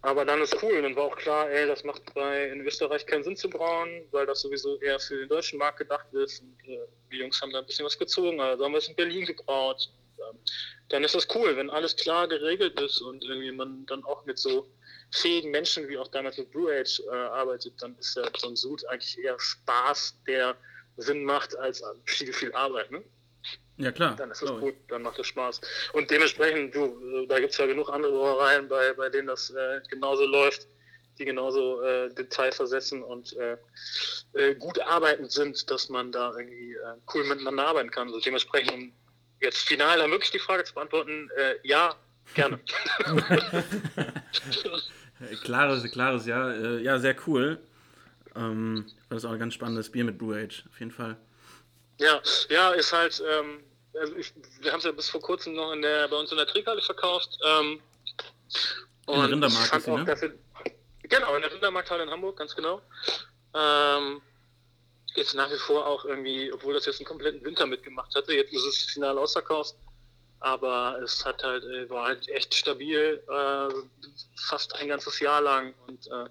aber 0.06 0.24
dann 0.24 0.41
ist 0.41 0.62
cool. 0.62 0.82
Dann 0.82 0.96
war 0.96 1.06
auch 1.06 1.15
klar, 1.15 1.50
ey, 1.50 1.65
das 1.68 1.84
macht 1.84 2.13
bei 2.13 2.50
in 2.50 2.62
Österreich 2.62 3.06
keinen 3.08 3.24
Sinn 3.24 3.36
zu 3.36 3.50
brauen, 3.50 4.04
weil 4.12 4.28
das 4.28 4.41
sowieso 4.41 4.80
eher 4.80 5.00
für 5.00 5.18
den 5.18 5.30
deutschen 5.30 5.58
Markt 5.58 5.80
gedacht 5.80 6.13
ist. 6.13 6.41
Und, 6.41 6.70
äh, 6.70 6.80
die 7.12 7.18
Jungs 7.18 7.41
haben 7.41 7.52
da 7.52 7.60
ein 7.60 7.65
bisschen 7.65 7.86
was 7.86 7.98
gezogen, 7.98 8.39
also 8.39 8.63
haben 8.63 8.74
wir 8.74 8.78
es 8.78 8.88
in 8.88 8.96
Berlin 8.96 9.26
gebraut. 9.26 9.89
Und, 9.98 10.30
ähm, 10.30 10.39
dann 10.89 11.04
ist 11.04 11.15
das 11.15 11.28
cool, 11.34 11.58
wenn 11.58 11.72
alles 11.72 11.96
klar 11.96 12.28
geregelt 12.28 12.80
ist 12.80 13.02
und 13.02 13.24
irgendwie 13.24 13.52
man 13.52 13.86
dann 13.88 14.04
auch 14.04 14.24
mit 14.26 14.38
so 14.38 14.70
fähigen 15.12 15.50
Menschen 15.50 15.88
wie 15.88 15.98
auch 15.98 16.08
damals 16.10 16.38
mit 16.38 16.52
Brew 16.52 16.70
Age 16.70 17.02
äh, 17.12 17.15
arbeitet, 17.15 17.74
dann 17.82 17.98
ist 17.98 18.15
ja 18.15 18.24
so 18.38 18.50
ein 18.50 18.56
Sud 18.56 18.86
eigentlich 18.88 19.18
eher 19.18 19.39
Spaß, 19.39 20.22
der 20.28 20.56
Sinn 20.98 21.24
macht 21.24 21.58
als 21.58 21.84
viel, 22.06 22.32
viel 22.32 22.54
Arbeit. 22.54 22.91
Ne? 22.91 23.04
Ja, 23.78 23.92
klar. 23.92 24.16
Dann 24.16 24.32
ist 24.32 24.42
das 24.42 24.52
gut, 24.52 24.76
dann 24.88 25.02
macht 25.02 25.20
es 25.20 25.28
Spaß. 25.28 25.60
Und 25.94 26.10
dementsprechend, 26.10 26.74
du, 26.74 27.24
äh, 27.24 27.28
da 27.28 27.40
gibt 27.40 27.52
es 27.52 27.58
ja 27.58 27.66
genug 27.66 27.90
andere 27.90 28.14
Brauereien, 28.14 28.68
bei, 28.68 28.94
bei 28.94 29.10
denen 29.10 29.28
das 29.28 29.50
äh, 29.50 29.82
genauso 29.90 30.26
läuft, 30.26 30.68
die 31.18 31.26
genauso 31.26 31.82
äh, 31.82 32.14
detailversessen 32.14 33.04
und 33.04 33.36
äh, 33.38 33.58
äh, 34.34 34.56
gut 34.56 34.80
arbeitend 34.80 35.32
sind, 35.32 35.70
dass 35.70 35.90
man 35.90 36.12
da 36.12 36.34
irgendwie 36.38 36.74
äh, 36.74 36.96
cool 37.14 37.26
miteinander 37.26 37.68
arbeiten 37.68 37.92
kann. 37.92 38.08
Also 38.08 38.22
dementsprechend, 38.22 38.72
um 38.72 38.94
jetzt 39.42 39.60
final 39.60 39.98
dann 39.98 40.12
wirklich 40.12 40.32
die 40.32 40.40
Frage 40.40 40.64
zu 40.64 40.74
beantworten, 40.74 41.30
ja, 41.64 41.94
gerne. 42.34 42.60
klares, 45.44 45.92
klares 45.92 46.26
Ja. 46.26 46.78
ja, 46.78 46.98
sehr 46.98 47.16
cool. 47.28 47.60
Ähm, 48.36 48.86
das 49.10 49.20
ist 49.20 49.26
auch 49.26 49.32
ein 49.32 49.40
ganz 49.40 49.54
spannendes 49.54 49.92
Bier 49.92 50.06
mit 50.06 50.18
Brew 50.18 50.34
Age, 50.34 50.64
auf 50.72 50.80
jeden 50.80 50.92
Fall. 50.92 51.18
Ja, 51.97 52.21
ja, 52.49 52.71
ist 52.71 52.91
halt, 52.91 53.23
ähm, 53.27 53.63
also 53.93 54.15
ich, 54.15 54.34
wir 54.60 54.71
haben 54.71 54.79
es 54.79 54.86
ja 54.86 54.91
bis 54.91 55.10
vor 55.10 55.21
kurzem 55.21 55.53
noch 55.53 55.71
in 55.71 55.81
der, 55.81 56.08
bei 56.08 56.17
uns 56.17 56.31
in 56.31 56.38
der 56.38 56.47
Trickhalle 56.47 56.81
verkauft. 56.81 57.38
Ähm, 57.45 57.81
in 59.08 59.13
der 59.19 59.29
Rindermarkt 59.29 59.75
ist 59.75 59.86
sie, 59.86 59.91
ne? 59.91 60.05
Dafür, 60.05 60.34
genau, 61.03 61.36
in 61.36 61.41
der 61.41 61.51
Rindermarkthalle 61.51 62.03
in 62.03 62.10
Hamburg, 62.10 62.38
ganz 62.38 62.55
genau. 62.55 62.81
Ähm, 63.53 64.21
jetzt 65.15 65.34
nach 65.36 65.49
wie 65.49 65.58
vor 65.58 65.88
auch 65.88 66.03
irgendwie, 66.05 66.51
obwohl 66.51 66.73
das 66.73 66.86
jetzt 66.86 66.99
einen 66.99 67.08
kompletten 67.08 67.43
Winter 67.43 67.65
mitgemacht 67.65 68.13
hatte, 68.15 68.34
jetzt 68.34 68.53
ist 68.53 68.65
es 68.65 68.77
final 68.91 69.17
ausverkauft. 69.17 69.75
Aber 70.41 70.99
es 71.01 71.25
hat 71.25 71.43
halt, 71.43 71.63
äh, 71.63 71.89
war 71.89 72.08
halt 72.08 72.27
echt 72.27 72.53
stabil, 72.53 73.23
äh, 73.27 73.73
fast 74.47 74.75
ein 74.75 74.89
ganzes 74.89 75.19
Jahr 75.19 75.41
lang 75.41 75.73
und 75.88 76.05
äh, 76.08 76.29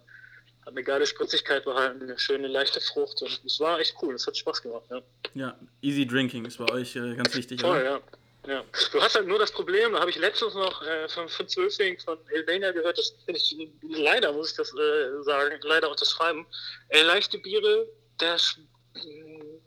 hat 0.65 0.73
eine 0.73 0.83
geile 0.83 1.07
Spritzigkeit 1.07 1.65
behalten, 1.65 2.03
eine 2.03 2.19
schöne 2.19 2.49
leichte 2.49 2.81
Frucht 2.81 3.21
und 3.23 3.41
es 3.45 3.61
war 3.61 3.79
echt 3.81 3.97
cool, 4.03 4.15
es 4.15 4.27
hat 4.27 4.37
Spaß 4.37 4.63
gemacht. 4.63 4.85
Ja, 4.91 5.03
ja 5.35 5.59
easy 5.83 6.07
drinking 6.07 6.45
ist 6.47 6.59
bei 6.59 6.71
euch 6.73 6.97
äh, 6.97 7.15
ganz 7.15 7.35
wichtig. 7.35 7.61
Voll, 7.61 7.81
oder? 7.81 7.85
ja. 7.85 8.01
Ja. 8.47 8.63
Du 8.93 9.01
hast 9.01 9.15
halt 9.15 9.27
nur 9.27 9.39
das 9.39 9.51
Problem, 9.51 9.93
da 9.93 10.01
habe 10.01 10.11
ich 10.11 10.17
letztens 10.17 10.55
noch 10.55 10.83
äh, 10.83 11.09
von, 11.09 11.29
von 11.29 11.49
Zwölfling 11.49 11.99
von 11.99 12.19
Elvania 12.29 12.73
gehört, 12.73 12.99
das 12.99 13.15
finde 13.25 13.41
ich, 13.41 13.57
leider 13.83 14.33
muss 14.33 14.51
ich 14.51 14.57
das 14.57 14.71
äh, 14.75 15.23
sagen, 15.23 15.59
leider 15.63 15.91
unterschreiben. 15.91 16.47
Äh, 16.89 17.03
leichte 17.03 17.39
Biere, 17.39 17.87
der, 18.21 18.37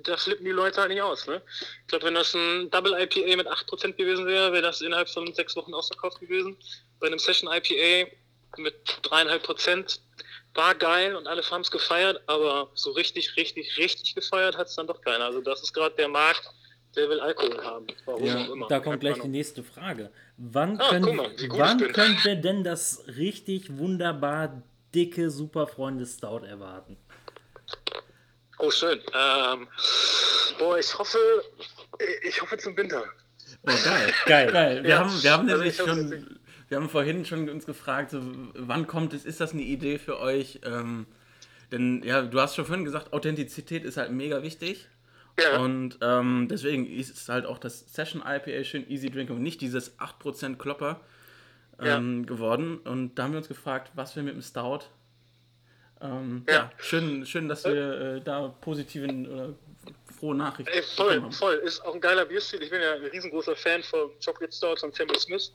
da 0.03 0.17
flippen 0.17 0.45
die 0.45 0.51
Leute 0.51 0.79
halt 0.79 0.91
nicht 0.91 1.01
aus. 1.01 1.25
Ne? 1.25 1.41
Ich 1.81 1.88
glaube, 1.88 2.05
wenn 2.05 2.13
das 2.13 2.36
ein 2.36 2.69
Double 2.69 2.93
IPA 2.93 3.38
mit 3.38 3.47
8% 3.47 3.93
gewesen 3.93 4.27
wäre, 4.27 4.53
wäre 4.53 4.62
das 4.62 4.81
innerhalb 4.81 5.10
von 5.10 5.33
sechs 5.33 5.55
Wochen 5.55 5.73
ausverkauft 5.73 6.19
gewesen. 6.19 6.55
Bei 6.99 7.07
einem 7.07 7.19
Session 7.19 7.51
IPA 7.51 8.12
mit 8.57 8.75
3,5% 9.03 9.99
war 10.58 10.76
geil 10.76 11.15
und 11.15 11.28
alle 11.28 11.43
haben 11.50 11.62
es 11.62 11.72
gefeiert, 11.72 12.22
aber 12.28 12.70
so 12.74 12.91
richtig, 12.91 13.36
richtig, 13.38 13.78
richtig 13.78 14.15
gefeiert 14.15 14.58
hat 14.58 14.67
es 14.67 14.76
dann 14.76 14.88
doch 14.88 15.02
keiner. 15.02 15.26
Also 15.26 15.41
das 15.41 15.62
ist 15.62 15.74
gerade 15.74 15.96
der 15.96 16.08
Markt, 16.10 16.41
der 16.96 17.10
will 17.10 17.20
Alkohol 17.20 17.63
haben. 17.63 17.88
Warum 18.06 18.26
ja, 18.26 18.38
auch 18.38 18.50
immer. 18.50 18.67
Da 18.67 18.80
kommt 18.80 19.00
gleich 19.00 19.20
die 19.20 19.28
nächste 19.28 19.63
Frage. 19.63 20.12
Wann, 20.38 20.80
ah, 20.80 20.89
können, 20.89 21.15
mal, 21.15 21.32
wann 21.50 21.80
können 21.93 22.17
wir 22.24 22.36
denn 22.36 22.63
das 22.63 23.04
richtig 23.15 23.78
wunderbar 23.78 24.63
dicke 24.93 25.30
Superfreunde 25.30 26.06
Stout 26.06 26.43
erwarten? 26.46 26.98
Oh, 28.58 28.72
schön. 28.72 29.00
Ähm, 29.13 29.67
boah, 30.58 30.80
ich 30.80 30.98
hoffe, 30.98 31.20
ich 32.24 32.41
hoffe 32.41 32.58
zum 32.58 32.76
Winter. 32.76 33.04
Oh, 33.62 33.72
geil. 33.84 34.13
geil. 34.26 34.52
geil. 34.52 34.84
Wir, 34.84 34.89
ja. 34.89 35.00
haben, 35.00 35.24
wir 35.24 35.32
haben 35.32 35.50
also 35.50 35.58
nämlich 35.58 35.76
schon 35.78 36.39
wir 36.69 36.77
haben 36.77 36.89
vorhin 36.89 37.25
schon 37.25 37.49
uns 37.49 37.65
gefragt, 37.65 38.12
so, 38.12 38.21
wann 38.53 38.88
kommt 38.88 39.13
es, 39.13 39.25
ist 39.25 39.39
das 39.39 39.53
eine 39.53 39.62
Idee 39.62 39.97
für 39.97 40.19
euch? 40.19 40.60
Ähm, 40.65 41.08
denn 41.71 42.03
ja, 42.03 42.21
du 42.21 42.39
hast 42.39 42.56
schon 42.56 42.65
vorhin 42.65 42.86
gesagt, 42.86 43.13
Authentizität 43.13 43.84
ist 43.84 43.97
halt 43.97 44.12
mega 44.12 44.43
wichtig. 44.43 44.88
Ja. 45.39 45.60
Und 45.60 45.99
ähm, 46.01 46.47
deswegen 46.49 46.88
ist 46.88 47.30
halt 47.30 47.45
auch 47.45 47.60
das 47.60 47.93
Session 47.93 48.23
IPA 48.25 48.63
schön 48.63 48.89
Easy 48.89 49.10
Drink 49.10 49.30
und 49.30 49.41
nicht 49.41 49.62
dieses 49.62 49.97
8% 49.99 50.56
Klopper 50.56 50.99
ähm, 51.80 52.21
ja. 52.21 52.25
geworden. 52.25 52.77
Und 52.80 53.15
da 53.15 53.23
haben 53.23 53.34
wir 53.34 53.38
uns 53.38 53.47
gefragt, 53.47 53.91
was 53.93 54.15
wir 54.15 54.23
mit 54.23 54.34
dem 54.34 54.41
Stout. 54.41 54.86
Ähm, 56.01 56.43
ja. 56.47 56.53
ja. 56.53 56.71
schön, 56.77 57.25
schön, 57.25 57.47
dass 57.47 57.65
wir 57.65 58.15
äh, 58.15 58.21
da 58.21 58.47
positiven 58.47 59.27
oder 59.27 59.53
frohe 60.19 60.36
Nachrichten 60.36 60.73
Ey, 60.73 60.82
Voll, 60.82 61.32
voll. 61.32 61.56
Ist 61.56 61.86
auch 61.86 61.93
ein 61.93 62.01
geiler 62.01 62.25
Bierstil. 62.25 62.62
Ich 62.62 62.69
bin 62.69 62.82
ja 62.82 62.95
ein 62.95 63.06
riesengroßer 63.06 63.56
Fan 63.56 63.84
von 63.84 64.10
Chocolate 64.23 64.53
Stouts 64.53 64.84
und 64.84 64.95
Samuel 64.95 65.19
Smith. 65.19 65.51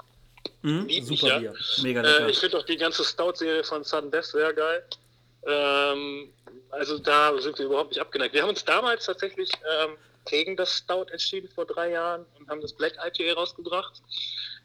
Mhm, 0.63 0.89
super 1.03 1.41
Bier. 1.41 1.55
Mega 1.83 2.03
Äh, 2.03 2.31
ich 2.31 2.39
finde 2.39 2.59
auch 2.59 2.65
die 2.65 2.77
ganze 2.77 3.05
Stout-Serie 3.05 3.65
von 3.65 3.85
Sudden 3.85 4.11
Death 4.11 4.27
sehr 4.27 4.53
geil. 4.53 4.85
Ähm, 5.47 6.33
also 6.71 6.99
da 6.99 7.39
sind 7.41 7.59
wir 7.59 7.67
überhaupt 7.67 7.91
nicht 7.91 8.01
abgeneigt. 8.01 8.35
Wir 8.35 8.43
haben 8.43 8.51
uns 8.51 8.65
damals 8.65 9.07
tatsächlich 9.07 9.51
ähm, 9.83 9.97
gegen 10.27 10.57
das 10.57 10.79
Stout 10.79 11.07
entschieden 11.11 11.49
vor 11.55 11.67
drei 11.67 11.91
Jahren 11.91 12.25
und 12.39 12.49
haben 12.49 12.61
das 12.61 12.73
Black 12.73 12.95
IPA 12.95 13.35
rausgebracht, 13.35 14.01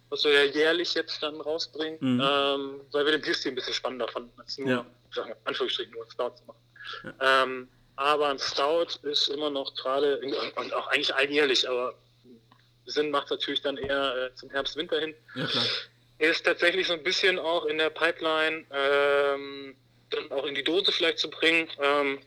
was 0.09 0.23
wir 0.23 0.31
ja 0.31 0.43
jährlich 0.43 0.93
jetzt 0.93 1.21
dann 1.23 1.41
rausbringen, 1.41 1.97
mhm. 1.99 2.21
ähm, 2.21 2.81
weil 2.91 3.05
wir 3.05 3.11
den 3.13 3.21
Bierstil 3.21 3.51
ein 3.51 3.55
bisschen 3.55 3.73
spannender 3.73 4.07
fanden, 4.07 4.31
als 4.39 4.57
nur, 4.57 4.69
ja. 4.69 4.85
sagen 5.13 5.29
wir, 5.29 5.37
Anführungsstrichen, 5.45 5.93
nur 5.93 6.05
Stout 6.11 6.35
zu 6.35 6.43
machen. 6.45 6.61
Ja. 7.03 7.43
Ähm, 7.43 7.67
aber 7.95 8.29
ein 8.29 8.39
Stout 8.39 8.99
ist 9.01 9.29
immer 9.29 9.49
noch 9.49 9.73
gerade, 9.73 10.21
und 10.55 10.73
auch 10.75 10.87
eigentlich 10.87 11.13
alljährlich, 11.15 11.67
aber 11.67 11.95
Sinn 12.87 13.11
macht 13.11 13.29
natürlich 13.29 13.61
dann 13.61 13.77
eher 13.77 14.15
äh, 14.15 14.35
zum 14.35 14.49
Herbst, 14.49 14.75
Winter 14.75 14.99
hin. 14.99 15.13
Ja, 15.35 15.45
klar. 15.45 15.65
Ist 16.19 16.45
tatsächlich 16.45 16.87
so 16.87 16.93
ein 16.93 17.03
bisschen 17.03 17.37
auch 17.37 17.65
in 17.65 17.77
der 17.77 17.91
Pipeline, 17.91 18.65
ähm, 18.71 19.75
dann 20.09 20.31
auch 20.31 20.45
in 20.45 20.55
die 20.55 20.63
Dose 20.63 20.91
vielleicht 20.91 21.19
zu 21.19 21.29
bringen. 21.29 21.69
Ähm, 21.79 22.19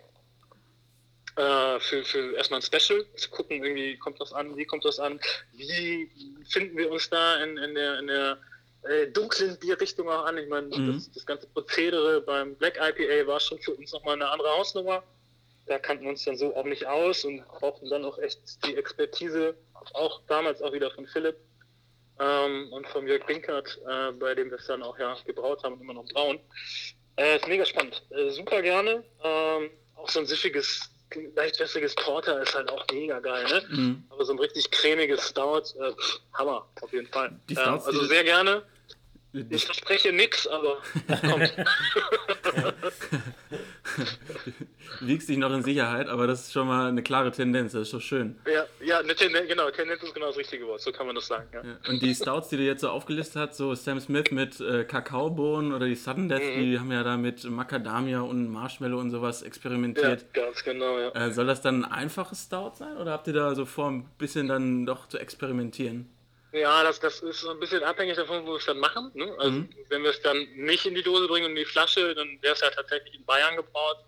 äh, 1.36 1.80
für, 1.80 2.04
für 2.04 2.34
erstmal 2.36 2.60
ein 2.60 2.62
Special, 2.62 3.04
zu 3.16 3.30
gucken, 3.30 3.64
irgendwie 3.64 3.96
kommt 3.96 4.20
das 4.20 4.32
an, 4.32 4.56
wie 4.56 4.64
kommt 4.64 4.84
das 4.84 4.98
an, 4.98 5.20
wie 5.52 6.10
finden 6.48 6.76
wir 6.76 6.90
uns 6.90 7.08
da 7.08 7.42
in, 7.42 7.56
in 7.56 7.74
der, 7.74 7.98
in 7.98 8.06
der 8.08 8.38
äh, 8.82 9.06
dunklen 9.08 9.58
Bierrichtung 9.58 10.08
auch 10.08 10.24
an. 10.24 10.38
Ich 10.38 10.48
meine, 10.48 10.66
mhm. 10.66 10.94
das, 10.94 11.10
das, 11.12 11.26
ganze 11.26 11.46
Prozedere 11.48 12.20
beim 12.20 12.54
Black 12.56 12.76
IPA 12.76 13.26
war 13.26 13.40
schon 13.40 13.58
für 13.60 13.72
uns 13.72 13.92
nochmal 13.92 14.14
eine 14.14 14.28
andere 14.28 14.50
Hausnummer. 14.50 15.02
Da 15.66 15.78
kannten 15.78 16.04
wir 16.04 16.10
uns 16.10 16.24
dann 16.24 16.36
so 16.36 16.54
auch 16.56 16.64
nicht 16.64 16.86
aus 16.86 17.24
und 17.24 17.46
brauchten 17.46 17.88
dann 17.90 18.04
auch 18.04 18.18
echt 18.18 18.40
die 18.66 18.76
Expertise 18.76 19.54
auch 19.94 20.20
damals 20.28 20.62
auch 20.62 20.72
wieder 20.72 20.90
von 20.90 21.06
Philipp 21.06 21.36
ähm, 22.18 22.72
und 22.72 22.86
von 22.88 23.06
Jörg 23.06 23.24
Binkert, 23.26 23.78
äh, 23.88 24.12
bei 24.12 24.34
dem 24.34 24.50
wir 24.50 24.58
es 24.58 24.66
dann 24.66 24.82
auch 24.82 24.98
ja 24.98 25.16
gebraut 25.24 25.62
haben 25.64 25.74
und 25.74 25.80
immer 25.80 25.94
noch 25.94 26.06
brauen. 26.06 26.38
Äh, 27.16 27.36
ist 27.36 27.48
mega 27.48 27.64
spannend. 27.64 28.02
Äh, 28.10 28.30
super 28.30 28.62
gerne. 28.62 29.04
Ähm, 29.22 29.70
auch 29.96 30.08
so 30.08 30.20
ein 30.20 30.26
süffiges, 30.26 30.90
leicht 31.34 31.58
wässriges 31.60 31.94
Porter 31.94 32.40
ist 32.42 32.54
halt 32.54 32.70
auch 32.70 32.84
mega 32.92 33.20
geil, 33.20 33.44
ne? 33.44 33.62
Mhm. 33.68 34.04
Aber 34.10 34.24
so 34.24 34.32
ein 34.32 34.38
richtig 34.38 34.70
cremiges 34.70 35.28
Stout, 35.28 35.74
äh, 35.78 35.92
Hammer, 36.34 36.66
auf 36.80 36.92
jeden 36.92 37.08
Fall. 37.08 37.38
Die 37.48 37.54
Stouts, 37.54 37.86
also 37.86 38.04
sehr 38.04 38.24
gerne. 38.24 38.62
Ich 39.32 39.64
verspreche 39.64 40.12
nichts, 40.12 40.46
aber 40.46 40.78
kommt. 41.20 41.52
Wiegst 45.00 45.28
dich 45.28 45.38
noch 45.38 45.52
in 45.52 45.62
Sicherheit, 45.62 46.08
aber 46.08 46.26
das 46.26 46.46
ist 46.46 46.52
schon 46.52 46.66
mal 46.66 46.88
eine 46.88 47.02
klare 47.02 47.30
Tendenz, 47.30 47.72
das 47.72 47.82
ist 47.82 47.94
doch 47.94 48.00
schön. 48.00 48.38
Ja, 48.46 48.66
ja 48.84 48.98
eine 48.98 49.14
Tendenz, 49.14 49.48
genau, 49.48 49.70
Tendenz 49.70 50.02
ist 50.02 50.14
genau 50.14 50.26
das 50.26 50.36
richtige 50.36 50.66
Wort, 50.66 50.80
so 50.80 50.92
kann 50.92 51.06
man 51.06 51.14
das 51.14 51.26
sagen. 51.26 51.48
Ja. 51.52 51.62
Ja. 51.62 51.78
Und 51.88 52.02
die 52.02 52.14
Stouts, 52.14 52.48
die 52.48 52.56
du 52.56 52.62
jetzt 52.62 52.80
so 52.80 52.88
aufgelistet 52.88 53.36
hast, 53.36 53.56
so 53.56 53.74
Sam 53.74 54.00
Smith 54.00 54.30
mit 54.30 54.60
äh, 54.60 54.84
Kakaobohnen 54.84 55.72
oder 55.72 55.86
die 55.86 55.94
Sudden 55.94 56.28
Death, 56.28 56.42
mhm. 56.42 56.60
die 56.60 56.78
haben 56.78 56.92
ja 56.92 57.02
da 57.02 57.16
mit 57.16 57.44
Macadamia 57.44 58.20
und 58.20 58.48
Marshmallow 58.48 58.98
und 58.98 59.10
sowas 59.10 59.42
experimentiert. 59.42 60.26
Ja, 60.34 60.44
ganz 60.44 60.64
genau, 60.64 60.98
ja. 60.98 61.10
Äh, 61.14 61.32
soll 61.32 61.46
das 61.46 61.60
dann 61.60 61.84
ein 61.84 61.92
einfaches 61.92 62.44
Stout 62.44 62.72
sein 62.76 62.96
oder 62.96 63.12
habt 63.12 63.26
ihr 63.26 63.34
da 63.34 63.54
so 63.54 63.64
vor, 63.66 63.90
ein 63.90 64.08
bisschen 64.18 64.48
dann 64.48 64.86
doch 64.86 65.08
zu 65.08 65.18
experimentieren? 65.18 66.08
Ja, 66.52 66.82
das, 66.82 66.98
das 66.98 67.20
ist 67.20 67.46
ein 67.46 67.60
bisschen 67.60 67.82
abhängig 67.84 68.16
davon, 68.16 68.44
wo 68.44 68.52
wir 68.52 68.56
es 68.56 68.66
dann 68.66 68.78
machen. 68.78 69.10
Ne? 69.14 69.32
Also 69.38 69.52
mhm. 69.52 69.68
wenn 69.88 70.02
wir 70.02 70.10
es 70.10 70.20
dann 70.20 70.48
nicht 70.56 70.84
in 70.84 70.94
die 70.94 71.02
Dose 71.02 71.28
bringen 71.28 71.46
und 71.46 71.52
in 71.52 71.56
die 71.58 71.64
Flasche, 71.64 72.14
dann 72.14 72.38
wäre 72.40 72.54
es 72.54 72.60
ja 72.60 72.70
tatsächlich 72.70 73.14
in 73.14 73.24
Bayern 73.24 73.56
gebraut, 73.56 73.98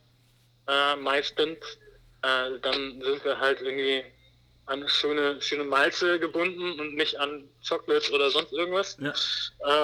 äh, 0.69 0.97
meistens. 0.97 1.59
Äh, 2.23 2.59
dann 2.61 3.01
sind 3.03 3.25
wir 3.25 3.39
halt 3.39 3.61
irgendwie 3.61 4.05
an 4.67 4.89
schöne, 4.89 5.41
schöne 5.43 5.65
Malze 5.65 6.21
gebunden 6.21 6.79
und 6.79 6.95
nicht 6.95 7.19
an 7.19 7.49
Chocolate 7.67 8.13
oder 8.13 8.31
sonst 8.31 8.53
irgendwas. 8.53 8.97
Ja. 9.01 9.13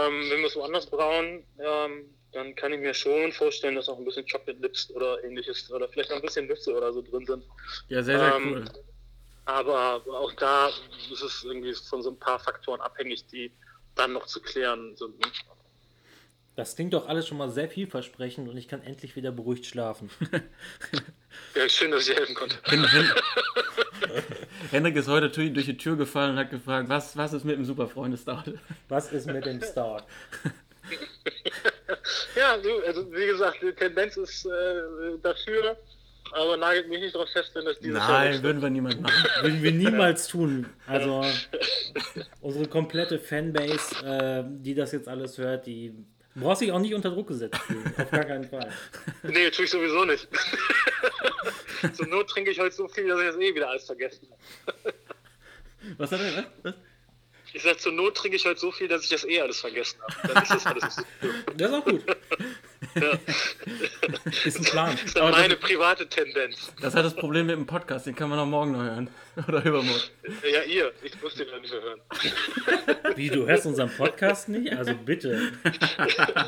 Ähm, 0.07 0.31
wenn 0.31 0.41
wir 0.41 0.47
es 0.47 0.57
woanders 0.57 0.87
brauen, 0.87 1.45
ähm, 1.59 2.15
dann 2.33 2.55
kann 2.55 2.73
ich 2.73 2.81
mir 2.81 2.95
schon 2.95 3.33
vorstellen, 3.33 3.75
dass 3.75 3.89
auch 3.89 3.99
ein 3.99 4.05
bisschen 4.05 4.27
Chocolate 4.27 4.61
Lips 4.61 4.91
oder 4.91 5.23
ähnliches 5.25 5.71
oder 5.71 5.89
vielleicht 5.89 6.13
auch 6.13 6.17
ein 6.17 6.23
bisschen 6.23 6.47
Nüsse 6.47 6.75
oder 6.75 6.93
so 6.93 7.03
drin 7.03 7.27
sind. 7.27 7.45
Ja, 7.89 8.03
sehr, 8.03 8.19
sehr 8.19 8.35
ähm, 8.37 8.53
cool. 8.53 8.65
Aber 9.47 10.03
auch 10.07 10.33
da 10.35 10.69
ist 11.11 11.23
es 11.23 11.43
irgendwie 11.43 11.75
von 11.75 12.03
so 12.03 12.11
ein 12.11 12.19
paar 12.19 12.39
Faktoren 12.39 12.81
abhängig, 12.81 13.27
die 13.27 13.51
dann 13.95 14.13
noch 14.13 14.27
zu 14.27 14.41
klären 14.41 14.95
sind. 14.97 15.15
Das 16.59 16.75
klingt 16.75 16.93
doch 16.93 17.07
alles 17.07 17.29
schon 17.29 17.39
mal 17.39 17.51
sehr 17.51 17.69
vielversprechend 17.69 18.49
und 18.49 18.57
ich 18.57 18.67
kann 18.67 18.83
endlich 18.83 19.15
wieder 19.15 19.31
beruhigt 19.31 19.65
schlafen. 19.65 20.11
Ja, 21.55 21.69
schön, 21.69 21.93
dass 21.93 22.09
ich 22.09 22.17
helfen 22.17 22.35
konnte. 22.35 22.57
Hen 22.65 22.85
Hen 22.85 23.11
Henrik 24.73 24.97
ist 24.97 25.07
heute 25.07 25.29
durch 25.29 25.67
die 25.67 25.77
Tür 25.77 25.97
gefallen 25.97 26.33
und 26.33 26.39
hat 26.39 26.51
gefragt, 26.51 26.89
was, 26.89 27.17
was 27.17 27.33
ist 27.33 27.45
mit 27.45 27.57
dem 27.57 27.65
Superfreundestart? 27.65 28.55
Was 28.89 29.13
ist 29.13 29.27
mit 29.27 29.47
dem 29.47 29.63
Start? 29.63 30.05
Ja, 32.37 32.57
du, 32.57 32.85
also 32.87 33.11
wie 33.13 33.27
gesagt, 33.27 33.59
die 33.63 33.73
Tendenz 33.73 34.17
ist 34.17 34.47
äh, 34.47 35.19
dafür, 35.23 35.77
aber 36.33 36.57
nagelt 36.57 36.89
mich 36.89 37.01
nicht 37.01 37.15
darauf 37.15 37.31
fest, 37.31 37.51
wenn 37.55 37.65
das 37.65 37.79
dieses 37.79 37.99
Jahr 37.99 38.11
Nein, 38.11 38.33
nicht 38.33 38.43
würden 38.43 38.63
wir 38.63 38.71
niemand 38.71 39.01
machen. 39.01 39.25
Würden 39.43 39.63
wir 39.63 39.73
niemals 39.73 40.29
tun. 40.29 40.67
Also 40.87 41.25
unsere 42.41 42.67
komplette 42.67 43.19
Fanbase, 43.19 44.05
äh, 44.05 44.45
die 44.47 44.75
das 44.75 44.93
jetzt 44.93 45.09
alles 45.09 45.39
hört, 45.39 45.67
die 45.67 45.95
braucht 46.35 46.59
sich 46.59 46.73
auch 46.73 46.79
nicht 46.79 46.95
unter 46.95 47.11
Druck 47.11 47.29
gesetzt 47.29 47.59
fühlen. 47.63 47.93
Auf 47.97 48.11
gar 48.11 48.25
keinen 48.25 48.49
Fall. 48.49 48.73
Nee, 49.23 49.51
tue 49.51 49.65
ich 49.65 49.71
sowieso 49.71 50.05
nicht. 50.05 50.29
Zur 51.95 52.07
Not 52.07 52.29
trinke 52.29 52.51
ich 52.51 52.59
heute 52.59 52.75
so 52.75 52.89
viel, 52.89 53.09
dass 53.09 53.21
ich 53.21 53.27
das 53.27 53.37
eh 53.37 53.55
wieder 53.55 53.69
alles 53.71 53.85
vergessen 53.85 54.29
habe. 54.67 54.95
Was 55.97 56.13
hat 56.13 56.21
er 56.21 56.27
gesagt? 56.27 56.51
Was? 56.63 56.75
Ich 57.55 57.63
sag, 57.63 57.81
zur 57.81 57.93
Not 57.93 58.17
trinke 58.17 58.37
ich 58.37 58.45
heute 58.45 58.61
so 58.61 58.71
viel, 58.71 58.89
dass 58.89 59.03
ich 59.05 59.09
das 59.09 59.25
eh 59.25 59.41
alles 59.41 59.61
vergessen 59.61 59.99
habe. 60.03 60.35
Dann 60.35 60.43
ist 60.43 60.53
das 60.53 60.67
alles. 60.67 60.97
Das 61.57 61.71
ist 61.71 61.75
auch 61.75 61.85
gut. 61.85 62.05
Ist 64.45 64.59
ein 64.59 64.65
Plan. 64.65 64.91
Das 64.93 65.03
ist 65.05 65.17
dann 65.17 65.31
meine 65.33 65.57
private 65.57 66.09
Tendenz. 66.09 66.73
Das 66.81 66.95
hat 66.95 67.05
das 67.05 67.15
Problem 67.15 67.47
mit 67.47 67.57
dem 67.57 67.67
Podcast, 67.67 68.07
den 68.07 68.15
kann 68.15 68.31
man 68.31 68.39
auch 68.39 68.47
morgen 68.47 68.73
noch 68.73 68.83
hören. 68.83 69.11
Oder 69.49 69.65
übermorgen. 69.65 70.01
Ja, 70.53 70.63
ihr. 70.63 70.93
Ich 71.03 71.21
muss 71.21 71.35
den 71.35 71.49
dann 71.51 71.61
nicht 71.61 71.73
mehr 71.73 71.83
hören. 71.83 72.01
Wie, 73.17 73.29
du 73.31 73.47
hörst 73.47 73.67
unseren 73.67 73.91
Podcast 73.91 74.49
nicht? 74.49 74.73
Also 74.73 74.95
bitte. 74.95 75.53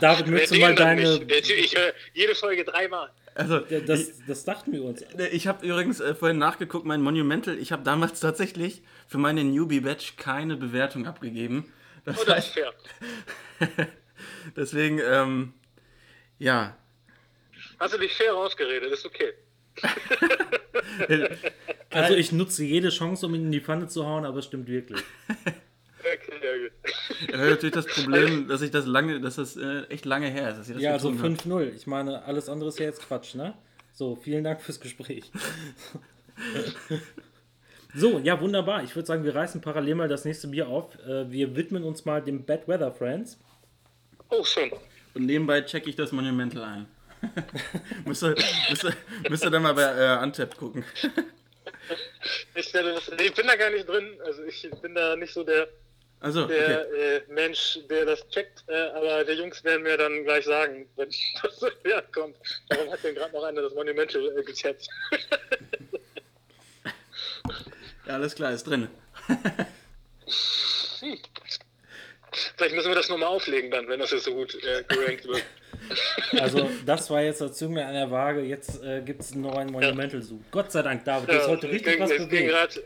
David, 0.01 0.29
möchtest 0.29 0.55
du 0.55 0.61
mal 0.61 0.75
deine. 0.75 1.21
Der- 1.21 1.39
Ich 1.39 1.77
höre 1.77 1.93
jede 2.15 2.35
Folge 2.35 2.65
dreimal. 2.65 3.11
Also, 3.35 3.59
Das, 3.61 4.25
das 4.27 4.45
dachten 4.45 4.73
wir 4.73 4.83
uns. 4.85 5.03
ich, 5.03 5.33
ich 5.33 5.47
habe 5.47 5.65
übrigens 5.67 6.01
äh, 6.01 6.15
vorhin 6.15 6.39
nachgeguckt, 6.39 6.85
mein 6.85 7.01
Monumental, 7.01 7.59
ich 7.59 7.73
habe 7.73 7.83
damals 7.85 8.21
tatsächlich 8.21 8.83
für 9.07 9.19
meine 9.19 9.45
Newbie-Batch 9.45 10.17
keine 10.17 10.57
Bewertung 10.57 11.07
abgegeben. 11.07 11.73
Das 12.05 12.21
Oh, 12.21 12.25
das 12.25 12.35
heißt, 12.37 12.49
ist 12.49 12.55
fair. 12.55 13.89
deswegen, 14.57 15.01
ähm, 15.05 15.53
ja. 16.41 16.77
Hast 17.79 17.95
du 17.95 17.99
dich 17.99 18.13
fair 18.13 18.33
rausgeredet? 18.33 18.91
Ist 18.93 19.07
okay. 19.07 19.33
Also 21.91 22.15
ich 22.15 22.31
nutze 22.33 22.63
jede 22.65 22.91
Chance, 22.91 23.27
um 23.27 23.35
ihn 23.35 23.47
in 23.47 23.53
die 23.53 23.61
Pfanne 23.61 23.89
zu 23.89 24.07
hauen, 24.07 24.25
aber 24.25 24.39
es 24.39 24.45
stimmt 24.47 24.69
wirklich. 24.69 25.01
Okay, 26.03 26.33
ja, 26.43 26.57
gut. 26.57 27.39
Natürlich 27.39 27.75
das 27.75 27.85
Problem, 27.87 28.49
dass 28.49 28.63
ich 28.63 28.71
das 28.71 28.87
lange, 28.87 29.21
dass 29.21 29.37
das 29.37 29.57
äh, 29.59 29.83
echt 29.91 30.07
lange 30.07 30.29
her 30.31 30.49
ist, 30.51 30.59
dass 30.59 30.69
ich 30.69 30.75
das 30.75 30.83
Ja, 30.83 30.93
also 30.93 31.11
hab. 31.13 31.19
5-0. 31.19 31.75
Ich 31.75 31.87
meine, 31.87 32.25
alles 32.25 32.49
andere 32.49 32.71
ist 32.71 32.79
ja 32.79 32.87
jetzt 32.87 33.03
Quatsch, 33.03 33.35
ne? 33.35 33.53
So, 33.93 34.17
vielen 34.17 34.43
Dank 34.43 34.63
fürs 34.63 34.81
Gespräch. 34.81 35.31
So, 37.95 38.19
ja, 38.21 38.41
wunderbar. 38.41 38.85
Ich 38.85 38.95
würde 38.95 39.07
sagen, 39.07 39.25
wir 39.25 39.35
reißen 39.35 39.61
parallel 39.61 39.97
mal 39.97 40.09
das 40.09 40.25
nächste 40.25 40.47
Bier 40.49 40.69
auf. 40.69 40.97
Äh, 41.07 41.31
Wir 41.31 41.57
widmen 41.57 41.83
uns 41.83 42.05
mal 42.05 42.23
dem 42.23 42.45
Bad 42.47 42.69
Weather 42.69 42.93
Friends. 42.93 43.39
Oh, 44.29 44.45
schön. 44.45 44.71
Und 45.15 45.27
nebenbei 45.27 45.63
checke 45.63 45.91
ich 45.91 45.97
das 45.97 46.13
Monumental 46.13 46.63
ein. 46.63 46.87
müsst, 48.07 48.23
ihr, 48.23 48.35
müsst, 48.71 48.85
ihr, 48.85 48.95
müsst 49.29 49.45
ihr 49.45 49.51
dann 49.51 49.63
mal 49.63 49.75
bei 49.75 49.83
äh, 49.83 50.23
Untapped 50.23 50.57
gucken. 50.57 50.85
Ich, 52.55 52.73
das, 52.73 53.09
ich 53.21 53.35
bin 53.35 53.47
da 53.47 53.57
gar 53.57 53.71
nicht 53.71 53.89
drin. 53.89 54.19
Also 54.25 54.45
ich 54.45 54.71
bin 54.83 54.95
da 54.95 55.17
nicht 55.17 55.33
so 55.33 55.45
der, 55.45 55.69
Also, 56.21 56.47
der 56.47 56.87
okay. 56.87 57.17
äh, 57.17 57.23
Mensch, 57.29 57.79
der 57.89 58.07
das 58.07 58.27
checkt. 58.29 58.65
Äh, 58.69 58.91
aber 58.95 59.25
die 59.25 59.33
Jungs 59.33 59.63
werden 59.65 59.83
mir 59.83 59.97
dann 59.97 60.25
gleich 60.25 60.45
sagen, 60.45 60.89
wenn 60.97 61.11
das 61.43 61.61
ja, 61.85 62.01
kommt. 62.13 62.37
Warum 62.69 62.91
hat 62.91 63.03
denn 63.05 63.15
gerade 63.15 63.33
noch 63.35 63.45
einer 63.45 63.63
das 63.63 63.75
Monumental 63.75 64.39
äh, 64.39 64.43
gecheckt? 64.43 64.89
Ja, 68.07 68.17
alles 68.17 68.35
klar, 68.35 68.51
ist 68.51 68.67
drin. 68.67 68.89
Hm. 70.99 71.19
Vielleicht 72.57 72.75
müssen 72.75 72.89
wir 72.89 72.95
das 72.95 73.09
nochmal 73.09 73.29
auflegen 73.29 73.71
dann, 73.71 73.89
wenn 73.89 73.99
das 74.01 74.11
jetzt 74.11 74.25
so 74.25 74.35
gut 74.35 74.55
äh, 74.63 74.83
gerankt 74.89 75.27
wird. 75.27 75.43
Also, 76.39 76.69
das 76.87 77.11
war 77.11 77.23
jetzt 77.23 77.41
das 77.41 77.57
Zünglein 77.57 77.87
an 77.87 77.95
der 77.95 78.11
Waage. 78.11 78.43
Jetzt 78.43 78.83
äh, 78.85 79.01
gibt 79.03 79.23
es 79.23 79.33
einen 79.33 79.43
neuen 79.43 79.73
Monumental 79.73 80.23
Zoo. 80.23 80.39
Gott 80.53 80.71
sei 80.71 80.83
Dank, 80.83 81.05
David. 81.05 81.29
Jetzt 81.31 81.49
heute 81.49 81.67
es 81.67 81.73
richtig 81.73 81.93
ging- 81.95 82.01
was 82.03 82.11
bewegt. 82.11 82.49
gerade 82.49 82.83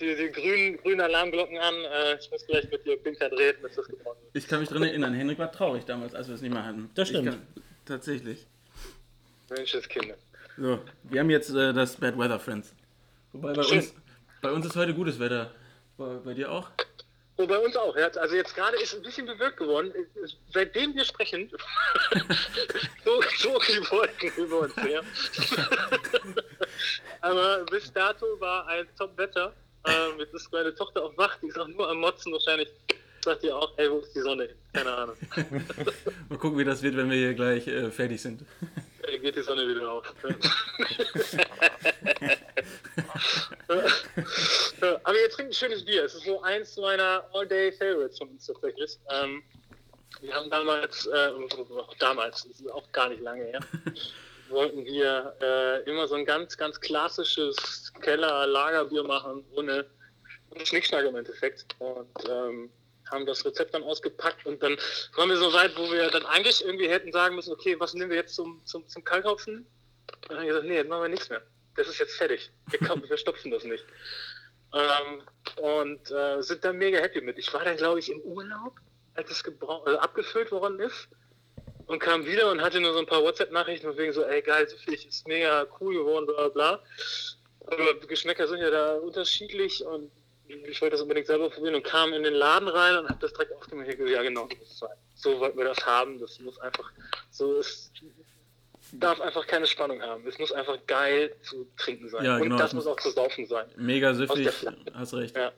die, 0.00 0.16
die 0.16 0.28
grünen, 0.32 0.76
grünen 0.78 1.00
Alarmglocken 1.02 1.58
an. 1.58 1.74
Äh, 1.74 2.16
ich 2.18 2.30
muss 2.30 2.44
gleich 2.46 2.68
mit 2.70 2.84
dir 2.84 2.96
Pinker 2.96 3.28
drehen, 3.28 3.54
bis 3.62 3.74
das 3.76 3.86
gewonnen. 3.86 4.18
Ich 4.32 4.48
kann 4.48 4.58
mich 4.60 4.68
dran 4.70 4.82
erinnern, 4.82 5.14
Henrik 5.14 5.38
war 5.38 5.52
traurig 5.52 5.84
damals, 5.84 6.14
als 6.14 6.26
wir 6.28 6.34
es 6.34 6.40
nicht 6.40 6.52
mehr 6.52 6.64
hatten. 6.64 6.90
Das 6.94 7.08
stimmt. 7.08 7.28
Kann, 7.28 7.46
tatsächlich. 7.84 8.46
Menschenskinder. 9.50 10.14
So, 10.56 10.80
wir 11.04 11.20
haben 11.20 11.30
jetzt 11.30 11.50
äh, 11.50 11.72
das 11.72 11.96
Bad 11.96 12.18
Weather 12.18 12.40
Friends. 12.40 12.74
Wobei 13.32 13.52
bei 13.52 13.62
Schön. 13.62 13.78
uns, 13.78 13.94
bei 14.40 14.50
uns 14.50 14.66
ist 14.66 14.74
heute 14.76 14.94
gutes 14.94 15.18
Wetter. 15.20 15.52
Bei, 15.96 16.14
bei 16.24 16.34
dir 16.34 16.50
auch? 16.50 16.70
Oh, 17.42 17.46
bei 17.46 17.58
uns 17.58 17.76
auch. 17.76 17.96
Also 17.96 18.36
jetzt 18.36 18.54
gerade 18.54 18.80
ist 18.80 18.94
ein 18.94 19.02
bisschen 19.02 19.26
bewölkt 19.26 19.56
geworden. 19.56 19.92
Seitdem 20.52 20.94
wir 20.94 21.04
sprechen, 21.04 21.50
so, 23.04 23.20
so 23.36 23.58
die 23.58 23.90
Wolken 23.90 24.30
über 24.36 24.60
uns 24.60 24.76
her. 24.76 25.02
Aber 27.20 27.64
bis 27.64 27.92
dato 27.92 28.26
war 28.38 28.66
ein 28.68 28.86
Top-Wetter. 28.96 29.52
Ähm, 29.86 30.18
jetzt 30.18 30.34
ist 30.34 30.52
meine 30.52 30.72
Tochter 30.74 31.02
auch 31.02 31.16
wach, 31.16 31.36
die 31.42 31.48
ist 31.48 31.58
auch 31.58 31.66
nur 31.66 31.88
am 31.88 31.98
Motzen 31.98 32.32
wahrscheinlich. 32.32 32.68
Sagt 33.24 33.42
ihr 33.42 33.56
auch, 33.56 33.72
ey, 33.76 33.90
wo 33.90 33.98
ist 33.98 34.14
die 34.14 34.20
Sonne? 34.20 34.48
Keine 34.72 34.94
Ahnung. 34.94 35.16
Mal 36.28 36.38
gucken, 36.38 36.58
wie 36.58 36.64
das 36.64 36.82
wird, 36.82 36.96
wenn 36.96 37.10
wir 37.10 37.16
hier 37.16 37.34
gleich 37.34 37.66
äh, 37.66 37.90
fertig 37.90 38.20
sind. 38.22 38.44
Geht 39.06 39.36
die 39.36 39.42
Sonne 39.42 39.68
wieder 39.68 39.90
auf. 39.90 40.04
Aber 45.04 45.18
ihr 45.18 45.30
trinkt 45.30 45.50
ein 45.50 45.54
schönes 45.54 45.84
Bier. 45.84 46.04
Es 46.04 46.14
ist 46.14 46.24
so 46.24 46.40
eins 46.42 46.76
meiner 46.76 47.28
All-Day-Favorites 47.32 48.18
von 48.18 48.28
uns 48.28 48.46
tatsächlich. 48.46 48.98
Ähm, 49.10 49.42
wir 50.20 50.34
haben 50.34 50.50
damals, 50.50 51.06
äh, 51.06 51.32
damals, 51.98 52.44
das 52.44 52.60
ist 52.60 52.70
auch 52.70 52.90
gar 52.92 53.08
nicht 53.08 53.22
lange 53.22 53.44
her, 53.44 53.60
wollten 54.48 54.84
wir 54.84 55.34
äh, 55.40 55.90
immer 55.90 56.06
so 56.06 56.14
ein 56.14 56.24
ganz, 56.24 56.56
ganz 56.56 56.80
klassisches 56.80 57.92
Keller-Lagerbier 58.02 59.02
machen, 59.04 59.44
ohne, 59.52 59.86
ohne 60.50 60.66
Schnickschnack 60.66 61.06
im 61.06 61.16
Endeffekt. 61.16 61.66
Und 61.78 62.08
ähm, 62.28 62.70
haben 63.10 63.26
das 63.26 63.44
Rezept 63.44 63.74
dann 63.74 63.82
ausgepackt 63.82 64.46
und 64.46 64.62
dann 64.62 64.76
waren 65.16 65.28
wir 65.28 65.36
so 65.36 65.52
weit, 65.52 65.76
wo 65.76 65.90
wir 65.90 66.10
dann 66.10 66.24
eigentlich 66.26 66.64
irgendwie 66.64 66.88
hätten 66.88 67.12
sagen 67.12 67.34
müssen, 67.34 67.52
okay, 67.52 67.78
was 67.78 67.94
nehmen 67.94 68.10
wir 68.10 68.16
jetzt 68.16 68.34
zum, 68.34 68.64
zum, 68.64 68.86
zum 68.88 69.04
Kalkhopfen? 69.04 69.58
Und 69.58 69.66
dann 70.28 70.38
haben 70.38 70.44
wir 70.44 70.48
gesagt, 70.48 70.66
nee, 70.66 70.76
jetzt 70.76 70.88
machen 70.88 71.02
wir 71.02 71.08
nichts 71.08 71.28
mehr. 71.28 71.42
Das 71.76 71.88
ist 71.88 71.98
jetzt 71.98 72.16
fertig. 72.16 72.50
Wir, 72.68 72.78
kaufen, 72.80 73.08
wir 73.08 73.16
stopfen 73.16 73.50
das 73.50 73.64
nicht. 73.64 73.84
Ähm, 74.74 75.22
und 75.56 76.10
äh, 76.10 76.42
sind 76.42 76.64
dann 76.64 76.78
mega 76.78 76.98
happy 76.98 77.20
mit. 77.20 77.38
Ich 77.38 77.52
war 77.52 77.64
dann, 77.64 77.76
glaube 77.76 77.98
ich, 77.98 78.10
im 78.10 78.20
Urlaub, 78.20 78.74
als 79.14 79.30
es 79.30 79.42
äh, 79.46 79.96
abgefüllt 79.96 80.50
worden 80.50 80.80
ist. 80.80 81.08
Und 81.86 81.98
kam 81.98 82.24
wieder 82.24 82.50
und 82.50 82.62
hatte 82.62 82.80
nur 82.80 82.92
so 82.92 83.00
ein 83.00 83.06
paar 83.06 83.22
WhatsApp-Nachrichten 83.22 83.88
von 83.88 83.98
wegen 83.98 84.12
so, 84.12 84.22
ey 84.22 84.40
geil, 84.40 84.68
so 84.68 84.76
viel 84.76 84.94
ist 84.94 85.26
mega 85.26 85.66
cool 85.80 85.94
geworden, 85.94 86.26
bla 86.26 86.48
bla. 86.48 86.82
Aber 87.66 87.94
Geschmäcker 88.06 88.46
sind 88.48 88.60
ja 88.60 88.70
da 88.70 88.94
unterschiedlich 88.94 89.84
und 89.84 90.10
ich 90.68 90.80
wollte 90.80 90.92
das 90.92 91.02
unbedingt 91.02 91.26
selber 91.26 91.50
probieren 91.50 91.74
und 91.74 91.84
kam 91.84 92.12
in 92.12 92.22
den 92.22 92.34
Laden 92.34 92.68
rein 92.68 92.98
und 92.98 93.08
habe 93.08 93.18
das 93.20 93.32
direkt 93.32 93.52
aufgemacht. 93.54 93.88
Ich 93.88 93.98
Ja, 94.10 94.22
genau, 94.22 94.48
so 94.48 94.56
muss 94.56 94.70
es 94.70 94.78
sein. 94.78 94.96
So 95.14 95.40
wollten 95.40 95.58
wir 95.58 95.64
das 95.64 95.84
haben. 95.86 96.18
Das 96.18 96.38
muss 96.40 96.58
einfach, 96.58 96.90
so 97.30 97.54
ist, 97.56 97.92
darf 98.92 99.20
einfach 99.20 99.46
keine 99.46 99.66
Spannung 99.66 100.02
haben. 100.02 100.26
Es 100.26 100.38
muss 100.38 100.52
einfach 100.52 100.78
geil 100.86 101.34
zu 101.42 101.66
trinken 101.76 102.08
sein. 102.08 102.24
Ja, 102.24 102.36
und 102.36 102.42
genau, 102.42 102.58
das 102.58 102.68
es 102.68 102.74
muss 102.74 102.86
auch 102.86 103.00
zu 103.00 103.10
saufen 103.10 103.46
sein. 103.46 103.66
Mega 103.76 104.14
süffig, 104.14 104.48
hast 104.94 105.14
recht. 105.14 105.36
Ja. 105.36 105.52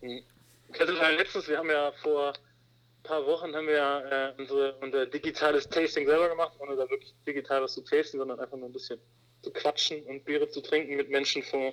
Mal 0.00 1.16
letztens, 1.16 1.48
wir 1.48 1.58
haben 1.58 1.70
ja 1.70 1.92
vor 2.02 2.32
ein 2.32 3.02
paar 3.02 3.26
Wochen 3.26 3.54
haben 3.54 3.66
wir 3.66 3.74
ja 3.74 4.28
äh, 4.28 4.32
unsere, 4.38 4.74
unser 4.80 5.06
digitales 5.06 5.68
Tasting 5.68 6.06
selber 6.06 6.28
gemacht, 6.28 6.52
ohne 6.58 6.76
da 6.76 6.88
wirklich 6.88 7.14
digital 7.26 7.62
was 7.62 7.74
zu 7.74 7.82
tasten, 7.82 8.18
sondern 8.18 8.38
einfach 8.38 8.56
nur 8.56 8.68
ein 8.68 8.72
bisschen 8.72 9.00
zu 9.42 9.50
quatschen 9.50 10.02
und 10.04 10.24
Biere 10.24 10.48
zu 10.48 10.60
trinken 10.60 10.96
mit 10.96 11.10
Menschen 11.10 11.42
vor 11.42 11.72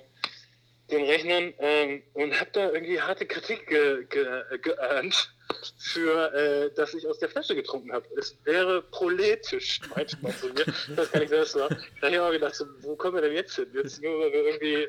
den 0.90 1.04
Rechnern 1.04 1.52
ähm, 1.58 2.02
und 2.14 2.38
habe 2.38 2.50
da 2.52 2.70
irgendwie 2.70 3.00
harte 3.00 3.26
Kritik 3.26 3.66
ge, 3.66 4.04
ge, 4.06 4.58
geearnt 4.62 5.34
für, 5.78 6.32
äh, 6.34 6.74
dass 6.74 6.94
ich 6.94 7.06
aus 7.06 7.18
der 7.18 7.28
Flasche 7.28 7.54
getrunken 7.54 7.92
habe. 7.92 8.06
Es 8.16 8.36
wäre 8.44 8.82
proletisch, 8.82 9.80
meinte 9.94 10.16
man 10.22 10.32
zu 10.34 10.48
mir. 10.48 10.64
Das 10.96 11.10
kann 11.10 11.22
ich 11.22 11.28
selbst 11.28 11.52
sagen. 11.52 11.76
Da 12.00 12.06
habe 12.06 12.16
ich 12.16 12.20
auch 12.20 12.30
gedacht, 12.30 12.54
so, 12.54 12.66
wo 12.80 12.96
kommen 12.96 13.14
wir 13.16 13.22
denn 13.22 13.34
jetzt 13.34 13.54
hin? 13.56 13.66
Jetzt 13.74 14.02
nur, 14.02 14.18
weil 14.20 14.32
wir 14.32 14.44
irgendwie 14.44 14.88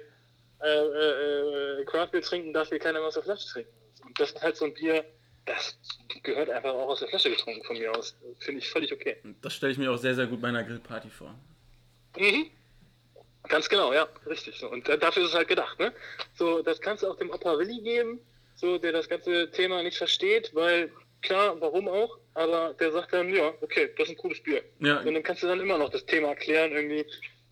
äh, 0.61 0.67
äh, 0.67 1.81
äh, 1.81 1.85
Craft 1.85 2.11
Beer 2.11 2.21
trinken, 2.21 2.53
darf 2.53 2.69
hier 2.69 2.79
keiner 2.79 2.99
mehr 2.99 3.07
aus 3.07 3.13
der 3.15 3.23
Flasche 3.23 3.47
trinken. 3.47 3.71
Und 4.05 4.19
das 4.19 4.31
ist 4.31 4.41
halt 4.41 4.57
so 4.57 4.65
ein 4.65 4.73
Bier, 4.73 5.05
das 5.45 5.77
gehört 6.23 6.49
einfach 6.49 6.73
auch 6.73 6.89
aus 6.89 6.99
der 6.99 7.09
Flasche 7.09 7.29
getrunken 7.29 7.63
von 7.63 7.77
mir 7.77 7.91
aus. 7.95 8.15
Finde 8.39 8.59
ich 8.59 8.69
völlig 8.69 8.91
okay. 8.93 9.17
Das 9.41 9.53
stelle 9.53 9.71
ich 9.71 9.77
mir 9.77 9.91
auch 9.91 9.97
sehr, 9.97 10.15
sehr 10.15 10.27
gut 10.27 10.41
bei 10.41 10.49
einer 10.49 10.63
Grillparty 10.63 11.09
vor. 11.09 11.33
Mhm. 12.17 12.51
Ganz 13.47 13.69
genau, 13.69 13.93
ja, 13.93 14.07
richtig. 14.27 14.57
So. 14.59 14.69
Und 14.69 14.87
da- 14.87 14.97
dafür 14.97 15.23
ist 15.23 15.29
es 15.29 15.35
halt 15.35 15.47
gedacht, 15.47 15.79
ne? 15.79 15.93
So, 16.35 16.61
das 16.61 16.79
kannst 16.81 17.03
du 17.03 17.07
auch 17.07 17.15
dem 17.17 17.29
Opa 17.31 17.57
Willi 17.57 17.81
geben, 17.81 18.19
so, 18.55 18.77
der 18.77 18.91
das 18.91 19.07
ganze 19.09 19.49
Thema 19.51 19.81
nicht 19.81 19.97
versteht, 19.97 20.53
weil 20.53 20.91
klar, 21.21 21.59
warum 21.59 21.87
auch, 21.87 22.17
aber 22.33 22.73
der 22.79 22.91
sagt 22.91 23.13
dann, 23.13 23.33
ja, 23.33 23.53
okay, 23.61 23.89
das 23.97 24.07
ist 24.09 24.15
ein 24.15 24.17
cooles 24.17 24.41
Bier. 24.43 24.61
Ja, 24.79 24.99
Und 24.99 25.13
dann 25.13 25.23
kannst 25.23 25.41
du 25.43 25.47
dann 25.47 25.59
immer 25.59 25.77
noch 25.77 25.89
das 25.89 26.05
Thema 26.05 26.29
erklären, 26.29 26.71
irgendwie 26.73 27.05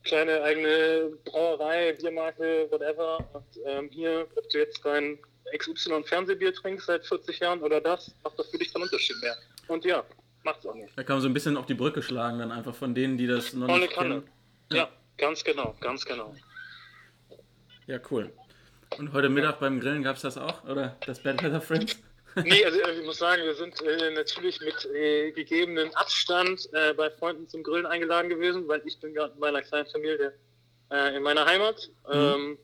kleine 0.03 0.41
eigene 0.43 1.13
Brauerei, 1.25 1.93
Biermarke, 1.93 2.67
whatever. 2.69 3.17
Und 3.33 3.45
ähm, 3.65 3.89
hier, 3.89 4.27
ob 4.35 4.49
du 4.49 4.57
jetzt 4.59 4.79
dein 4.85 5.17
XY 5.57 6.03
Fernsehbier 6.03 6.53
trinkst 6.53 6.85
seit 6.87 7.05
40 7.05 7.39
Jahren 7.39 7.61
oder 7.61 7.81
das, 7.81 8.13
macht 8.23 8.37
das 8.37 8.49
für 8.49 8.57
dich 8.57 8.71
keinen 8.73 8.83
Unterschied 8.83 9.15
mehr. 9.21 9.35
Und 9.69 9.83
ja, 9.85 10.03
macht's 10.43 10.65
auch 10.65 10.75
nicht. 10.75 10.91
da 10.95 11.03
kann 11.03 11.15
man 11.15 11.21
so 11.21 11.27
ein 11.29 11.33
bisschen 11.33 11.57
auf 11.57 11.65
die 11.65 11.73
Brücke 11.73 12.01
schlagen, 12.01 12.39
dann 12.39 12.51
einfach 12.51 12.75
von 12.75 12.93
denen, 12.93 13.17
die 13.17 13.27
das 13.27 13.53
noch 13.53 13.67
Volle 13.67 13.81
nicht 13.81 13.93
Kanne. 13.93 14.09
kennen. 14.15 14.29
Ja. 14.73 14.89
Ganz 15.17 15.43
genau, 15.43 15.75
ganz 15.79 16.05
genau. 16.05 16.33
Ja, 17.87 17.99
cool. 18.11 18.31
Und 18.97 19.13
heute 19.13 19.29
Mittag 19.29 19.59
beim 19.59 19.79
Grillen 19.79 20.03
gab 20.03 20.15
es 20.15 20.21
das 20.21 20.37
auch? 20.37 20.63
Oder 20.63 20.97
das 21.05 21.21
Bad 21.21 21.43
Weather 21.43 21.61
Friends? 21.61 21.97
Nee, 22.43 22.63
also 22.65 22.79
äh, 22.79 22.99
ich 22.99 23.05
muss 23.05 23.17
sagen, 23.17 23.43
wir 23.43 23.55
sind 23.55 23.81
äh, 23.81 24.11
natürlich 24.11 24.59
mit 24.61 24.85
äh, 24.93 25.31
gegebenen 25.31 25.93
Abstand 25.95 26.69
äh, 26.73 26.93
bei 26.93 27.09
Freunden 27.09 27.47
zum 27.47 27.63
Grillen 27.63 27.85
eingeladen 27.85 28.29
gewesen, 28.29 28.67
weil 28.67 28.81
ich 28.85 28.99
bin 28.99 29.13
gerade 29.13 29.31
mit 29.31 29.39
meiner 29.39 29.61
kleinen 29.61 29.87
Familie 29.87 30.33
äh, 30.91 31.15
in 31.15 31.23
meiner 31.23 31.45
Heimat. 31.45 31.89
Ähm, 32.11 32.57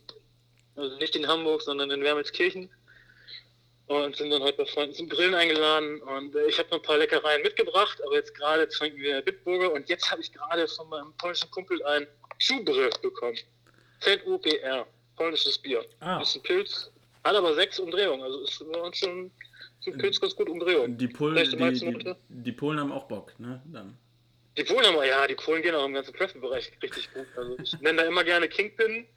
also 0.75 0.97
nicht 0.97 1.15
in 1.15 1.27
Hamburg, 1.27 1.61
sondern 1.61 1.91
in 1.91 2.01
Wermelskirchen. 2.01 2.69
Und 3.87 4.15
sind 4.15 4.29
dann 4.29 4.41
heute 4.41 4.57
bei 4.57 4.65
Freunden 4.65 4.95
zum 4.95 5.09
Grillen 5.09 5.35
eingeladen. 5.35 6.01
Und 6.01 6.35
äh, 6.35 6.47
ich 6.47 6.57
habe 6.57 6.69
noch 6.69 6.77
ein 6.77 6.83
paar 6.83 6.97
Leckereien 6.97 7.41
mitgebracht, 7.41 8.01
aber 8.05 8.15
jetzt 8.15 8.33
gerade 8.33 8.67
trinken 8.67 8.99
wir 9.01 9.21
Bitburger. 9.21 9.71
Und 9.73 9.89
jetzt 9.89 10.09
habe 10.09 10.21
ich 10.21 10.31
gerade 10.31 10.67
von 10.67 10.87
meinem 10.89 11.13
polnischen 11.17 11.51
Kumpel 11.51 11.83
ein 11.83 12.07
Schubrö 12.37 12.89
bekommen. 13.01 13.37
ZUPR, 13.99 14.85
polnisches 15.15 15.57
Bier. 15.57 15.85
Ah. 15.99 16.21
Ist 16.21 16.35
ein 16.35 16.43
Pilz, 16.43 16.91
hat 17.23 17.35
aber 17.35 17.53
sechs 17.55 17.79
Umdrehungen. 17.79 18.21
Also 18.21 18.41
ist 18.43 18.63
bei 18.71 18.79
uns 18.79 18.97
schon 18.97 19.31
für 19.83 19.91
Pilz 19.91 20.19
ganz 20.19 20.35
gut 20.35 20.49
Umdrehungen. 20.49 20.97
Die 20.97 21.07
Polen, 21.07 21.35
die 21.35 21.79
die, 21.79 22.15
die, 22.29 22.51
Polen 22.51 22.79
haben 22.79 22.91
auch 22.91 23.05
Bock, 23.05 23.37
ne? 23.39 23.61
Dann. 23.65 23.97
Die 24.57 24.63
Polen 24.63 24.85
haben, 24.85 25.03
ja, 25.05 25.25
die 25.27 25.35
Polen 25.35 25.61
gehen 25.61 25.75
auch 25.75 25.85
im 25.85 25.93
ganzen 25.93 26.13
Craft-Bereich 26.13 26.71
richtig 26.81 27.11
gut. 27.13 27.25
Also 27.35 27.57
ich 27.61 27.79
nenne 27.81 28.01
da 28.01 28.07
immer 28.07 28.23
gerne 28.23 28.47
Kingpin. 28.47 29.07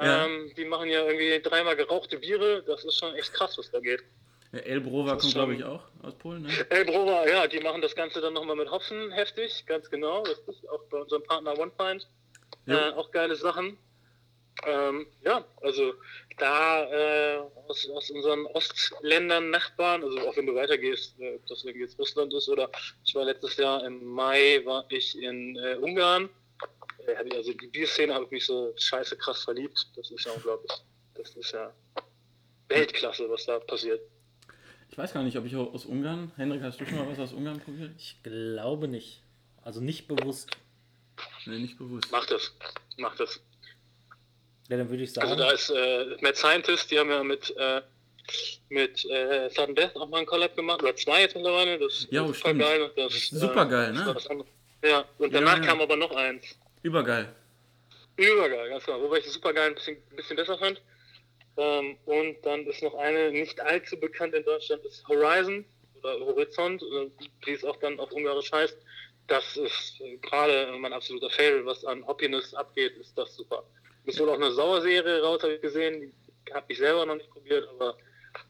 Ja. 0.00 0.24
Ähm, 0.26 0.52
die 0.56 0.64
machen 0.64 0.88
ja 0.88 1.04
irgendwie 1.06 1.40
dreimal 1.42 1.76
gerauchte 1.76 2.18
Biere. 2.18 2.62
Das 2.66 2.84
ist 2.84 2.98
schon 2.98 3.14
echt 3.16 3.32
krass, 3.34 3.58
was 3.58 3.70
da 3.70 3.80
geht. 3.80 4.02
Ja, 4.52 4.60
Elbrova 4.60 5.16
kommt, 5.16 5.32
glaube 5.32 5.54
ich, 5.54 5.62
auch 5.62 5.82
aus 6.02 6.14
Polen, 6.16 6.42
ne? 6.42 6.48
Elbrova, 6.70 7.28
ja, 7.28 7.46
die 7.46 7.60
machen 7.60 7.82
das 7.82 7.94
Ganze 7.94 8.20
dann 8.20 8.32
nochmal 8.32 8.56
mit 8.56 8.70
Hopfen 8.70 9.12
heftig, 9.12 9.64
ganz 9.66 9.88
genau. 9.90 10.24
Das 10.24 10.38
ist 10.40 10.68
auch 10.68 10.82
bei 10.90 10.98
unserem 10.98 11.22
Partner 11.22 11.56
One 11.58 11.70
Pint. 11.76 12.08
Äh, 12.66 12.72
Ja. 12.72 12.96
auch 12.96 13.10
geile 13.12 13.36
Sachen. 13.36 13.78
Ähm, 14.66 15.06
ja, 15.24 15.44
also 15.62 15.94
da 16.38 16.84
äh, 16.90 17.38
aus, 17.68 17.88
aus 17.90 18.10
unseren 18.10 18.44
Ostländern, 18.46 19.50
Nachbarn, 19.50 20.02
also 20.02 20.18
auch 20.28 20.36
wenn 20.36 20.46
du 20.46 20.54
weitergehst, 20.54 21.18
äh, 21.20 21.36
ob 21.36 21.46
das 21.46 21.64
irgendwie 21.64 21.84
jetzt 21.84 21.98
Russland 21.98 22.34
ist 22.34 22.48
oder 22.48 22.70
ich 23.04 23.14
war 23.14 23.24
letztes 23.24 23.56
Jahr 23.56 23.84
im 23.84 24.04
Mai, 24.04 24.60
war 24.64 24.84
ich 24.90 25.16
in 25.22 25.56
äh, 25.56 25.76
Ungarn. 25.76 26.28
Äh, 27.06 27.34
also 27.36 27.52
die 27.52 27.66
Bierszene 27.68 28.14
habe 28.14 28.24
ich 28.26 28.30
mich 28.30 28.46
so 28.46 28.72
scheiße 28.76 29.16
krass 29.16 29.44
verliebt. 29.44 29.86
Das 29.96 30.10
ist 30.10 30.24
ja 30.26 30.32
unglaublich. 30.32 30.72
Das 31.14 31.30
ist 31.36 31.52
ja 31.52 31.72
Weltklasse, 32.68 33.28
was 33.28 33.44
da 33.46 33.58
passiert. 33.58 34.00
Ich 34.90 34.98
weiß 34.98 35.12
gar 35.12 35.22
nicht, 35.22 35.36
ob 35.36 35.44
ich 35.46 35.54
aus 35.56 35.84
Ungarn. 35.84 36.32
Henrik, 36.36 36.62
hast 36.62 36.80
du 36.80 36.86
schon 36.86 36.98
mal 36.98 37.08
was 37.08 37.18
aus 37.18 37.32
Ungarn 37.32 37.60
probiert? 37.60 37.92
Ich 37.98 38.16
glaube 38.22 38.88
nicht. 38.88 39.22
Also 39.62 39.80
nicht 39.80 40.08
bewusst. 40.08 40.50
Nee, 41.46 41.58
nicht 41.58 41.78
bewusst. 41.78 42.08
Mach 42.10 42.26
das. 42.26 42.52
Mach 42.96 43.14
das. 43.16 43.40
Ja, 44.68 44.76
dann 44.78 44.88
würde 44.88 45.02
ich 45.02 45.12
sagen. 45.12 45.28
Also 45.28 45.40
da 45.42 45.50
ist 45.50 45.70
äh, 45.70 46.16
Mad 46.22 46.34
Scientist, 46.36 46.90
die 46.90 46.98
haben 46.98 47.10
ja 47.10 47.22
mit, 47.22 47.54
äh, 47.56 47.82
mit 48.68 49.04
äh, 49.10 49.50
Sudden 49.50 49.74
Death 49.74 49.96
auch 49.96 50.08
mal 50.08 50.18
einen 50.18 50.26
Collab 50.26 50.56
gemacht, 50.56 50.82
oder 50.82 50.94
zwei 50.96 51.22
jetzt 51.22 51.34
mittlerweile. 51.34 51.78
Das 51.78 52.06
Ja, 52.10 52.24
ist 52.28 52.38
stimmt. 52.38 52.60
geil. 52.60 52.90
Das, 52.96 53.12
Super 53.28 53.66
geil, 53.66 53.92
das 53.92 54.00
ne? 54.00 54.06
war 54.06 54.14
das 54.14 54.26
andere. 54.28 54.48
Ja, 54.82 55.04
und 55.18 55.34
danach 55.34 55.56
Ja, 55.56 55.60
ja. 55.62 55.66
kam 55.66 55.80
aber 55.80 55.96
noch 55.96 56.12
eins. 56.12 56.44
Übergeil. 56.82 57.34
Übergeil, 58.16 58.68
ganz 58.68 58.84
genau. 58.84 59.02
Wobei 59.02 59.18
ich 59.18 59.24
das 59.24 59.34
super 59.34 59.52
geil 59.52 59.68
ein 59.68 59.74
bisschen, 59.74 59.96
bisschen 60.16 60.36
besser 60.36 60.58
fand. 60.58 60.80
Ähm, 61.56 61.96
und 62.06 62.36
dann 62.44 62.66
ist 62.66 62.82
noch 62.82 62.94
eine, 62.94 63.30
nicht 63.32 63.60
allzu 63.60 63.98
bekannt 63.98 64.34
in 64.34 64.44
Deutschland, 64.44 64.84
ist 64.84 65.06
Horizon 65.08 65.64
oder 65.98 66.18
Horizont, 66.20 66.82
äh, 66.82 67.10
wie 67.44 67.52
es 67.52 67.64
auch 67.64 67.76
dann 67.76 67.98
auf 67.98 68.12
Ungarisch 68.12 68.52
heißt. 68.52 68.78
Das 69.26 69.56
ist 69.56 70.00
äh, 70.00 70.16
gerade 70.18 70.72
mein 70.78 70.92
absoluter 70.92 71.30
Fail, 71.30 71.64
was 71.66 71.84
an 71.84 72.06
Hoppiness 72.06 72.54
abgeht, 72.54 72.96
ist 72.96 73.16
das 73.16 73.34
super. 73.36 73.64
Ist 74.04 74.18
wohl 74.20 74.30
auch 74.30 74.34
eine 74.34 74.52
Sauerserie 74.52 75.22
raus, 75.22 75.42
habe 75.42 75.54
ich 75.54 75.60
gesehen. 75.60 76.00
Die 76.00 76.54
habe 76.54 76.66
ich 76.68 76.78
selber 76.78 77.04
noch 77.06 77.16
nicht 77.16 77.30
probiert, 77.30 77.68
aber 77.68 77.96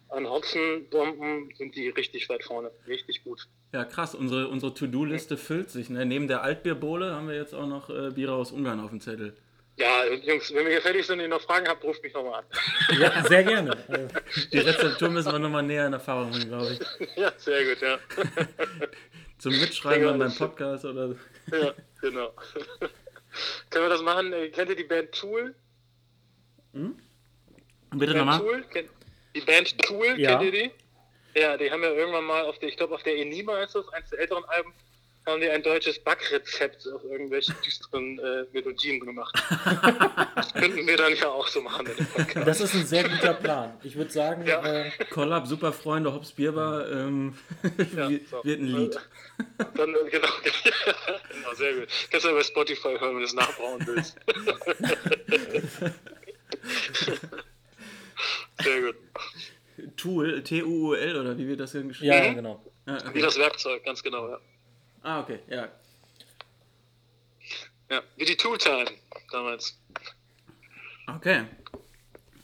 an 0.09 0.29
Hopfenbomben 0.29 1.53
sind 1.57 1.75
die 1.77 1.89
richtig 1.89 2.29
weit 2.29 2.43
vorne. 2.45 2.71
Richtig 2.87 3.23
gut. 3.25 3.47
Ja, 3.73 3.85
krass. 3.85 4.15
Unsere, 4.15 4.49
unsere 4.49 4.75
To-Do-Liste 4.75 5.37
füllt 5.37 5.71
sich. 5.71 5.89
Ne? 5.91 6.05
Neben 6.05 6.27
der 6.29 6.43
Altbierbowle 6.43 7.15
haben 7.15 7.29
wir 7.29 7.37
jetzt 7.37 7.55
auch 7.55 7.67
noch 7.67 7.89
äh, 7.91 8.11
Biere 8.11 8.33
aus 8.35 8.51
Ungarn 8.51 8.81
auf 8.81 8.91
dem 8.91 9.01
Zettel. 9.01 9.37
Ja, 9.77 10.05
Jungs, 10.05 10.53
wenn 10.53 10.65
wir 10.65 10.73
hier 10.73 10.83
fertig 10.83 11.07
sind 11.07 11.15
und 11.21 11.25
ihr 11.25 11.29
noch 11.29 11.41
Fragen 11.41 11.67
habt, 11.69 11.83
ruft 11.85 12.03
mich 12.03 12.13
nochmal 12.13 12.41
an. 12.41 12.45
ja, 13.01 13.25
sehr 13.27 13.45
gerne. 13.45 13.77
Die 14.53 14.59
Rezeptur 14.59 15.09
müssen 15.09 15.33
wir 15.33 15.39
nochmal 15.39 15.63
näher 15.63 15.87
in 15.87 15.93
Erfahrung 15.95 16.33
bringen, 16.33 16.49
glaube 16.49 16.73
ich. 16.73 17.17
ja, 17.17 17.33
sehr 17.39 17.65
gut, 17.65 17.81
ja. 17.81 17.99
Zum 19.39 19.53
Mitschreiben 19.59 20.05
beim 20.07 20.19
das- 20.19 20.37
Podcast 20.37 20.85
oder. 20.85 21.15
Ja, 21.51 21.73
genau. 22.03 22.33
Können 23.71 23.85
wir 23.85 23.89
das 23.89 24.03
machen? 24.03 24.33
Äh, 24.33 24.49
Kennt 24.51 24.69
ihr 24.71 24.77
die 24.77 24.85
Band 24.85 25.13
Tool? 25.13 25.55
Bitte 26.73 26.93
Band 28.13 28.17
nochmal? 28.17 28.41
Tool? 28.41 28.65
Kennt, 28.71 28.91
die 29.35 29.41
Band 29.41 29.79
Tool, 29.83 30.19
Ja. 30.19 30.39
kennt 30.39 30.53
ihr 30.55 30.63
die? 30.63 30.71
Ja, 31.39 31.57
die 31.57 31.71
haben 31.71 31.83
ja 31.83 31.91
irgendwann 31.91 32.25
mal 32.25 32.45
auf 32.45 32.59
der, 32.59 32.69
ich 32.69 32.77
glaube 32.77 32.95
auf 32.95 33.03
der 33.05 33.17
Enima 33.17 33.63
ist 33.63 33.75
das, 33.75 33.89
eins 33.93 34.11
der 34.11 34.19
älteren 34.19 34.45
Alben, 34.47 34.73
haben 35.27 35.41
die 35.41 35.49
ein 35.51 35.63
deutsches 35.63 35.99
Backrezept 36.03 36.89
auf 36.93 37.05
irgendwelche 37.05 37.53
düsteren 37.65 38.19
äh, 38.19 38.47
Melodien 38.53 38.99
gemacht. 39.01 39.35
das 40.35 40.53
könnten 40.55 40.85
wir 40.87 40.97
dann 40.97 41.15
ja 41.15 41.29
auch 41.29 41.47
so 41.47 41.61
machen 41.61 41.87
in 41.87 41.97
dem 41.97 42.07
Podcast. 42.07 42.49
Das 42.49 42.61
ist 42.63 42.75
ein 42.75 42.87
sehr 42.87 43.05
guter 43.09 43.35
Plan. 43.35 43.79
Ich 43.85 43.95
würde 43.97 44.11
sagen, 44.11 44.45
Ja. 44.47 44.65
äh, 44.65 44.91
Collab, 45.11 45.47
super 45.47 45.73
Freunde, 45.73 46.13
Hops 46.13 46.33
Bierbar, 46.33 46.91
ähm, 46.91 47.37
Ja, 47.97 48.09
wird 48.09 48.29
so. 48.29 48.41
wird 48.43 48.61
ein 48.61 48.67
Lied. 48.67 48.99
Dann, 49.77 49.95
äh, 49.95 50.11
genau, 50.11 50.29
genau, 51.33 51.55
sehr 51.55 51.75
gut. 51.75 51.89
Kannst 52.11 52.25
du 52.25 52.31
ja 52.31 52.35
bei 52.35 52.43
Spotify 52.43 52.97
hören, 52.99 53.13
wenn 53.13 53.19
du 53.19 53.25
es 53.25 53.35
nachbauen 53.35 53.87
willst. 53.87 54.17
Sehr 58.63 58.81
gut. 58.83 58.97
Tool, 59.97 60.43
T-U-U-L 60.43 61.17
oder 61.21 61.37
wie 61.39 61.49
wird 61.49 61.61
das 61.61 61.73
denn 61.73 61.89
geschrieben? 61.89 62.13
ja, 62.13 62.25
ja, 62.25 62.33
genau. 62.35 62.63
Ah, 62.87 62.99
Wie 63.05 63.09
okay. 63.09 63.21
das 63.23 63.39
Werkzeug, 63.39 63.85
ganz 63.85 64.03
genau, 64.03 64.29
ja. 64.29 64.39
ah, 65.03 65.21
okay, 65.21 65.39
ja. 65.49 65.69
Ja, 67.91 68.03
wie 68.17 68.25
die 68.25 68.37
Tooltime 68.37 68.85
damals. 69.33 69.79
Okay. 71.17 71.45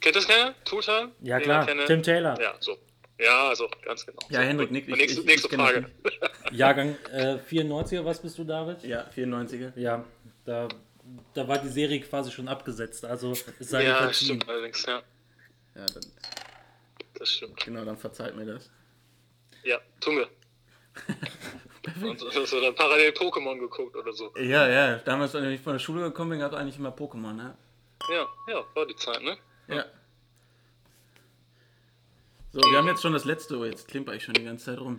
Kennt 0.01 0.17
das 0.17 0.27
keiner? 0.27 0.55
Tooltime? 0.65 1.13
Ja, 1.21 1.39
klar. 1.41 1.67
Tim 1.87 2.03
Taylor. 2.03 2.41
Ja, 2.41 2.55
so. 2.61 2.77
Ja, 3.19 3.55
so, 3.55 3.69
ganz 3.83 4.05
genau. 4.05 4.19
Ja, 4.29 4.43
so. 4.43 4.59
Und 4.59 4.65
Ich- 4.65 4.71
nächste, 4.87 5.21
ich- 5.21 5.25
nächste 5.27 5.49
ich 5.49 5.55
Frage. 5.55 5.87
Jahrgang 6.53 6.97
äh, 7.13 7.39
94er, 7.49 8.05
was 8.05 8.21
bist 8.21 8.39
du, 8.39 8.45
David? 8.45 8.83
Ja, 8.83 9.09
94er. 9.15 9.73
Ja, 9.79 10.05
da, 10.45 10.69
da 11.35 11.49
war 11.49 11.59
die 11.59 11.69
Serie 11.69 12.01
quasi 12.01 12.31
schon 12.31 12.49
abgesetzt. 12.49 13.05
Also 13.05 13.33
es 13.33 13.45
sei 13.71 13.85
Ja, 13.85 14.13
stimmt 14.13 14.49
allerdings, 14.49 14.85
ja. 14.87 15.03
Ja, 15.77 15.87
dann, 15.87 16.03
Das 17.19 17.29
stimmt. 17.31 17.57
genau, 17.65 17.85
dann 17.85 17.97
verzeiht 17.97 18.35
mir 18.37 18.47
das. 18.47 18.71
Ja, 19.65 19.79
tun 20.01 20.17
wir. 20.17 20.29
Und 22.03 22.19
so, 22.19 22.45
so 22.47 22.61
dann 22.61 22.75
parallel 22.75 23.11
Pokémon 23.13 23.59
geguckt 23.61 23.95
oder 23.95 24.13
so. 24.13 24.35
Ja, 24.37 24.69
ja, 24.69 24.97
damals, 24.99 25.35
als 25.35 25.47
ich 25.47 25.61
von 25.61 25.75
der 25.75 25.79
Schule 25.81 26.03
gekommen 26.03 26.31
bin, 26.31 26.41
gab 26.41 26.53
es 26.53 26.59
eigentlich 26.59 26.79
immer 26.79 26.91
Pokémon, 26.91 27.33
ne? 27.33 27.57
Ja, 28.11 28.27
ja, 28.49 28.65
war 28.75 28.87
die 28.87 28.97
Zeit, 28.97 29.23
ne? 29.23 29.37
Ja. 29.69 29.85
So, 32.53 32.61
wir 32.61 32.79
haben 32.79 32.89
jetzt 32.89 33.03
schon 33.03 33.13
das 33.13 33.25
letzte, 33.25 33.59
oh, 33.59 33.65
jetzt 33.65 33.87
klimper 33.89 34.15
ich 34.15 34.25
schon 34.25 34.35
die 34.35 34.45
ganze 34.45 34.65
Zeit 34.67 34.81
rum. 34.81 34.97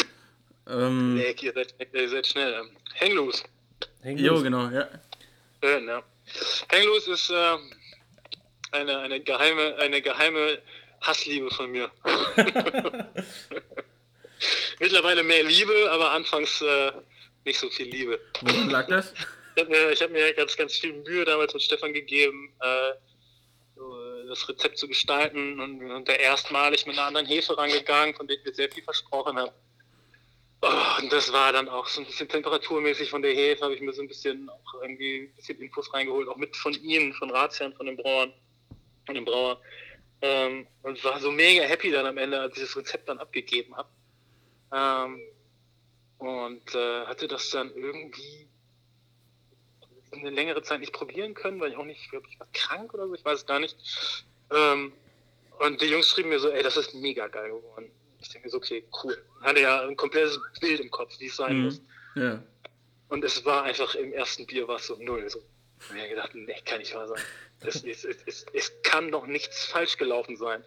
Ähm, 0.67 1.15
Nee, 1.15 1.35
ihr 1.41 1.53
seid, 1.53 1.73
ihr 1.93 2.09
seid 2.09 2.27
schnell. 2.27 2.53
Ähm, 2.53 2.69
Hang 3.01 3.11
loose. 3.13 3.43
Häng 4.01 4.17
jo, 4.17 4.33
los. 4.33 4.43
genau, 4.43 4.69
ja. 4.69 4.87
Schön, 5.63 5.87
ja. 5.87 6.03
Hang 6.71 6.83
loose 6.85 7.11
ist 7.11 7.29
äh, 7.29 7.57
eine, 8.71 8.99
eine, 8.99 9.19
geheime, 9.19 9.75
eine 9.77 10.01
geheime 10.01 10.61
Hassliebe 11.01 11.49
von 11.51 11.71
mir. 11.71 11.91
Mittlerweile 14.79 15.23
mehr 15.23 15.43
Liebe, 15.43 15.89
aber 15.91 16.11
anfangs 16.11 16.61
äh, 16.61 16.91
nicht 17.45 17.59
so 17.59 17.69
viel 17.69 17.87
Liebe. 17.87 18.19
Woran 18.41 18.69
lag 18.69 18.87
das? 18.87 19.13
Ich 19.55 19.63
habe 19.63 19.71
mir, 19.71 19.91
ich 19.91 20.01
hab 20.01 20.11
mir 20.11 20.33
ganz, 20.33 20.55
ganz 20.55 20.77
viel 20.77 20.93
Mühe 20.93 21.25
damals 21.25 21.53
mit 21.53 21.63
Stefan 21.63 21.93
gegeben, 21.93 22.53
äh, 22.59 22.93
das 24.27 24.47
Rezept 24.49 24.77
zu 24.77 24.87
gestalten 24.87 25.59
und, 25.59 25.89
und 25.89 26.07
der 26.07 26.19
erstmalig 26.19 26.85
mit 26.85 26.97
einer 26.97 27.07
anderen 27.07 27.25
Hefe 27.25 27.57
rangegangen, 27.57 28.13
von 28.15 28.27
der 28.27 28.37
ich 28.37 28.43
mir 28.43 28.53
sehr 28.53 28.69
viel 28.69 28.83
versprochen 28.83 29.37
habe. 29.37 29.53
Oh, 30.61 31.01
und 31.01 31.11
das 31.11 31.31
war 31.31 31.53
dann 31.53 31.69
auch 31.69 31.87
so 31.87 32.01
ein 32.01 32.07
bisschen 32.07 32.27
temperaturmäßig 32.27 33.09
von 33.09 33.21
der 33.21 33.33
Hefe, 33.33 33.63
habe 33.63 33.75
ich 33.75 33.81
mir 33.81 33.93
so 33.93 34.01
ein 34.01 34.07
bisschen 34.07 34.49
auch 34.49 34.81
irgendwie 34.81 35.29
ein 35.31 35.35
bisschen 35.35 35.61
Infos 35.61 35.93
reingeholt, 35.93 36.27
auch 36.27 36.35
mit 36.35 36.55
von 36.55 36.73
ihnen, 36.73 37.13
von 37.13 37.29
Ratsherren, 37.29 37.73
von 37.73 37.85
den 37.85 37.95
Brauern, 37.95 38.33
von 39.07 39.15
dem 39.15 39.25
Brauer. 39.25 39.59
Ähm, 40.21 40.67
und 40.83 41.03
war 41.03 41.19
so 41.19 41.31
mega 41.31 41.63
happy 41.63 41.91
dann 41.91 42.05
am 42.05 42.17
Ende, 42.17 42.39
als 42.39 42.55
ich 42.57 42.63
das 42.63 42.75
Rezept 42.77 43.09
dann 43.09 43.17
abgegeben 43.19 43.75
habe. 43.75 43.89
Ähm, 44.71 45.21
und 46.19 46.75
äh, 46.75 47.05
hatte 47.05 47.27
das 47.27 47.49
dann 47.49 47.71
irgendwie 47.75 48.47
eine 50.11 50.29
längere 50.29 50.61
Zeit 50.63 50.79
nicht 50.79 50.93
probieren 50.93 51.33
können, 51.33 51.59
weil 51.59 51.71
ich 51.71 51.77
auch 51.77 51.85
nicht, 51.85 52.09
glaube 52.09 52.27
ich, 52.29 52.39
war 52.39 52.47
krank 52.53 52.93
oder 52.93 53.07
so, 53.07 53.13
ich 53.13 53.23
weiß 53.23 53.39
es 53.39 53.45
gar 53.45 53.59
nicht. 53.59 53.75
Ähm, 54.51 54.93
und 55.59 55.81
die 55.81 55.85
Jungs 55.87 56.09
schrieben 56.09 56.29
mir 56.29 56.39
so, 56.39 56.49
ey, 56.49 56.63
das 56.63 56.77
ist 56.77 56.93
mega 56.95 57.27
geil 57.27 57.49
geworden. 57.49 57.91
Ich 58.19 58.29
denke 58.29 58.47
mir 58.47 58.51
so, 58.51 58.57
okay, 58.57 58.83
cool. 59.03 59.15
Hatte 59.41 59.61
ja 59.61 59.81
ein 59.81 59.95
komplettes 59.95 60.39
Bild 60.59 60.79
im 60.79 60.89
Kopf, 60.89 61.19
wie 61.19 61.27
es 61.27 61.35
sein 61.35 61.57
Mhm. 61.57 61.63
muss. 61.65 61.81
Ja. 62.15 62.41
Und 63.09 63.23
es 63.23 63.45
war 63.45 63.63
einfach 63.63 63.93
im 63.95 64.11
ersten 64.13 64.45
Bier 64.47 64.67
war 64.67 64.77
es 64.77 64.87
so 64.87 64.95
null. 64.99 65.29
So. 65.29 65.39
Und 65.89 65.95
ich 65.95 66.01
hab 66.01 66.09
gedacht, 66.09 66.35
nee, 66.35 66.55
kann 66.65 66.79
nicht 66.79 66.93
wahr 66.95 67.07
sein. 67.07 67.21
Es, 67.61 67.83
es, 67.83 68.05
es, 68.05 68.45
es, 68.53 68.81
kann 68.83 69.11
doch 69.11 69.25
nichts 69.25 69.65
falsch 69.65 69.97
gelaufen 69.97 70.37
sein. 70.37 70.63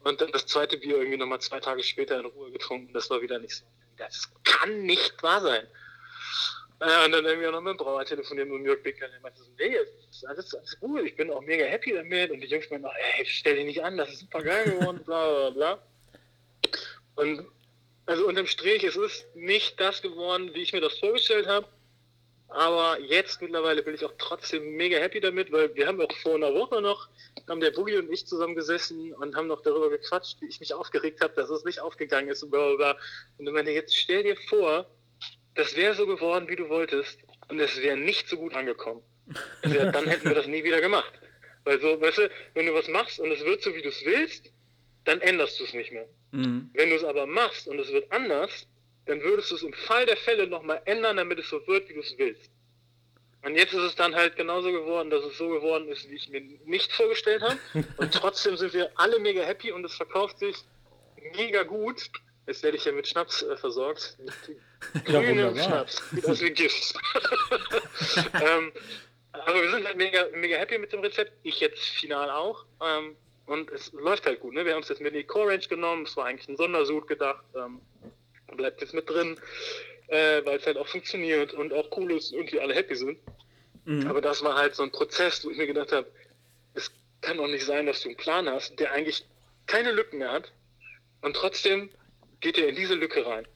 Und 0.00 0.20
dann 0.20 0.32
das 0.32 0.46
zweite 0.46 0.78
Bier 0.78 0.96
irgendwie 0.96 1.18
nochmal 1.18 1.40
zwei 1.40 1.60
Tage 1.60 1.82
später 1.82 2.18
in 2.18 2.26
Ruhe 2.26 2.50
getrunken. 2.50 2.92
Das 2.92 3.10
war 3.10 3.20
wieder 3.20 3.38
nicht 3.38 3.56
so. 3.56 3.64
Das 3.96 4.30
kann 4.44 4.82
nicht 4.82 5.22
wahr 5.22 5.40
sein. 5.42 5.66
Äh, 6.80 7.04
und 7.04 7.12
dann 7.12 7.24
irgendwie 7.24 7.46
auch 7.46 7.52
noch 7.52 7.60
mit 7.60 7.72
dem 7.72 7.76
Brauer 7.78 8.04
telefoniert 8.04 8.48
mit 8.48 8.64
Jörg 8.64 8.82
Bicker. 8.82 9.08
Der 9.08 9.20
meinte 9.20 9.40
so, 9.40 9.50
nee, 9.58 9.76
ist 10.10 10.26
alles, 10.26 10.54
alles 10.54 10.78
gut. 10.80 11.02
Ich 11.04 11.16
bin 11.16 11.30
auch 11.30 11.40
mega 11.40 11.64
happy 11.64 11.92
damit. 11.92 12.30
Und 12.30 12.40
die 12.40 12.46
Jungs 12.46 12.68
meinten, 12.70 12.86
ey, 12.86 13.26
stell 13.26 13.56
dich 13.56 13.66
nicht 13.66 13.82
an, 13.82 13.96
das 13.96 14.10
ist 14.10 14.20
super 14.20 14.42
geil 14.42 14.64
geworden, 14.64 15.02
bla 15.04 15.50
bla 15.50 15.50
bla. 15.50 15.82
Und 17.16 17.46
also 18.06 18.26
unterm 18.26 18.46
Strich, 18.46 18.84
es 18.84 18.96
ist 18.96 19.34
nicht 19.34 19.80
das 19.80 20.02
geworden, 20.02 20.54
wie 20.54 20.62
ich 20.62 20.72
mir 20.72 20.80
das 20.80 20.98
vorgestellt 20.98 21.46
habe. 21.46 21.66
Aber 22.48 22.98
jetzt 23.00 23.42
mittlerweile 23.42 23.82
bin 23.82 23.94
ich 23.94 24.04
auch 24.04 24.14
trotzdem 24.18 24.76
mega 24.76 24.98
happy 24.98 25.20
damit, 25.20 25.50
weil 25.50 25.74
wir 25.74 25.86
haben 25.86 26.00
auch 26.00 26.12
vor 26.22 26.36
einer 26.36 26.54
Woche 26.54 26.80
noch, 26.80 27.08
haben 27.48 27.60
der 27.60 27.72
Boogie 27.72 27.96
und 27.96 28.10
ich 28.12 28.26
zusammen 28.26 28.54
gesessen 28.54 29.12
und 29.14 29.34
haben 29.34 29.48
noch 29.48 29.62
darüber 29.62 29.90
gequatscht, 29.90 30.40
wie 30.40 30.46
ich 30.46 30.60
mich 30.60 30.72
aufgeregt 30.72 31.20
habe, 31.20 31.34
dass 31.34 31.50
es 31.50 31.64
nicht 31.64 31.80
aufgegangen 31.80 32.28
ist 32.28 32.42
und 32.42 32.50
bla 32.50 32.68
bla 32.68 32.76
bla. 32.76 32.98
Und 33.38 33.46
ich 33.48 33.52
meine, 33.52 33.70
jetzt 33.72 33.96
stell 33.96 34.22
dir 34.22 34.36
vor, 34.48 34.86
das 35.54 35.74
wäre 35.74 35.94
so 35.94 36.06
geworden, 36.06 36.48
wie 36.48 36.56
du 36.56 36.68
wolltest 36.68 37.18
und 37.48 37.58
es 37.60 37.80
wäre 37.82 37.96
nicht 37.96 38.28
so 38.28 38.36
gut 38.36 38.54
angekommen. 38.54 39.02
Also, 39.62 39.90
dann 39.90 40.06
hätten 40.06 40.28
wir 40.28 40.34
das 40.34 40.46
nie 40.46 40.62
wieder 40.62 40.80
gemacht. 40.80 41.12
Weil 41.64 41.80
so, 41.80 42.00
weißt 42.00 42.18
du, 42.18 42.30
wenn 42.54 42.66
du 42.66 42.74
was 42.74 42.86
machst 42.88 43.18
und 43.18 43.32
es 43.32 43.44
wird 43.44 43.62
so, 43.62 43.74
wie 43.74 43.82
du 43.82 43.88
es 43.88 44.04
willst, 44.04 44.52
dann 45.04 45.20
änderst 45.20 45.58
du 45.58 45.64
es 45.64 45.74
nicht 45.74 45.92
mehr. 45.92 46.06
Mhm. 46.30 46.70
Wenn 46.74 46.90
du 46.90 46.96
es 46.96 47.04
aber 47.04 47.26
machst 47.26 47.66
und 47.66 47.78
es 47.80 47.90
wird 47.90 48.10
anders, 48.12 48.68
dann 49.06 49.22
würdest 49.22 49.50
du 49.50 49.54
es 49.54 49.62
im 49.62 49.72
Fall 49.72 50.06
der 50.06 50.16
Fälle 50.16 50.46
nochmal 50.46 50.82
ändern, 50.84 51.16
damit 51.16 51.38
es 51.38 51.48
so 51.48 51.66
wird, 51.66 51.88
wie 51.88 51.94
du 51.94 52.00
es 52.00 52.16
willst. 52.18 52.50
Und 53.42 53.54
jetzt 53.54 53.72
ist 53.72 53.82
es 53.82 53.94
dann 53.94 54.14
halt 54.16 54.34
genauso 54.34 54.72
geworden, 54.72 55.08
dass 55.08 55.24
es 55.24 55.38
so 55.38 55.48
geworden 55.48 55.88
ist, 55.88 56.10
wie 56.10 56.16
ich 56.16 56.28
mir 56.28 56.40
nicht 56.64 56.92
vorgestellt 56.92 57.42
habe. 57.42 57.58
Und 57.96 58.12
trotzdem 58.12 58.56
sind 58.56 58.74
wir 58.74 58.90
alle 58.96 59.20
mega 59.20 59.42
happy 59.42 59.70
und 59.70 59.84
es 59.84 59.94
verkauft 59.94 60.40
sich 60.40 60.56
mega 61.36 61.62
gut. 61.62 62.10
Jetzt 62.48 62.64
werde 62.64 62.76
ich 62.76 62.84
ja 62.84 62.92
mit 62.92 63.06
Schnaps 63.06 63.42
äh, 63.42 63.56
versorgt. 63.56 64.16
Mit 64.18 64.34
Ja, 65.08 65.20
grünem 65.20 65.48
wunderbar. 65.48 65.64
Schnaps. 65.64 66.02
Sieht 66.10 66.26
aus 66.26 66.40
wie 66.40 66.50
Gift. 66.50 66.94
ähm, 68.34 68.72
aber 69.32 69.62
wir 69.62 69.70
sind 69.70 69.86
halt 69.86 69.96
mega, 69.96 70.26
mega 70.34 70.56
happy 70.56 70.78
mit 70.78 70.92
dem 70.92 71.00
Rezept. 71.00 71.32
Ich 71.44 71.60
jetzt 71.60 71.82
final 71.82 72.30
auch. 72.30 72.64
Ähm, 72.82 73.16
und 73.46 73.70
es 73.70 73.92
läuft 73.92 74.26
halt 74.26 74.40
gut. 74.40 74.54
Ne? 74.54 74.64
Wir 74.64 74.74
haben 74.74 74.82
es 74.82 74.88
jetzt 74.88 75.00
mit 75.00 75.12
in 75.12 75.20
die 75.20 75.24
Core 75.24 75.50
Range 75.50 75.66
genommen. 75.68 76.04
Es 76.04 76.16
war 76.16 76.26
eigentlich 76.26 76.48
ein 76.48 76.56
Sondersud 76.56 77.06
gedacht. 77.06 77.44
Ähm, 77.54 77.80
bleibt 78.54 78.80
jetzt 78.80 78.94
mit 78.94 79.08
drin, 79.08 79.38
äh, 80.08 80.44
weil 80.44 80.58
es 80.58 80.66
halt 80.66 80.76
auch 80.76 80.86
funktioniert 80.86 81.54
und 81.54 81.72
auch 81.72 81.88
cool 81.96 82.12
ist 82.12 82.32
und 82.32 82.52
wir 82.52 82.62
alle 82.62 82.74
happy 82.74 82.94
sind. 82.94 83.18
Mhm. 83.84 84.06
Aber 84.06 84.20
das 84.20 84.42
war 84.42 84.56
halt 84.56 84.74
so 84.74 84.82
ein 84.82 84.92
Prozess, 84.92 85.44
wo 85.44 85.50
ich 85.50 85.56
mir 85.56 85.66
gedacht 85.66 85.92
habe, 85.92 86.06
es 86.74 86.90
kann 87.20 87.38
doch 87.38 87.48
nicht 87.48 87.64
sein, 87.64 87.86
dass 87.86 88.02
du 88.02 88.08
einen 88.08 88.16
Plan 88.16 88.48
hast, 88.48 88.78
der 88.78 88.92
eigentlich 88.92 89.24
keine 89.66 89.92
Lücken 89.92 90.18
mehr 90.18 90.32
hat 90.32 90.52
und 91.22 91.34
trotzdem 91.34 91.90
geht 92.40 92.58
er 92.58 92.68
in 92.68 92.76
diese 92.76 92.94
Lücke 92.94 93.26
rein. 93.26 93.46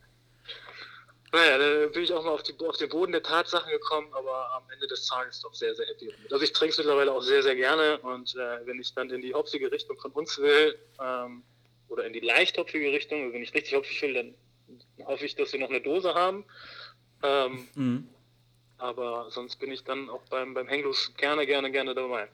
Naja, 1.33 1.59
da 1.59 1.87
bin 1.87 2.03
ich 2.03 2.13
auch 2.13 2.25
mal 2.25 2.33
auf, 2.33 2.43
die, 2.43 2.55
auf 2.67 2.77
den 2.77 2.89
Boden 2.89 3.13
der 3.13 3.23
Tatsachen 3.23 3.71
gekommen, 3.71 4.09
aber 4.13 4.53
am 4.53 4.65
Ende 4.73 4.89
des 4.89 5.07
Tages 5.07 5.41
doch 5.41 5.55
sehr, 5.55 5.75
sehr 5.77 5.87
happy. 5.87 6.13
Also 6.31 6.43
ich 6.43 6.53
trinke 6.53 6.73
es 6.73 6.79
mittlerweile 6.79 7.13
auch 7.13 7.21
sehr, 7.21 7.43
sehr 7.43 7.55
gerne 7.55 7.99
und 7.99 8.35
äh, 8.35 8.67
wenn 8.67 8.81
ich 8.81 8.93
dann 8.95 9.11
in 9.11 9.21
die 9.21 9.33
hopfige 9.33 9.71
Richtung 9.71 9.97
von 10.01 10.11
uns 10.11 10.39
will 10.39 10.77
ähm, 11.01 11.45
oder 11.89 12.05
in 12.05 12.13
die 12.13 12.21
leicht 12.21 12.59
hopfige 12.59 12.91
Richtung, 12.91 13.23
also 13.23 13.35
wenn 13.35 13.43
ich 13.43 13.55
richtig 13.55 13.75
hopfig 13.77 14.03
will, 14.03 14.15
dann 14.15 14.35
hoffe 15.07 15.25
ich, 15.25 15.35
dass 15.35 15.53
wir 15.53 15.61
noch 15.61 15.71
eine 15.71 15.81
Dose 15.81 16.15
haben. 16.15 16.45
Ähm, 17.23 17.67
Mhm. 17.75 18.09
aber 18.79 19.27
sonst 19.31 19.57
bin 19.57 19.71
ich 19.71 19.85
dann 19.85 20.09
auch 20.09 20.23
beim, 20.31 20.55
beim 20.55 20.69
Henglos 20.69 21.13
gerne, 21.17 21.47
gerne, 21.47 21.71
gerne 21.71 21.95
dabei. 21.95 22.29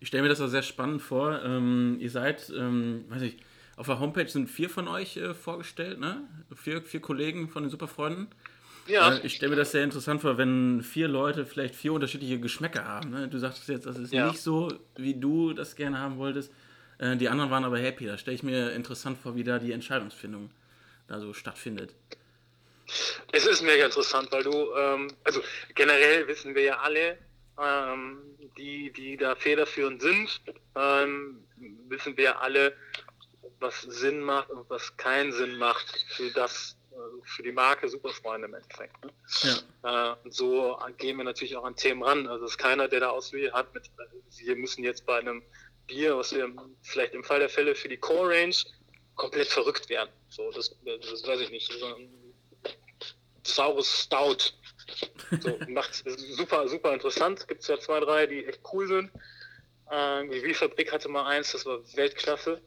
Ich 0.00 0.08
stelle 0.08 0.22
mir 0.24 0.28
das 0.28 0.40
auch 0.40 0.48
sehr 0.48 0.62
spannend 0.62 1.02
vor. 1.02 1.42
Ähm, 1.44 1.96
ihr 2.00 2.10
seid, 2.10 2.50
ähm, 2.56 3.04
weiß 3.08 3.22
ich, 3.22 3.36
auf 3.76 3.86
der 3.86 3.98
Homepage 4.00 4.28
sind 4.28 4.48
vier 4.48 4.68
von 4.68 4.86
euch 4.86 5.16
äh, 5.16 5.34
vorgestellt, 5.34 5.98
ne? 5.98 6.22
Vier, 6.54 6.82
vier 6.82 7.00
Kollegen 7.00 7.48
von 7.48 7.62
den 7.64 7.70
Superfreunden. 7.70 8.28
Ja, 8.86 9.16
Äh, 9.16 9.26
ich 9.26 9.34
stelle 9.34 9.50
mir 9.50 9.56
das 9.56 9.72
sehr 9.72 9.82
interessant 9.84 10.20
vor, 10.20 10.38
wenn 10.38 10.82
vier 10.82 11.08
Leute 11.08 11.46
vielleicht 11.46 11.74
vier 11.74 11.92
unterschiedliche 11.92 12.38
Geschmäcker 12.38 12.84
haben. 12.84 13.10
Ne? 13.10 13.28
Du 13.28 13.38
sagtest 13.38 13.68
jetzt, 13.68 13.86
das 13.86 13.96
ist 13.96 14.12
Ja. 14.12 14.26
nicht 14.28 14.40
so, 14.40 14.72
wie 14.96 15.14
du 15.14 15.52
das 15.52 15.74
gerne 15.76 15.98
haben 15.98 16.18
wolltest. 16.18 16.52
Äh, 16.98 17.16
die 17.16 17.28
anderen 17.28 17.50
waren 17.50 17.64
aber 17.64 17.78
happy. 17.78 18.06
Da 18.06 18.18
stelle 18.18 18.34
ich 18.34 18.42
mir 18.42 18.72
interessant 18.72 19.18
vor, 19.18 19.34
wie 19.36 19.44
da 19.44 19.58
die 19.58 19.72
Entscheidungsfindung 19.72 20.50
da 21.12 21.20
so 21.20 21.32
stattfindet. 21.34 21.94
es 23.32 23.46
ist 23.46 23.62
mega 23.62 23.84
interessant, 23.84 24.32
weil 24.32 24.42
du, 24.42 24.74
ähm, 24.74 25.08
also 25.24 25.40
generell 25.74 26.26
wissen 26.26 26.54
wir 26.54 26.62
ja 26.62 26.78
alle, 26.78 27.18
ähm, 27.60 28.18
die, 28.56 28.90
die 28.92 29.16
da 29.16 29.34
federführend 29.34 30.00
sind, 30.02 30.40
ähm, 30.74 31.44
wissen 31.88 32.16
wir 32.16 32.40
alle, 32.40 32.74
was 33.60 33.82
Sinn 33.82 34.20
macht 34.20 34.50
und 34.50 34.68
was 34.68 34.96
keinen 34.96 35.32
Sinn 35.32 35.56
macht 35.56 35.86
für 36.08 36.30
das, 36.30 36.76
äh, 36.92 36.96
für 37.24 37.42
die 37.42 37.52
Marke 37.52 37.88
Superfreunde 37.88 38.48
im 38.48 38.54
Endeffekt. 38.54 39.04
Ne? 39.04 39.12
Ja. 39.82 40.12
Äh, 40.12 40.16
und 40.24 40.34
so 40.34 40.78
gehen 40.98 41.18
wir 41.18 41.24
natürlich 41.24 41.56
auch 41.56 41.64
an 41.64 41.76
Themen 41.76 42.02
ran. 42.02 42.26
Also 42.26 42.46
es 42.46 42.52
ist 42.52 42.58
keiner, 42.58 42.88
der 42.88 43.00
da 43.00 43.10
Auswege 43.10 43.52
hat 43.52 43.72
mit, 43.74 43.86
äh, 43.86 44.46
wir 44.46 44.56
müssen 44.56 44.82
jetzt 44.82 45.06
bei 45.06 45.18
einem 45.18 45.42
Bier, 45.86 46.16
was 46.16 46.34
wir 46.34 46.50
vielleicht 46.82 47.14
im 47.14 47.22
Fall 47.22 47.40
der 47.40 47.48
Fälle 47.48 47.74
für 47.74 47.88
die 47.88 47.98
Core 47.98 48.30
Range 48.30 48.56
komplett 49.16 49.48
verrückt 49.48 49.88
werden. 49.88 50.10
So, 50.28 50.50
das, 50.50 50.74
das 50.84 51.26
weiß 51.26 51.40
ich 51.40 51.50
nicht. 51.50 51.72
So 51.72 51.86
ein 51.86 52.08
saures 53.44 54.02
Stout. 54.04 54.52
So, 55.40 55.58
macht 55.68 56.02
super, 56.36 56.68
super 56.68 56.92
interessant. 56.92 57.46
Gibt 57.48 57.62
es 57.62 57.68
ja 57.68 57.78
zwei, 57.78 58.00
drei, 58.00 58.26
die 58.26 58.44
echt 58.46 58.60
cool 58.72 58.86
sind. 58.88 59.10
Ähm, 59.90 60.30
die 60.30 60.42
Wie-Fabrik 60.42 60.92
hatte 60.92 61.08
mal 61.08 61.26
eins, 61.26 61.52
das 61.52 61.66
war 61.66 61.80
Weltklasse. 61.96 62.60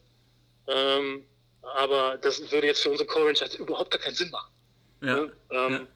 Ähm, 0.68 1.26
aber 1.62 2.18
das 2.18 2.52
würde 2.52 2.68
jetzt 2.68 2.84
für 2.84 2.92
unsere 2.92 3.08
Core 3.08 3.34
halt 3.34 3.56
überhaupt 3.56 3.92
gar 3.92 4.00
keinen 4.00 4.16
Sinn 4.16 4.30
machen. 4.30 4.52
Ja. 5.02 5.16
Ne? 5.16 5.34
Ähm, 5.50 5.72
ja. 5.72 5.88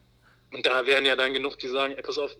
Und 0.51 0.65
da 0.65 0.85
wären 0.85 1.05
ja 1.05 1.15
dann 1.15 1.33
genug, 1.33 1.59
die 1.59 1.67
sagen, 1.67 1.93
ey, 1.95 2.01
pass 2.01 2.17
auf, 2.17 2.35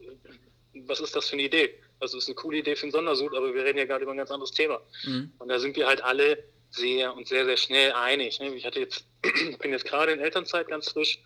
was 0.86 1.00
ist 1.00 1.16
das 1.16 1.28
für 1.28 1.34
eine 1.34 1.44
Idee? 1.44 1.80
Also 2.00 2.18
es 2.18 2.24
ist 2.24 2.30
eine 2.30 2.36
coole 2.36 2.58
Idee 2.58 2.76
für 2.76 2.84
einen 2.84 2.92
Sondersud, 2.92 3.36
aber 3.36 3.54
wir 3.54 3.64
reden 3.64 3.78
ja 3.78 3.86
gerade 3.86 4.04
über 4.04 4.14
ein 4.14 4.18
ganz 4.18 4.32
anderes 4.32 4.52
Thema. 4.52 4.82
Mhm. 5.04 5.32
Und 5.38 5.50
da 5.50 5.60
sind 5.60 5.76
wir 5.76 5.86
halt 5.86 6.02
alle 6.02 6.44
sehr 6.72 7.16
und 7.16 7.28
sehr, 7.28 7.46
sehr 7.46 7.58
schnell 7.58 7.92
einig. 7.94 8.40
Ne? 8.40 8.54
Ich 8.56 8.66
hatte 8.66 8.80
jetzt, 8.80 9.06
bin 9.60 9.72
jetzt 9.72 9.86
gerade 9.86 10.12
in 10.12 10.20
Elternzeit 10.20 10.68
ganz 10.68 10.90
frisch 10.90 11.20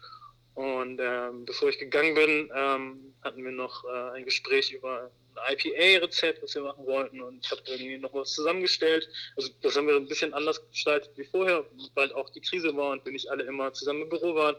und 0.56 1.00
ähm, 1.02 1.46
bevor 1.46 1.70
ich 1.70 1.80
gegangen 1.80 2.14
bin, 2.14 2.52
ähm, 2.56 3.16
hatten 3.24 3.44
wir 3.44 3.52
noch 3.52 3.84
äh, 3.86 4.18
ein 4.18 4.26
Gespräch 4.26 4.72
über 4.72 5.10
ein 5.36 5.56
IPA-Rezept, 5.56 6.44
was 6.44 6.54
wir 6.54 6.62
machen 6.62 6.86
wollten 6.86 7.22
und 7.22 7.44
ich 7.44 7.52
habe 7.52 7.62
irgendwie 7.66 7.98
noch 7.98 8.14
was 8.14 8.34
zusammengestellt. 8.34 9.10
Also 9.36 9.50
das 9.62 9.76
haben 9.76 9.88
wir 9.88 9.96
ein 9.96 10.08
bisschen 10.08 10.34
anders 10.34 10.62
gestaltet 10.70 11.12
wie 11.16 11.26
vorher, 11.26 11.66
weil 11.96 12.14
auch 12.14 12.30
die 12.30 12.42
Krise 12.42 12.76
war 12.76 12.92
und 12.92 13.04
wir 13.04 13.12
nicht 13.12 13.30
alle 13.30 13.44
immer 13.44 13.74
zusammen 13.74 14.04
im 14.04 14.10
Büro 14.10 14.36
waren, 14.36 14.56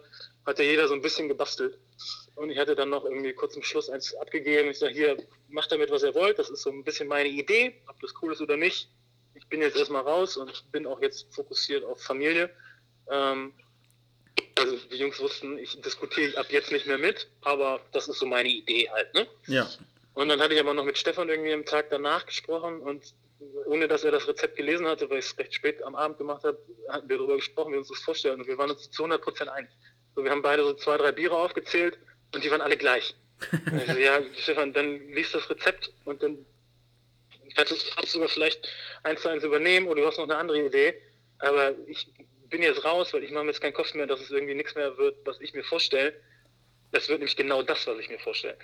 hat 0.46 0.58
ja 0.58 0.64
jeder 0.64 0.88
so 0.88 0.94
ein 0.94 1.02
bisschen 1.02 1.28
gebastelt. 1.28 1.78
Und 2.34 2.50
ich 2.50 2.58
hatte 2.58 2.74
dann 2.74 2.90
noch 2.90 3.04
irgendwie 3.04 3.32
kurz 3.32 3.54
zum 3.54 3.62
Schluss 3.62 3.88
eins 3.88 4.12
abgegeben. 4.16 4.70
Ich 4.70 4.80
sage, 4.80 4.94
hier, 4.94 5.16
macht 5.48 5.70
damit, 5.70 5.90
was 5.90 6.02
ihr 6.02 6.14
wollt. 6.16 6.38
Das 6.38 6.50
ist 6.50 6.62
so 6.62 6.70
ein 6.70 6.82
bisschen 6.82 7.06
meine 7.06 7.28
Idee, 7.28 7.80
ob 7.86 8.00
das 8.00 8.12
cool 8.20 8.32
ist 8.32 8.40
oder 8.40 8.56
nicht. 8.56 8.90
Ich 9.44 9.48
bin 9.50 9.60
jetzt 9.60 9.76
erstmal 9.76 10.02
raus 10.02 10.36
und 10.36 10.70
bin 10.72 10.86
auch 10.86 11.00
jetzt 11.00 11.32
fokussiert 11.34 11.84
auf 11.84 12.02
Familie. 12.02 12.50
Ähm, 13.10 13.54
also 14.58 14.76
die 14.90 14.96
Jungs 14.96 15.20
wussten, 15.20 15.58
ich 15.58 15.80
diskutiere 15.80 16.36
ab 16.38 16.46
jetzt 16.50 16.72
nicht 16.72 16.86
mehr 16.86 16.98
mit, 16.98 17.28
aber 17.42 17.80
das 17.92 18.08
ist 18.08 18.18
so 18.18 18.26
meine 18.26 18.48
Idee 18.48 18.88
halt. 18.90 19.12
Ne? 19.14 19.26
ja. 19.46 19.68
Und 20.14 20.28
dann 20.28 20.40
hatte 20.40 20.54
ich 20.54 20.60
aber 20.60 20.74
noch 20.74 20.84
mit 20.84 20.96
Stefan 20.96 21.28
irgendwie 21.28 21.52
am 21.52 21.64
Tag 21.64 21.90
danach 21.90 22.24
gesprochen 22.24 22.80
und 22.80 23.14
ohne 23.66 23.88
dass 23.88 24.04
er 24.04 24.12
das 24.12 24.28
Rezept 24.28 24.56
gelesen 24.56 24.86
hatte, 24.86 25.10
weil 25.10 25.18
ich 25.18 25.26
es 25.26 25.38
recht 25.38 25.54
spät 25.54 25.82
am 25.82 25.96
Abend 25.96 26.18
gemacht 26.18 26.44
habe, 26.44 26.58
hatten 26.88 27.08
wir 27.08 27.16
darüber 27.16 27.36
gesprochen, 27.36 27.70
wie 27.70 27.74
wir 27.74 27.78
uns 27.80 27.88
das 27.88 27.98
vorstellen 27.98 28.40
und 28.40 28.46
wir 28.46 28.56
waren 28.56 28.70
uns 28.70 28.90
zu 28.90 29.04
100% 29.04 29.48
einig. 29.48 29.70
So, 30.14 30.22
wir 30.22 30.30
haben 30.30 30.42
beide 30.42 30.62
so 30.64 30.72
zwei, 30.74 30.96
drei 30.96 31.10
Biere 31.10 31.36
aufgezählt 31.36 31.98
und 32.32 32.44
die 32.44 32.50
waren 32.50 32.60
alle 32.60 32.76
gleich. 32.76 33.14
Also, 33.72 33.98
ja, 33.98 34.20
Stefan, 34.36 34.72
dann 34.72 35.08
liest 35.08 35.34
das 35.34 35.50
Rezept 35.50 35.92
und 36.04 36.22
dann 36.22 36.46
kannst 37.54 37.72
du 37.72 37.76
es 37.76 38.12
sogar 38.12 38.28
vielleicht 38.28 38.68
eins 39.02 39.22
zu 39.22 39.28
eins 39.28 39.44
übernehmen 39.44 39.86
oder 39.88 40.02
du 40.02 40.06
hast 40.08 40.18
noch 40.18 40.24
eine 40.24 40.36
andere 40.36 40.64
Idee. 40.66 40.94
Aber 41.38 41.74
ich 41.86 42.06
bin 42.48 42.62
jetzt 42.62 42.84
raus, 42.84 43.12
weil 43.12 43.24
ich 43.24 43.30
mache 43.30 43.44
mir 43.44 43.50
jetzt 43.50 43.60
keinen 43.60 43.72
Kopf 43.74 43.92
mehr, 43.94 44.06
dass 44.06 44.20
es 44.20 44.30
irgendwie 44.30 44.54
nichts 44.54 44.74
mehr 44.74 44.96
wird, 44.96 45.16
was 45.24 45.40
ich 45.40 45.52
mir 45.54 45.64
vorstelle. 45.64 46.14
Das 46.92 47.08
wird 47.08 47.18
nämlich 47.18 47.36
genau 47.36 47.62
das, 47.62 47.86
was 47.86 47.98
ich 47.98 48.08
mir 48.08 48.18
vorstelle. 48.18 48.56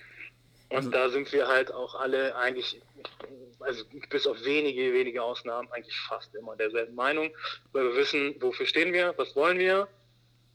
Und 0.69 0.77
Also- 0.77 0.91
da 0.91 1.09
sind 1.11 1.33
wir 1.33 1.49
halt 1.49 1.73
auch 1.73 1.97
alle 1.97 2.37
eigentlich, 2.37 2.81
also 3.59 3.85
bis 4.09 4.27
auf 4.27 4.43
wenige, 4.45 4.93
wenige 4.93 5.21
Ausnahmen, 5.23 5.69
eigentlich 5.73 5.97
fast 6.09 6.33
immer 6.37 6.55
derselben 6.57 6.95
Meinung, 6.95 7.35
weil 7.73 7.85
wir 7.85 7.97
wissen, 7.97 8.37
wofür 8.41 8.67
stehen 8.67 8.93
wir, 8.93 9.13
was 9.17 9.35
wollen 9.35 9.59
wir 9.59 9.89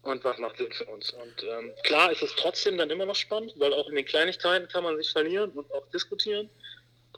und 0.03 0.23
was 0.23 0.38
macht 0.38 0.57
Sinn 0.57 0.71
für 0.71 0.86
uns. 0.86 1.11
Und 1.11 1.43
ähm, 1.43 1.73
klar 1.83 2.11
ist 2.13 2.21
es 2.21 2.33
trotzdem 2.38 2.77
dann 2.77 2.89
immer 2.89 3.05
noch 3.05 3.15
spannend, 3.15 3.53
weil 3.57 3.73
auch 3.73 3.89
in 3.89 3.95
den 3.95 4.05
Kleinigkeiten 4.05 4.69
kann 4.69 4.83
man 4.86 4.95
sich 4.97 5.11
verlieren 5.11 5.51
und 5.51 5.69
auch 5.73 5.86
diskutieren. 5.89 6.49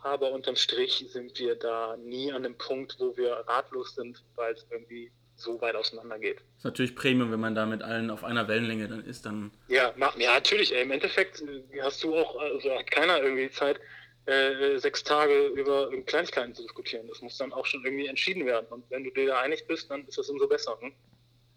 Aber 0.04 0.32
unterm 0.32 0.56
Strich 0.56 1.06
sind 1.10 1.38
wir 1.40 1.56
da 1.56 1.98
nie 1.98 2.32
an 2.32 2.44
dem 2.44 2.58
Punkt, 2.58 2.96
wo 3.00 3.16
wir 3.18 3.32
ratlos 3.48 3.96
sind, 3.96 4.24
weil 4.36 4.54
es 4.54 4.66
irgendwie 4.70 5.12
so 5.36 5.60
weit 5.62 5.76
auseinander 5.76 6.18
geht. 6.18 6.38
Ist 6.58 6.64
natürlich 6.66 6.96
Premium, 6.96 7.32
wenn 7.32 7.40
man 7.40 7.54
da 7.54 7.66
mit 7.66 7.84
allen 7.84 8.10
auf 8.10 8.24
einer 8.24 8.48
Wellenlänge 8.48 8.88
dann 8.88 9.04
ist, 9.06 9.26
dann. 9.26 9.52
Ja, 9.68 9.94
ma- 9.96 10.14
ja 10.18 10.34
natürlich. 10.34 10.74
Ey. 10.74 10.82
Im 10.84 10.92
Endeffekt 10.92 11.42
äh, 11.42 11.82
hast 11.82 12.04
du 12.04 12.16
auch, 12.16 12.40
also 12.40 12.72
hat 12.72 12.90
keiner 12.90 13.22
irgendwie 13.22 13.50
Zeit, 13.52 13.80
äh, 14.26 14.78
sechs 14.80 15.04
Tage 15.04 15.48
über 15.50 15.90
Kleinigkeiten 16.06 16.54
zu 16.56 16.64
diskutieren. 16.64 17.08
Das 17.08 17.22
muss 17.22 17.38
dann 17.38 17.54
auch 17.54 17.66
schon 17.66 17.84
irgendwie 17.86 18.08
entschieden 18.08 18.46
werden. 18.46 18.66
Und 18.72 18.84
wenn 18.90 19.04
du 19.04 19.12
dir 19.12 19.28
da 19.28 19.42
einig 19.42 19.66
bist, 19.68 19.90
dann 19.92 20.06
ist 20.08 20.18
das 20.18 20.28
umso 20.30 20.48
besser. 20.48 20.78
Ne? 20.82 20.92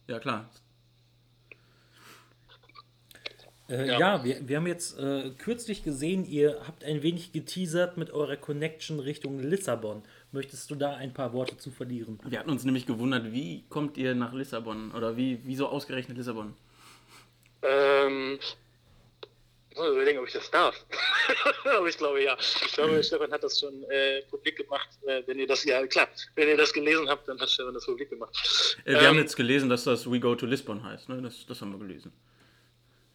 Ja, 0.08 0.18
klar. 0.18 0.50
Äh, 3.70 3.86
Ja. 3.86 3.98
ja, 3.98 4.24
wir, 4.24 4.48
wir 4.48 4.56
haben 4.56 4.66
jetzt 4.66 4.98
äh, 4.98 5.30
kürzlich 5.38 5.84
gesehen, 5.84 6.24
ihr 6.26 6.60
habt 6.66 6.84
ein 6.84 7.02
wenig 7.02 7.32
geteasert 7.32 7.96
mit 7.96 8.10
eurer 8.10 8.36
Connection 8.36 9.00
Richtung 9.00 9.38
Lissabon. 9.38 10.02
Möchtest 10.32 10.70
du 10.70 10.74
da 10.74 10.94
ein 10.96 11.14
paar 11.14 11.32
Worte 11.32 11.56
zu 11.56 11.70
verlieren? 11.70 12.18
Wir 12.28 12.38
hatten 12.40 12.50
uns 12.50 12.64
nämlich 12.64 12.86
gewundert, 12.86 13.32
wie 13.32 13.64
kommt 13.68 13.96
ihr 13.96 14.14
nach 14.14 14.32
Lissabon? 14.32 14.92
Oder 14.92 15.16
wie, 15.16 15.40
wieso 15.44 15.68
ausgerechnet 15.68 16.16
Lissabon? 16.18 16.54
Ähm, 17.62 18.38
ich 19.70 19.76
muss 19.76 19.88
überlegen, 19.88 20.18
ob 20.18 20.26
ich 20.26 20.32
das 20.32 20.50
darf. 20.50 20.74
Aber 21.64 21.86
ich 21.88 21.96
glaube 21.96 22.22
ja. 22.22 22.36
Ich 22.40 22.72
glaube, 22.72 23.02
Stefan 23.04 23.30
hat 23.30 23.42
das 23.44 23.60
schon 23.60 23.84
äh, 23.84 24.22
publik 24.30 24.56
gemacht. 24.56 24.88
Äh, 25.06 25.22
wenn 25.26 25.38
ihr 25.38 25.46
das, 25.46 25.64
ja 25.64 25.86
klar, 25.86 26.08
wenn 26.34 26.48
ihr 26.48 26.56
das 26.56 26.72
gelesen 26.72 27.08
habt, 27.08 27.28
dann 27.28 27.38
hat 27.40 27.48
Stefan 27.50 27.74
das 27.74 27.86
publik 27.86 28.10
gemacht. 28.10 28.34
Äh, 28.84 28.92
wir 28.92 29.00
Ähm, 29.00 29.06
haben 29.06 29.16
jetzt 29.18 29.36
gelesen, 29.36 29.68
dass 29.68 29.84
das 29.84 30.10
We 30.10 30.18
Go 30.18 30.34
to 30.34 30.46
Lisbon 30.46 30.82
heißt. 30.82 31.08
Ne? 31.08 31.22
Das, 31.22 31.46
das 31.46 31.60
haben 31.60 31.70
wir 31.72 31.78
gelesen. 31.78 32.12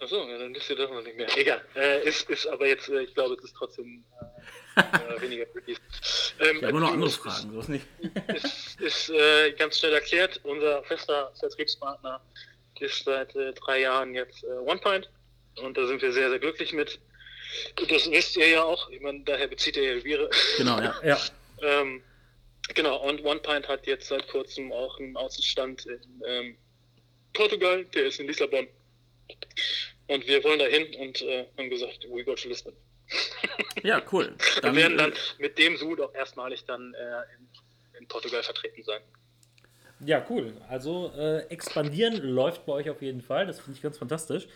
Achso, 0.05 0.29
ja, 0.29 0.37
dann 0.37 0.53
wisst 0.53 0.69
ihr 0.69 0.75
doch 0.75 0.91
noch 0.91 1.01
nicht 1.01 1.17
mehr. 1.17 1.27
Egal. 1.35 1.65
Äh, 1.75 2.07
ist, 2.07 2.29
ist 2.29 2.45
aber 2.45 2.67
jetzt, 2.67 2.89
äh, 2.89 3.01
ich 3.01 3.15
glaube, 3.15 3.33
es 3.33 3.45
ist 3.45 3.55
trotzdem 3.57 4.03
äh, 4.75 4.81
weniger 5.21 5.47
wirklich. 5.51 5.79
Ähm, 6.39 6.61
Wir 6.61 6.67
haben 6.67 6.79
noch 6.79 6.93
andere 6.93 7.09
Fragen, 7.09 7.51
so 7.51 7.59
ist 7.59 7.69
nicht. 7.69 7.87
Ist, 8.27 8.79
ist 8.79 9.09
äh, 9.09 9.53
ganz 9.53 9.79
schnell 9.79 9.93
erklärt. 9.93 10.39
Unser 10.43 10.83
fester 10.83 11.31
Vertriebspartner 11.39 12.21
ist 12.79 13.03
seit 13.03 13.35
äh, 13.35 13.51
drei 13.53 13.81
Jahren 13.81 14.13
jetzt 14.13 14.43
äh, 14.43 14.69
OnePint. 14.69 15.09
Und 15.63 15.75
da 15.75 15.87
sind 15.87 16.03
wir 16.03 16.13
sehr, 16.13 16.29
sehr 16.29 16.37
glücklich 16.37 16.71
mit. 16.71 16.99
Das 17.89 18.11
wisst 18.11 18.37
ihr 18.37 18.47
ja 18.47 18.63
auch. 18.63 18.87
Ich 18.91 19.01
meine, 19.01 19.23
daher 19.23 19.47
bezieht 19.47 19.75
ihr 19.75 19.95
ja 19.95 20.03
Viere. 20.03 20.29
Genau, 20.57 20.79
ja. 20.81 20.95
Ja, 21.03 21.19
Ähm, 21.63 22.03
genau, 22.75 22.97
und 23.07 23.25
OnePint 23.25 23.67
hat 23.67 23.87
jetzt 23.87 24.09
seit 24.09 24.27
kurzem 24.27 24.71
auch 24.71 24.99
einen 24.99 25.17
Außenstand 25.17 25.87
in 25.87 26.21
ähm, 26.27 26.57
Portugal, 27.33 27.85
der 27.85 28.05
ist 28.05 28.19
in 28.19 28.27
Lissabon. 28.27 28.67
Und 30.07 30.27
wir 30.27 30.43
wollen 30.43 30.59
dahin 30.59 30.93
und 30.95 31.21
äh, 31.21 31.45
haben 31.57 31.69
gesagt, 31.69 32.05
we 32.09 32.23
go 32.23 32.35
to 32.35 32.47
Lisbon. 32.47 32.73
Ja, 33.83 34.01
cool. 34.11 34.35
Wir 34.61 34.75
werden 34.75 34.97
dann 34.97 35.11
äh, 35.11 35.15
mit 35.37 35.57
dem 35.59 35.77
Sud 35.77 36.01
auch 36.01 36.13
erstmalig 36.15 36.65
dann 36.65 36.93
äh, 36.95 37.21
in, 37.37 37.99
in 37.99 38.07
Portugal 38.07 38.41
vertreten 38.41 38.83
sein. 38.83 39.01
ja, 39.99 40.25
cool. 40.29 40.53
Also 40.69 41.11
äh, 41.15 41.45
expandieren 41.49 42.15
läuft 42.17 42.65
bei 42.65 42.73
euch 42.73 42.89
auf 42.89 43.01
jeden 43.01 43.21
Fall. 43.21 43.45
Das 43.45 43.59
finde 43.59 43.77
ich 43.77 43.83
ganz 43.83 43.99
fantastisch. 43.99 44.47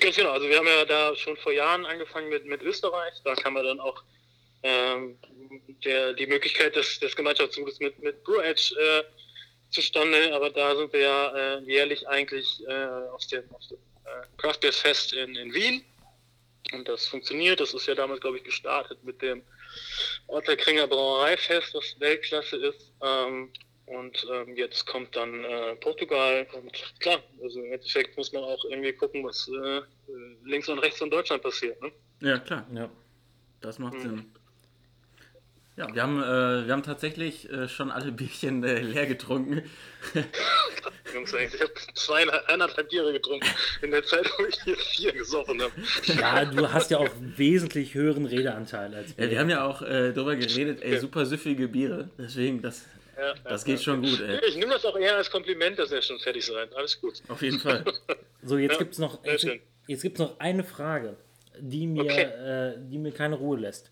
Ganz 0.00 0.16
genau, 0.16 0.30
also 0.32 0.48
wir 0.48 0.58
haben 0.58 0.66
ja 0.66 0.84
da 0.84 1.14
schon 1.14 1.36
vor 1.36 1.52
Jahren 1.52 1.86
angefangen 1.86 2.28
mit, 2.28 2.44
mit 2.46 2.62
Österreich. 2.62 3.14
Da 3.22 3.34
kam 3.34 3.56
ja 3.56 3.62
dann 3.62 3.78
auch 3.78 4.02
ähm, 4.64 5.16
der, 5.84 6.14
die 6.14 6.26
Möglichkeit 6.26 6.74
des, 6.74 6.98
des 6.98 7.14
Gemeinschaftszuges 7.14 7.78
mit, 7.78 8.02
mit 8.02 8.24
Brew 8.24 8.40
Edge 8.40 8.74
äh, 8.76 9.04
zustande. 9.74 10.34
Aber 10.34 10.50
da 10.50 10.74
sind 10.76 10.92
wir 10.92 11.00
ja 11.00 11.36
äh, 11.56 11.60
jährlich 11.64 12.06
eigentlich 12.08 12.62
äh, 12.66 12.84
auf 13.12 13.26
dem, 13.26 13.44
auf 13.50 13.66
dem 13.68 13.78
äh, 14.04 14.26
Craft 14.38 14.60
Beer 14.60 14.72
Fest 14.72 15.12
in, 15.12 15.34
in 15.36 15.52
Wien. 15.52 15.84
Und 16.72 16.88
das 16.88 17.06
funktioniert. 17.06 17.60
Das 17.60 17.74
ist 17.74 17.86
ja 17.86 17.94
damals, 17.94 18.20
glaube 18.20 18.38
ich, 18.38 18.44
gestartet 18.44 19.02
mit 19.04 19.20
dem 19.20 19.42
Otterkringer 20.28 20.86
Brauereifest, 20.86 21.74
was 21.74 21.96
Weltklasse 22.00 22.56
ist. 22.56 22.92
Ähm, 23.02 23.50
und 23.86 24.26
ähm, 24.32 24.56
jetzt 24.56 24.86
kommt 24.86 25.14
dann 25.14 25.44
äh, 25.44 25.76
Portugal 25.76 26.46
und 26.54 26.72
klar, 27.00 27.22
also 27.42 27.60
im 27.60 27.70
Endeffekt 27.70 28.16
muss 28.16 28.32
man 28.32 28.42
auch 28.42 28.64
irgendwie 28.64 28.94
gucken, 28.94 29.22
was 29.24 29.46
äh, 29.48 29.82
links 30.44 30.70
und 30.70 30.78
rechts 30.78 30.98
von 30.98 31.10
Deutschland 31.10 31.42
passiert. 31.42 31.80
Ne? 31.82 31.92
Ja, 32.20 32.38
klar. 32.38 32.66
Ja. 32.74 32.88
Das 33.60 33.78
macht 33.78 33.94
Mhm. 33.94 34.00
Sinn. 34.00 34.34
Ja, 35.76 35.92
wir 35.92 36.02
haben, 36.02 36.22
äh, 36.22 36.66
wir 36.66 36.72
haben 36.72 36.84
tatsächlich 36.84 37.50
äh, 37.50 37.68
schon 37.68 37.90
alle 37.90 38.12
Bierchen 38.12 38.62
äh, 38.62 38.80
leer 38.80 39.06
getrunken. 39.06 39.62
Jungs, 41.14 41.32
ich 41.32 41.60
habe 41.60 41.72
zweieinhalb 41.94 42.48
eineinhalb 42.48 42.88
Biere 42.90 43.12
getrunken 43.12 43.48
in 43.82 43.90
der 43.90 44.04
Zeit, 44.04 44.30
wo 44.38 44.44
ich 44.46 44.56
hier 44.62 44.76
vier 44.76 45.12
gesoffen 45.12 45.60
habe. 45.62 45.72
Ja, 46.18 46.44
du 46.44 46.72
hast 46.72 46.90
ja 46.90 46.98
auch 46.98 47.10
wesentlich 47.36 47.94
höheren 47.94 48.26
Redeanteil 48.26 48.94
als 48.94 49.14
Ja, 49.16 49.30
wir 49.30 49.38
haben 49.38 49.50
ja 49.50 49.64
auch 49.64 49.82
äh, 49.82 50.12
darüber 50.12 50.36
geredet, 50.36 50.82
ey, 50.82 50.98
super 50.98 51.24
süffige 51.26 51.68
Biere. 51.68 52.08
Deswegen, 52.18 52.62
das, 52.62 52.84
Ja, 53.16 53.34
das 53.44 53.64
ja, 53.66 53.74
geht 53.74 53.82
schon 53.82 54.02
gut, 54.02 54.20
ey. 54.20 54.40
Ich 54.48 54.56
nehme 54.56 54.72
das 54.72 54.84
auch 54.84 54.96
eher 54.96 55.16
als 55.16 55.30
Kompliment, 55.30 55.78
dass 55.78 55.90
er 55.92 56.02
schon 56.02 56.18
fertig 56.18 56.44
seid. 56.44 56.74
Alles 56.74 57.00
gut. 57.00 57.14
Auf 57.28 57.42
jeden 57.42 57.58
Fall. 57.60 57.84
So, 58.46 58.58
jetzt 58.58 58.72
Ja, 58.72 58.78
gibt 58.78 58.92
es 58.92 58.98
noch, 58.98 59.22
sehr 59.22 59.32
jetzt, 59.32 59.40
schön. 59.40 59.60
jetzt 59.86 60.02
gibt's 60.02 60.18
noch 60.20 60.38
eine 60.38 60.64
Frage, 60.64 61.16
die 61.58 61.86
mir, 61.86 62.04
Okay. 62.04 62.22
äh, 62.24 62.74
die 62.90 62.98
mir 62.98 63.10
keine 63.10 63.36
Ruhe 63.36 63.58
lässt. 63.58 63.90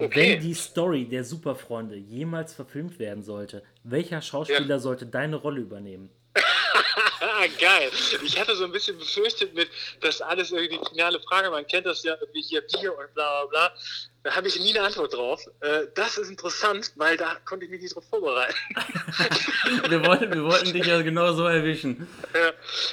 Okay. 0.00 0.32
Wenn 0.32 0.40
die 0.40 0.54
Story 0.54 1.04
der 1.04 1.24
Superfreunde 1.24 1.94
jemals 1.94 2.54
verfilmt 2.54 2.98
werden 2.98 3.22
sollte, 3.22 3.62
welcher 3.84 4.22
Schauspieler 4.22 4.78
sollte 4.78 5.04
deine 5.04 5.36
Rolle 5.36 5.60
übernehmen? 5.60 6.10
Geil. 7.60 7.90
Ich 8.24 8.40
hatte 8.40 8.56
so 8.56 8.64
ein 8.64 8.72
bisschen 8.72 8.98
befürchtet 8.98 9.54
mit, 9.54 9.68
dass 10.00 10.22
alles 10.22 10.52
irgendwie 10.52 10.78
die 10.78 10.88
finale 10.88 11.20
Frage, 11.20 11.50
man 11.50 11.66
kennt 11.66 11.84
das 11.84 12.02
ja 12.02 12.16
irgendwie 12.18 12.40
hier 12.40 12.62
Bier 12.62 12.96
und 12.96 13.12
bla 13.14 13.44
bla 13.44 13.46
bla. 13.46 13.74
Da 14.22 14.34
habe 14.34 14.48
ich 14.48 14.58
nie 14.58 14.70
eine 14.70 14.86
Antwort 14.86 15.12
drauf. 15.12 15.42
Äh, 15.60 15.86
das 15.94 16.16
ist 16.16 16.30
interessant, 16.30 16.92
weil 16.96 17.16
da 17.16 17.36
konnte 17.44 17.66
ich 17.66 17.70
mich 17.70 17.82
nicht 17.82 17.94
drauf 17.94 18.04
vorbereiten. 18.08 18.54
Wir 19.88 20.04
wollten, 20.04 20.32
wir 20.32 20.44
wollten 20.44 20.72
dich 20.72 20.86
ja 20.86 21.00
genau 21.02 21.32
so 21.32 21.44
erwischen. 21.44 22.08
Ja, 22.34 22.52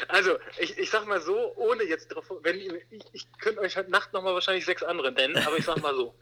also, 0.10 0.38
ich, 0.60 0.78
ich 0.78 0.90
sag 0.90 1.08
mal 1.08 1.22
so, 1.22 1.54
ohne 1.56 1.84
jetzt 1.84 2.10
drauf, 2.10 2.26
wenn 2.44 2.60
ich, 2.60 2.72
ich 3.14 3.28
könnte 3.40 3.62
euch 3.62 3.78
heute 3.78 3.90
Nacht 3.90 4.14
nochmal 4.14 4.34
wahrscheinlich 4.34 4.66
sechs 4.66 4.84
andere 4.84 5.12
nennen, 5.12 5.38
aber 5.38 5.58
ich 5.58 5.66
sag 5.66 5.82
mal 5.82 5.96
so, 5.96 6.14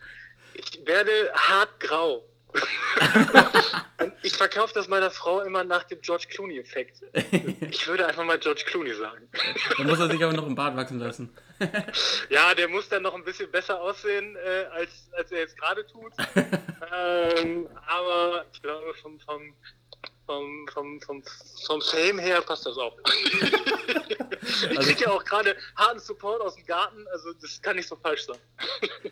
ich 0.57 0.85
werde 0.85 1.31
hart 1.33 1.79
grau. 1.79 2.23
Ich 4.21 4.33
verkaufe 4.33 4.73
das 4.73 4.87
meiner 4.87 5.11
Frau 5.11 5.41
immer 5.41 5.63
nach 5.63 5.83
dem 5.83 6.01
George 6.01 6.25
Clooney-Effekt. 6.29 7.03
Ich 7.69 7.87
würde 7.87 8.07
einfach 8.07 8.23
mal 8.23 8.39
George 8.39 8.63
Clooney 8.65 8.93
sagen. 8.93 9.29
Dann 9.77 9.87
muss 9.87 9.99
er 9.99 10.09
sich 10.09 10.23
aber 10.23 10.33
noch 10.33 10.47
im 10.47 10.55
Bart 10.55 10.75
wachsen 10.75 10.99
lassen. 10.99 11.35
Ja, 12.29 12.53
der 12.53 12.67
muss 12.67 12.89
dann 12.89 13.03
noch 13.03 13.13
ein 13.13 13.23
bisschen 13.23 13.49
besser 13.51 13.79
aussehen, 13.79 14.35
äh, 14.35 14.65
als, 14.73 15.09
als 15.13 15.31
er 15.31 15.39
jetzt 15.39 15.57
gerade 15.57 15.85
tut. 15.87 16.11
ähm, 16.35 17.69
aber 17.87 18.45
ich 18.51 18.61
glaube, 18.61 18.93
vom, 18.95 19.19
vom, 19.21 19.53
vom, 20.26 20.67
vom, 20.73 21.01
vom, 21.01 21.23
vom 21.65 21.82
Fame 21.82 22.19
her 22.19 22.41
passt 22.41 22.65
das 22.65 22.78
auch. 22.78 22.97
ich 24.71 24.80
kriege 24.80 25.01
ja 25.01 25.11
auch 25.11 25.23
gerade 25.23 25.55
harten 25.76 25.99
Support 25.99 26.41
aus 26.41 26.55
dem 26.55 26.65
Garten, 26.65 27.05
also 27.11 27.34
das 27.41 27.61
kann 27.61 27.76
nicht 27.76 27.88
so 27.88 27.95
falsch 27.95 28.26
sein. 28.26 28.38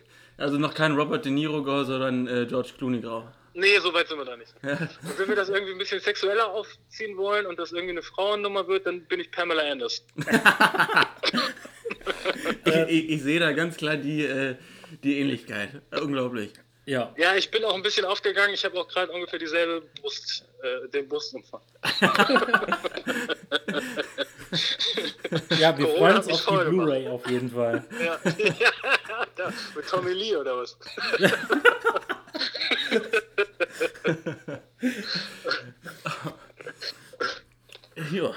Also 0.36 0.58
noch 0.58 0.74
kein 0.74 0.96
Robert 0.96 1.24
De 1.24 1.30
Niro 1.30 1.62
Grau, 1.62 1.84
sondern 1.84 2.26
äh, 2.26 2.44
George 2.46 2.70
Clooney 2.76 3.00
Grau. 3.00 3.28
Nee, 3.52 3.78
so 3.78 3.94
weit 3.94 4.08
sind 4.08 4.18
wir 4.18 4.24
da 4.24 4.36
nicht. 4.36 4.52
Und 4.62 5.16
wenn 5.16 5.28
wir 5.28 5.36
das 5.36 5.48
irgendwie 5.48 5.70
ein 5.70 5.78
bisschen 5.78 6.00
sexueller 6.00 6.48
aufziehen 6.48 7.16
wollen 7.16 7.46
und 7.46 7.56
das 7.56 7.70
irgendwie 7.70 7.92
eine 7.92 8.02
Frauennummer 8.02 8.66
wird, 8.66 8.84
dann 8.86 9.04
bin 9.04 9.20
ich 9.20 9.30
Pamela 9.30 9.62
Anderson. 9.62 10.04
Ich, 12.64 12.74
ich, 12.74 13.10
ich 13.10 13.22
sehe 13.22 13.38
da 13.38 13.52
ganz 13.52 13.76
klar 13.76 13.96
die, 13.96 14.24
äh, 14.24 14.56
die 15.04 15.20
Ähnlichkeit. 15.20 15.82
Unglaublich. 15.92 16.52
Ja, 16.86 17.12
Ja, 17.16 17.34
ich 17.34 17.50
bin 17.50 17.64
auch 17.64 17.74
ein 17.74 17.82
bisschen 17.82 18.04
aufgegangen. 18.04 18.54
Ich 18.54 18.64
habe 18.64 18.78
auch 18.78 18.86
gerade 18.88 19.10
ungefähr 19.12 19.38
dieselbe 19.38 19.82
Brust, 20.00 20.44
äh, 20.62 20.88
den 20.88 21.08
Brustumfang. 21.08 21.60
ja 25.58 25.76
wir 25.76 25.86
Corona 25.86 25.98
freuen 25.98 26.16
uns 26.16 26.28
auf 26.28 26.46
die. 26.46 26.70
Blu-ray 26.70 27.08
auf 27.08 27.28
jeden 27.28 27.50
Fall. 27.50 27.84
Ja, 28.04 28.18
ja 28.38 28.70
da, 29.36 29.52
mit 29.74 29.88
Tommy 29.88 30.12
Lee 30.12 30.36
oder 30.36 30.58
was? 30.58 30.78
Ja. 38.12 38.32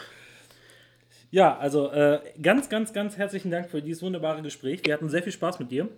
Ja, 1.30 1.58
also 1.58 1.92
äh, 1.92 2.20
ganz, 2.42 2.70
ganz, 2.70 2.94
ganz 2.94 3.18
herzlichen 3.18 3.52
Dank 3.52 3.70
für 3.70 3.82
dieses 3.82 4.02
wunderbare 4.02 4.42
Gespräch. 4.42 4.82
Wir 4.86 4.94
hatten 4.94 5.10
sehr 5.10 5.24
viel 5.24 5.34
Spaß 5.34 5.60
mit 5.60 5.72
dir. 5.72 5.90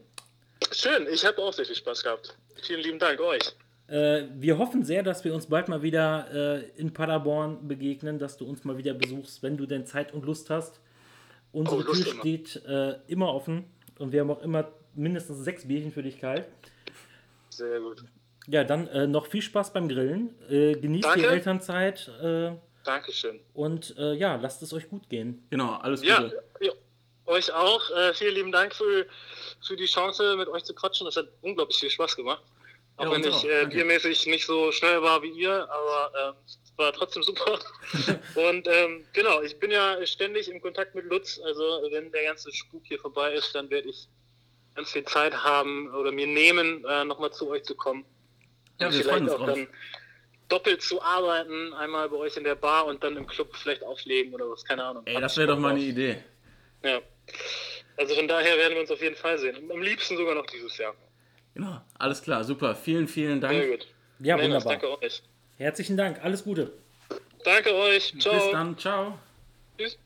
Schön, 0.72 1.08
ich 1.12 1.26
habe 1.26 1.38
auch 1.40 1.54
sehr 1.54 1.66
viel 1.66 1.76
Spaß 1.76 2.04
gehabt. 2.04 2.38
Vielen 2.62 2.82
lieben 2.82 3.00
Dank 3.00 3.20
euch. 3.20 3.42
Äh, 3.88 4.24
wir 4.36 4.58
hoffen 4.58 4.84
sehr, 4.84 5.02
dass 5.04 5.24
wir 5.24 5.34
uns 5.34 5.48
bald 5.48 5.68
mal 5.68 5.82
wieder 5.82 6.28
äh, 6.32 6.70
in 6.80 6.94
Paderborn 6.94 7.68
begegnen, 7.68 8.20
dass 8.20 8.38
du 8.38 8.46
uns 8.46 8.64
mal 8.64 8.78
wieder 8.78 8.94
besuchst, 8.94 9.42
wenn 9.42 9.58
du 9.58 9.66
denn 9.66 9.86
Zeit 9.86 10.14
und 10.14 10.26
Lust 10.26 10.50
hast. 10.50 10.80
Unsere 11.52 11.78
Oh, 11.78 11.82
Lust 11.82 12.04
Tür 12.04 12.12
immer. 12.12 12.22
steht 12.22 12.56
äh, 12.68 12.96
immer 13.08 13.34
offen 13.34 13.66
und 13.98 14.12
wir 14.12 14.22
haben 14.22 14.30
auch 14.30 14.42
immer 14.44 14.72
mindestens 14.94 15.40
sechs 15.44 15.68
Bierchen 15.68 15.92
für 15.92 16.04
dich 16.04 16.20
kalt. 16.20 16.46
Sehr 17.50 17.80
gut. 17.80 18.04
Ja, 18.48 18.64
dann 18.64 18.88
äh, 18.88 19.08
noch 19.08 19.26
viel 19.28 19.42
Spaß 19.42 19.74
beim 19.74 19.88
Grillen. 19.90 20.36
Äh, 20.50 20.74
genießt 20.74 21.06
die 21.16 21.22
Danke. 21.22 21.28
Elternzeit. 21.30 22.12
Äh, 22.22 22.52
Dankeschön. 22.84 23.40
Und 23.54 23.96
äh, 23.98 24.14
ja, 24.14 24.36
lasst 24.36 24.62
es 24.62 24.72
euch 24.74 24.88
gut 24.90 25.10
gehen. 25.10 25.44
Genau, 25.50 25.74
alles 25.76 26.04
Ja, 26.04 26.22
Gute. 26.22 26.44
ja 26.62 26.72
euch 27.30 27.52
auch. 27.54 27.90
Äh, 27.92 28.14
vielen 28.14 28.36
lieben 28.36 28.52
Dank 28.52 28.76
für, 28.76 29.06
für 29.66 29.76
die 29.76 29.86
Chance, 29.86 30.36
mit 30.36 30.48
euch 30.50 30.64
zu 30.64 30.74
quatschen. 30.76 31.06
Das 31.06 31.16
hat 31.16 31.28
unglaublich 31.42 31.78
viel 31.80 31.90
Spaß 31.90 32.16
gemacht. 32.16 32.42
Auch 32.98 33.06
Ja, 33.06 33.12
wenn 33.12 33.24
ich 33.24 33.46
äh, 33.46 33.66
biermäßig 33.68 34.26
nicht 34.28 34.46
so 34.46 34.72
schnell 34.74 35.02
war 35.02 35.22
wie 35.24 35.30
ihr, 35.30 35.70
aber 35.72 36.36
es 36.46 36.60
war 36.76 36.92
trotzdem 36.92 37.24
super. 37.24 37.58
Und 38.36 38.68
ähm, 38.68 39.06
genau, 39.14 39.42
ich 39.42 39.58
bin 39.60 39.72
ja 39.72 40.06
ständig 40.06 40.50
im 40.50 40.62
Kontakt 40.62 40.96
mit 40.96 41.06
Lutz. 41.06 41.40
Also 41.46 41.64
wenn 41.92 42.12
der 42.12 42.24
ganze 42.26 42.52
Spuk 42.52 42.82
hier 42.86 43.00
vorbei 43.00 43.34
ist, 43.34 43.56
dann 43.56 43.70
werde 43.70 43.88
ich 43.90 44.10
ganz 44.76 44.92
viel 44.92 45.06
Zeit 45.06 45.34
haben 45.44 45.94
oder 45.94 46.12
mir 46.12 46.28
nehmen, 46.28 46.84
äh, 46.86 47.06
nochmal 47.06 47.32
zu 47.32 47.50
euch 47.50 47.64
zu 47.64 47.76
kommen. 47.76 48.04
Ja, 48.80 48.88
Und 48.88 48.94
wir 48.96 49.04
freuen 49.04 49.24
uns 49.24 49.32
auch 49.34 49.38
drauf. 49.38 49.48
dann 49.56 49.68
doppelt 50.50 50.82
zu 50.82 51.02
arbeiten, 51.02 51.74
einmal 51.74 52.10
bei 52.10 52.18
euch 52.18 52.36
in 52.38 52.44
der 52.44 52.56
Bar 52.56 52.86
und 52.86 53.04
dann 53.04 53.16
im 53.18 53.28
Club 53.28 53.56
vielleicht 53.56 53.84
auflegen 53.84 54.34
oder 54.34 54.50
was, 54.50 54.66
keine 54.66 54.84
Ahnung. 54.84 55.04
Ey, 55.06 55.22
das 55.22 55.38
wäre 55.38 55.48
doch 55.48 55.60
mal 55.60 55.72
eine. 55.72 55.80
Idee. 55.80 56.24
Ja. 56.84 57.00
Also 57.98 58.16
von 58.16 58.28
daher 58.28 58.58
werden 58.58 58.74
wir 58.74 58.82
uns 58.82 58.92
auf 58.92 59.02
jeden 59.02 59.16
Fall 59.16 59.38
sehen. 59.38 59.58
Am 59.72 59.82
liebsten 59.82 60.16
sogar 60.18 60.36
noch 60.36 60.46
dieses 60.46 60.78
Jahr. 60.78 60.96
Genau, 61.54 61.82
alles 61.98 62.22
klar, 62.22 62.44
super. 62.44 62.76
Vielen, 62.76 63.08
vielen 63.08 63.42
Dank. 63.42 63.54
Sehr 63.54 63.68
gut. 63.68 63.88
Ja, 64.20 64.38
Männers, 64.38 64.64
wunderbar. 64.64 64.90
Danke 64.90 65.06
euch. 65.06 65.22
Herzlichen 65.58 65.98
Dank. 65.98 66.24
Alles 66.24 66.44
Gute. 66.44 66.72
Danke 67.44 67.74
euch. 67.74 68.14
Ciao. 68.20 68.34
Bis 68.34 68.52
dann, 68.52 68.78
ciao. 68.78 69.20
Tschüss. 69.78 69.98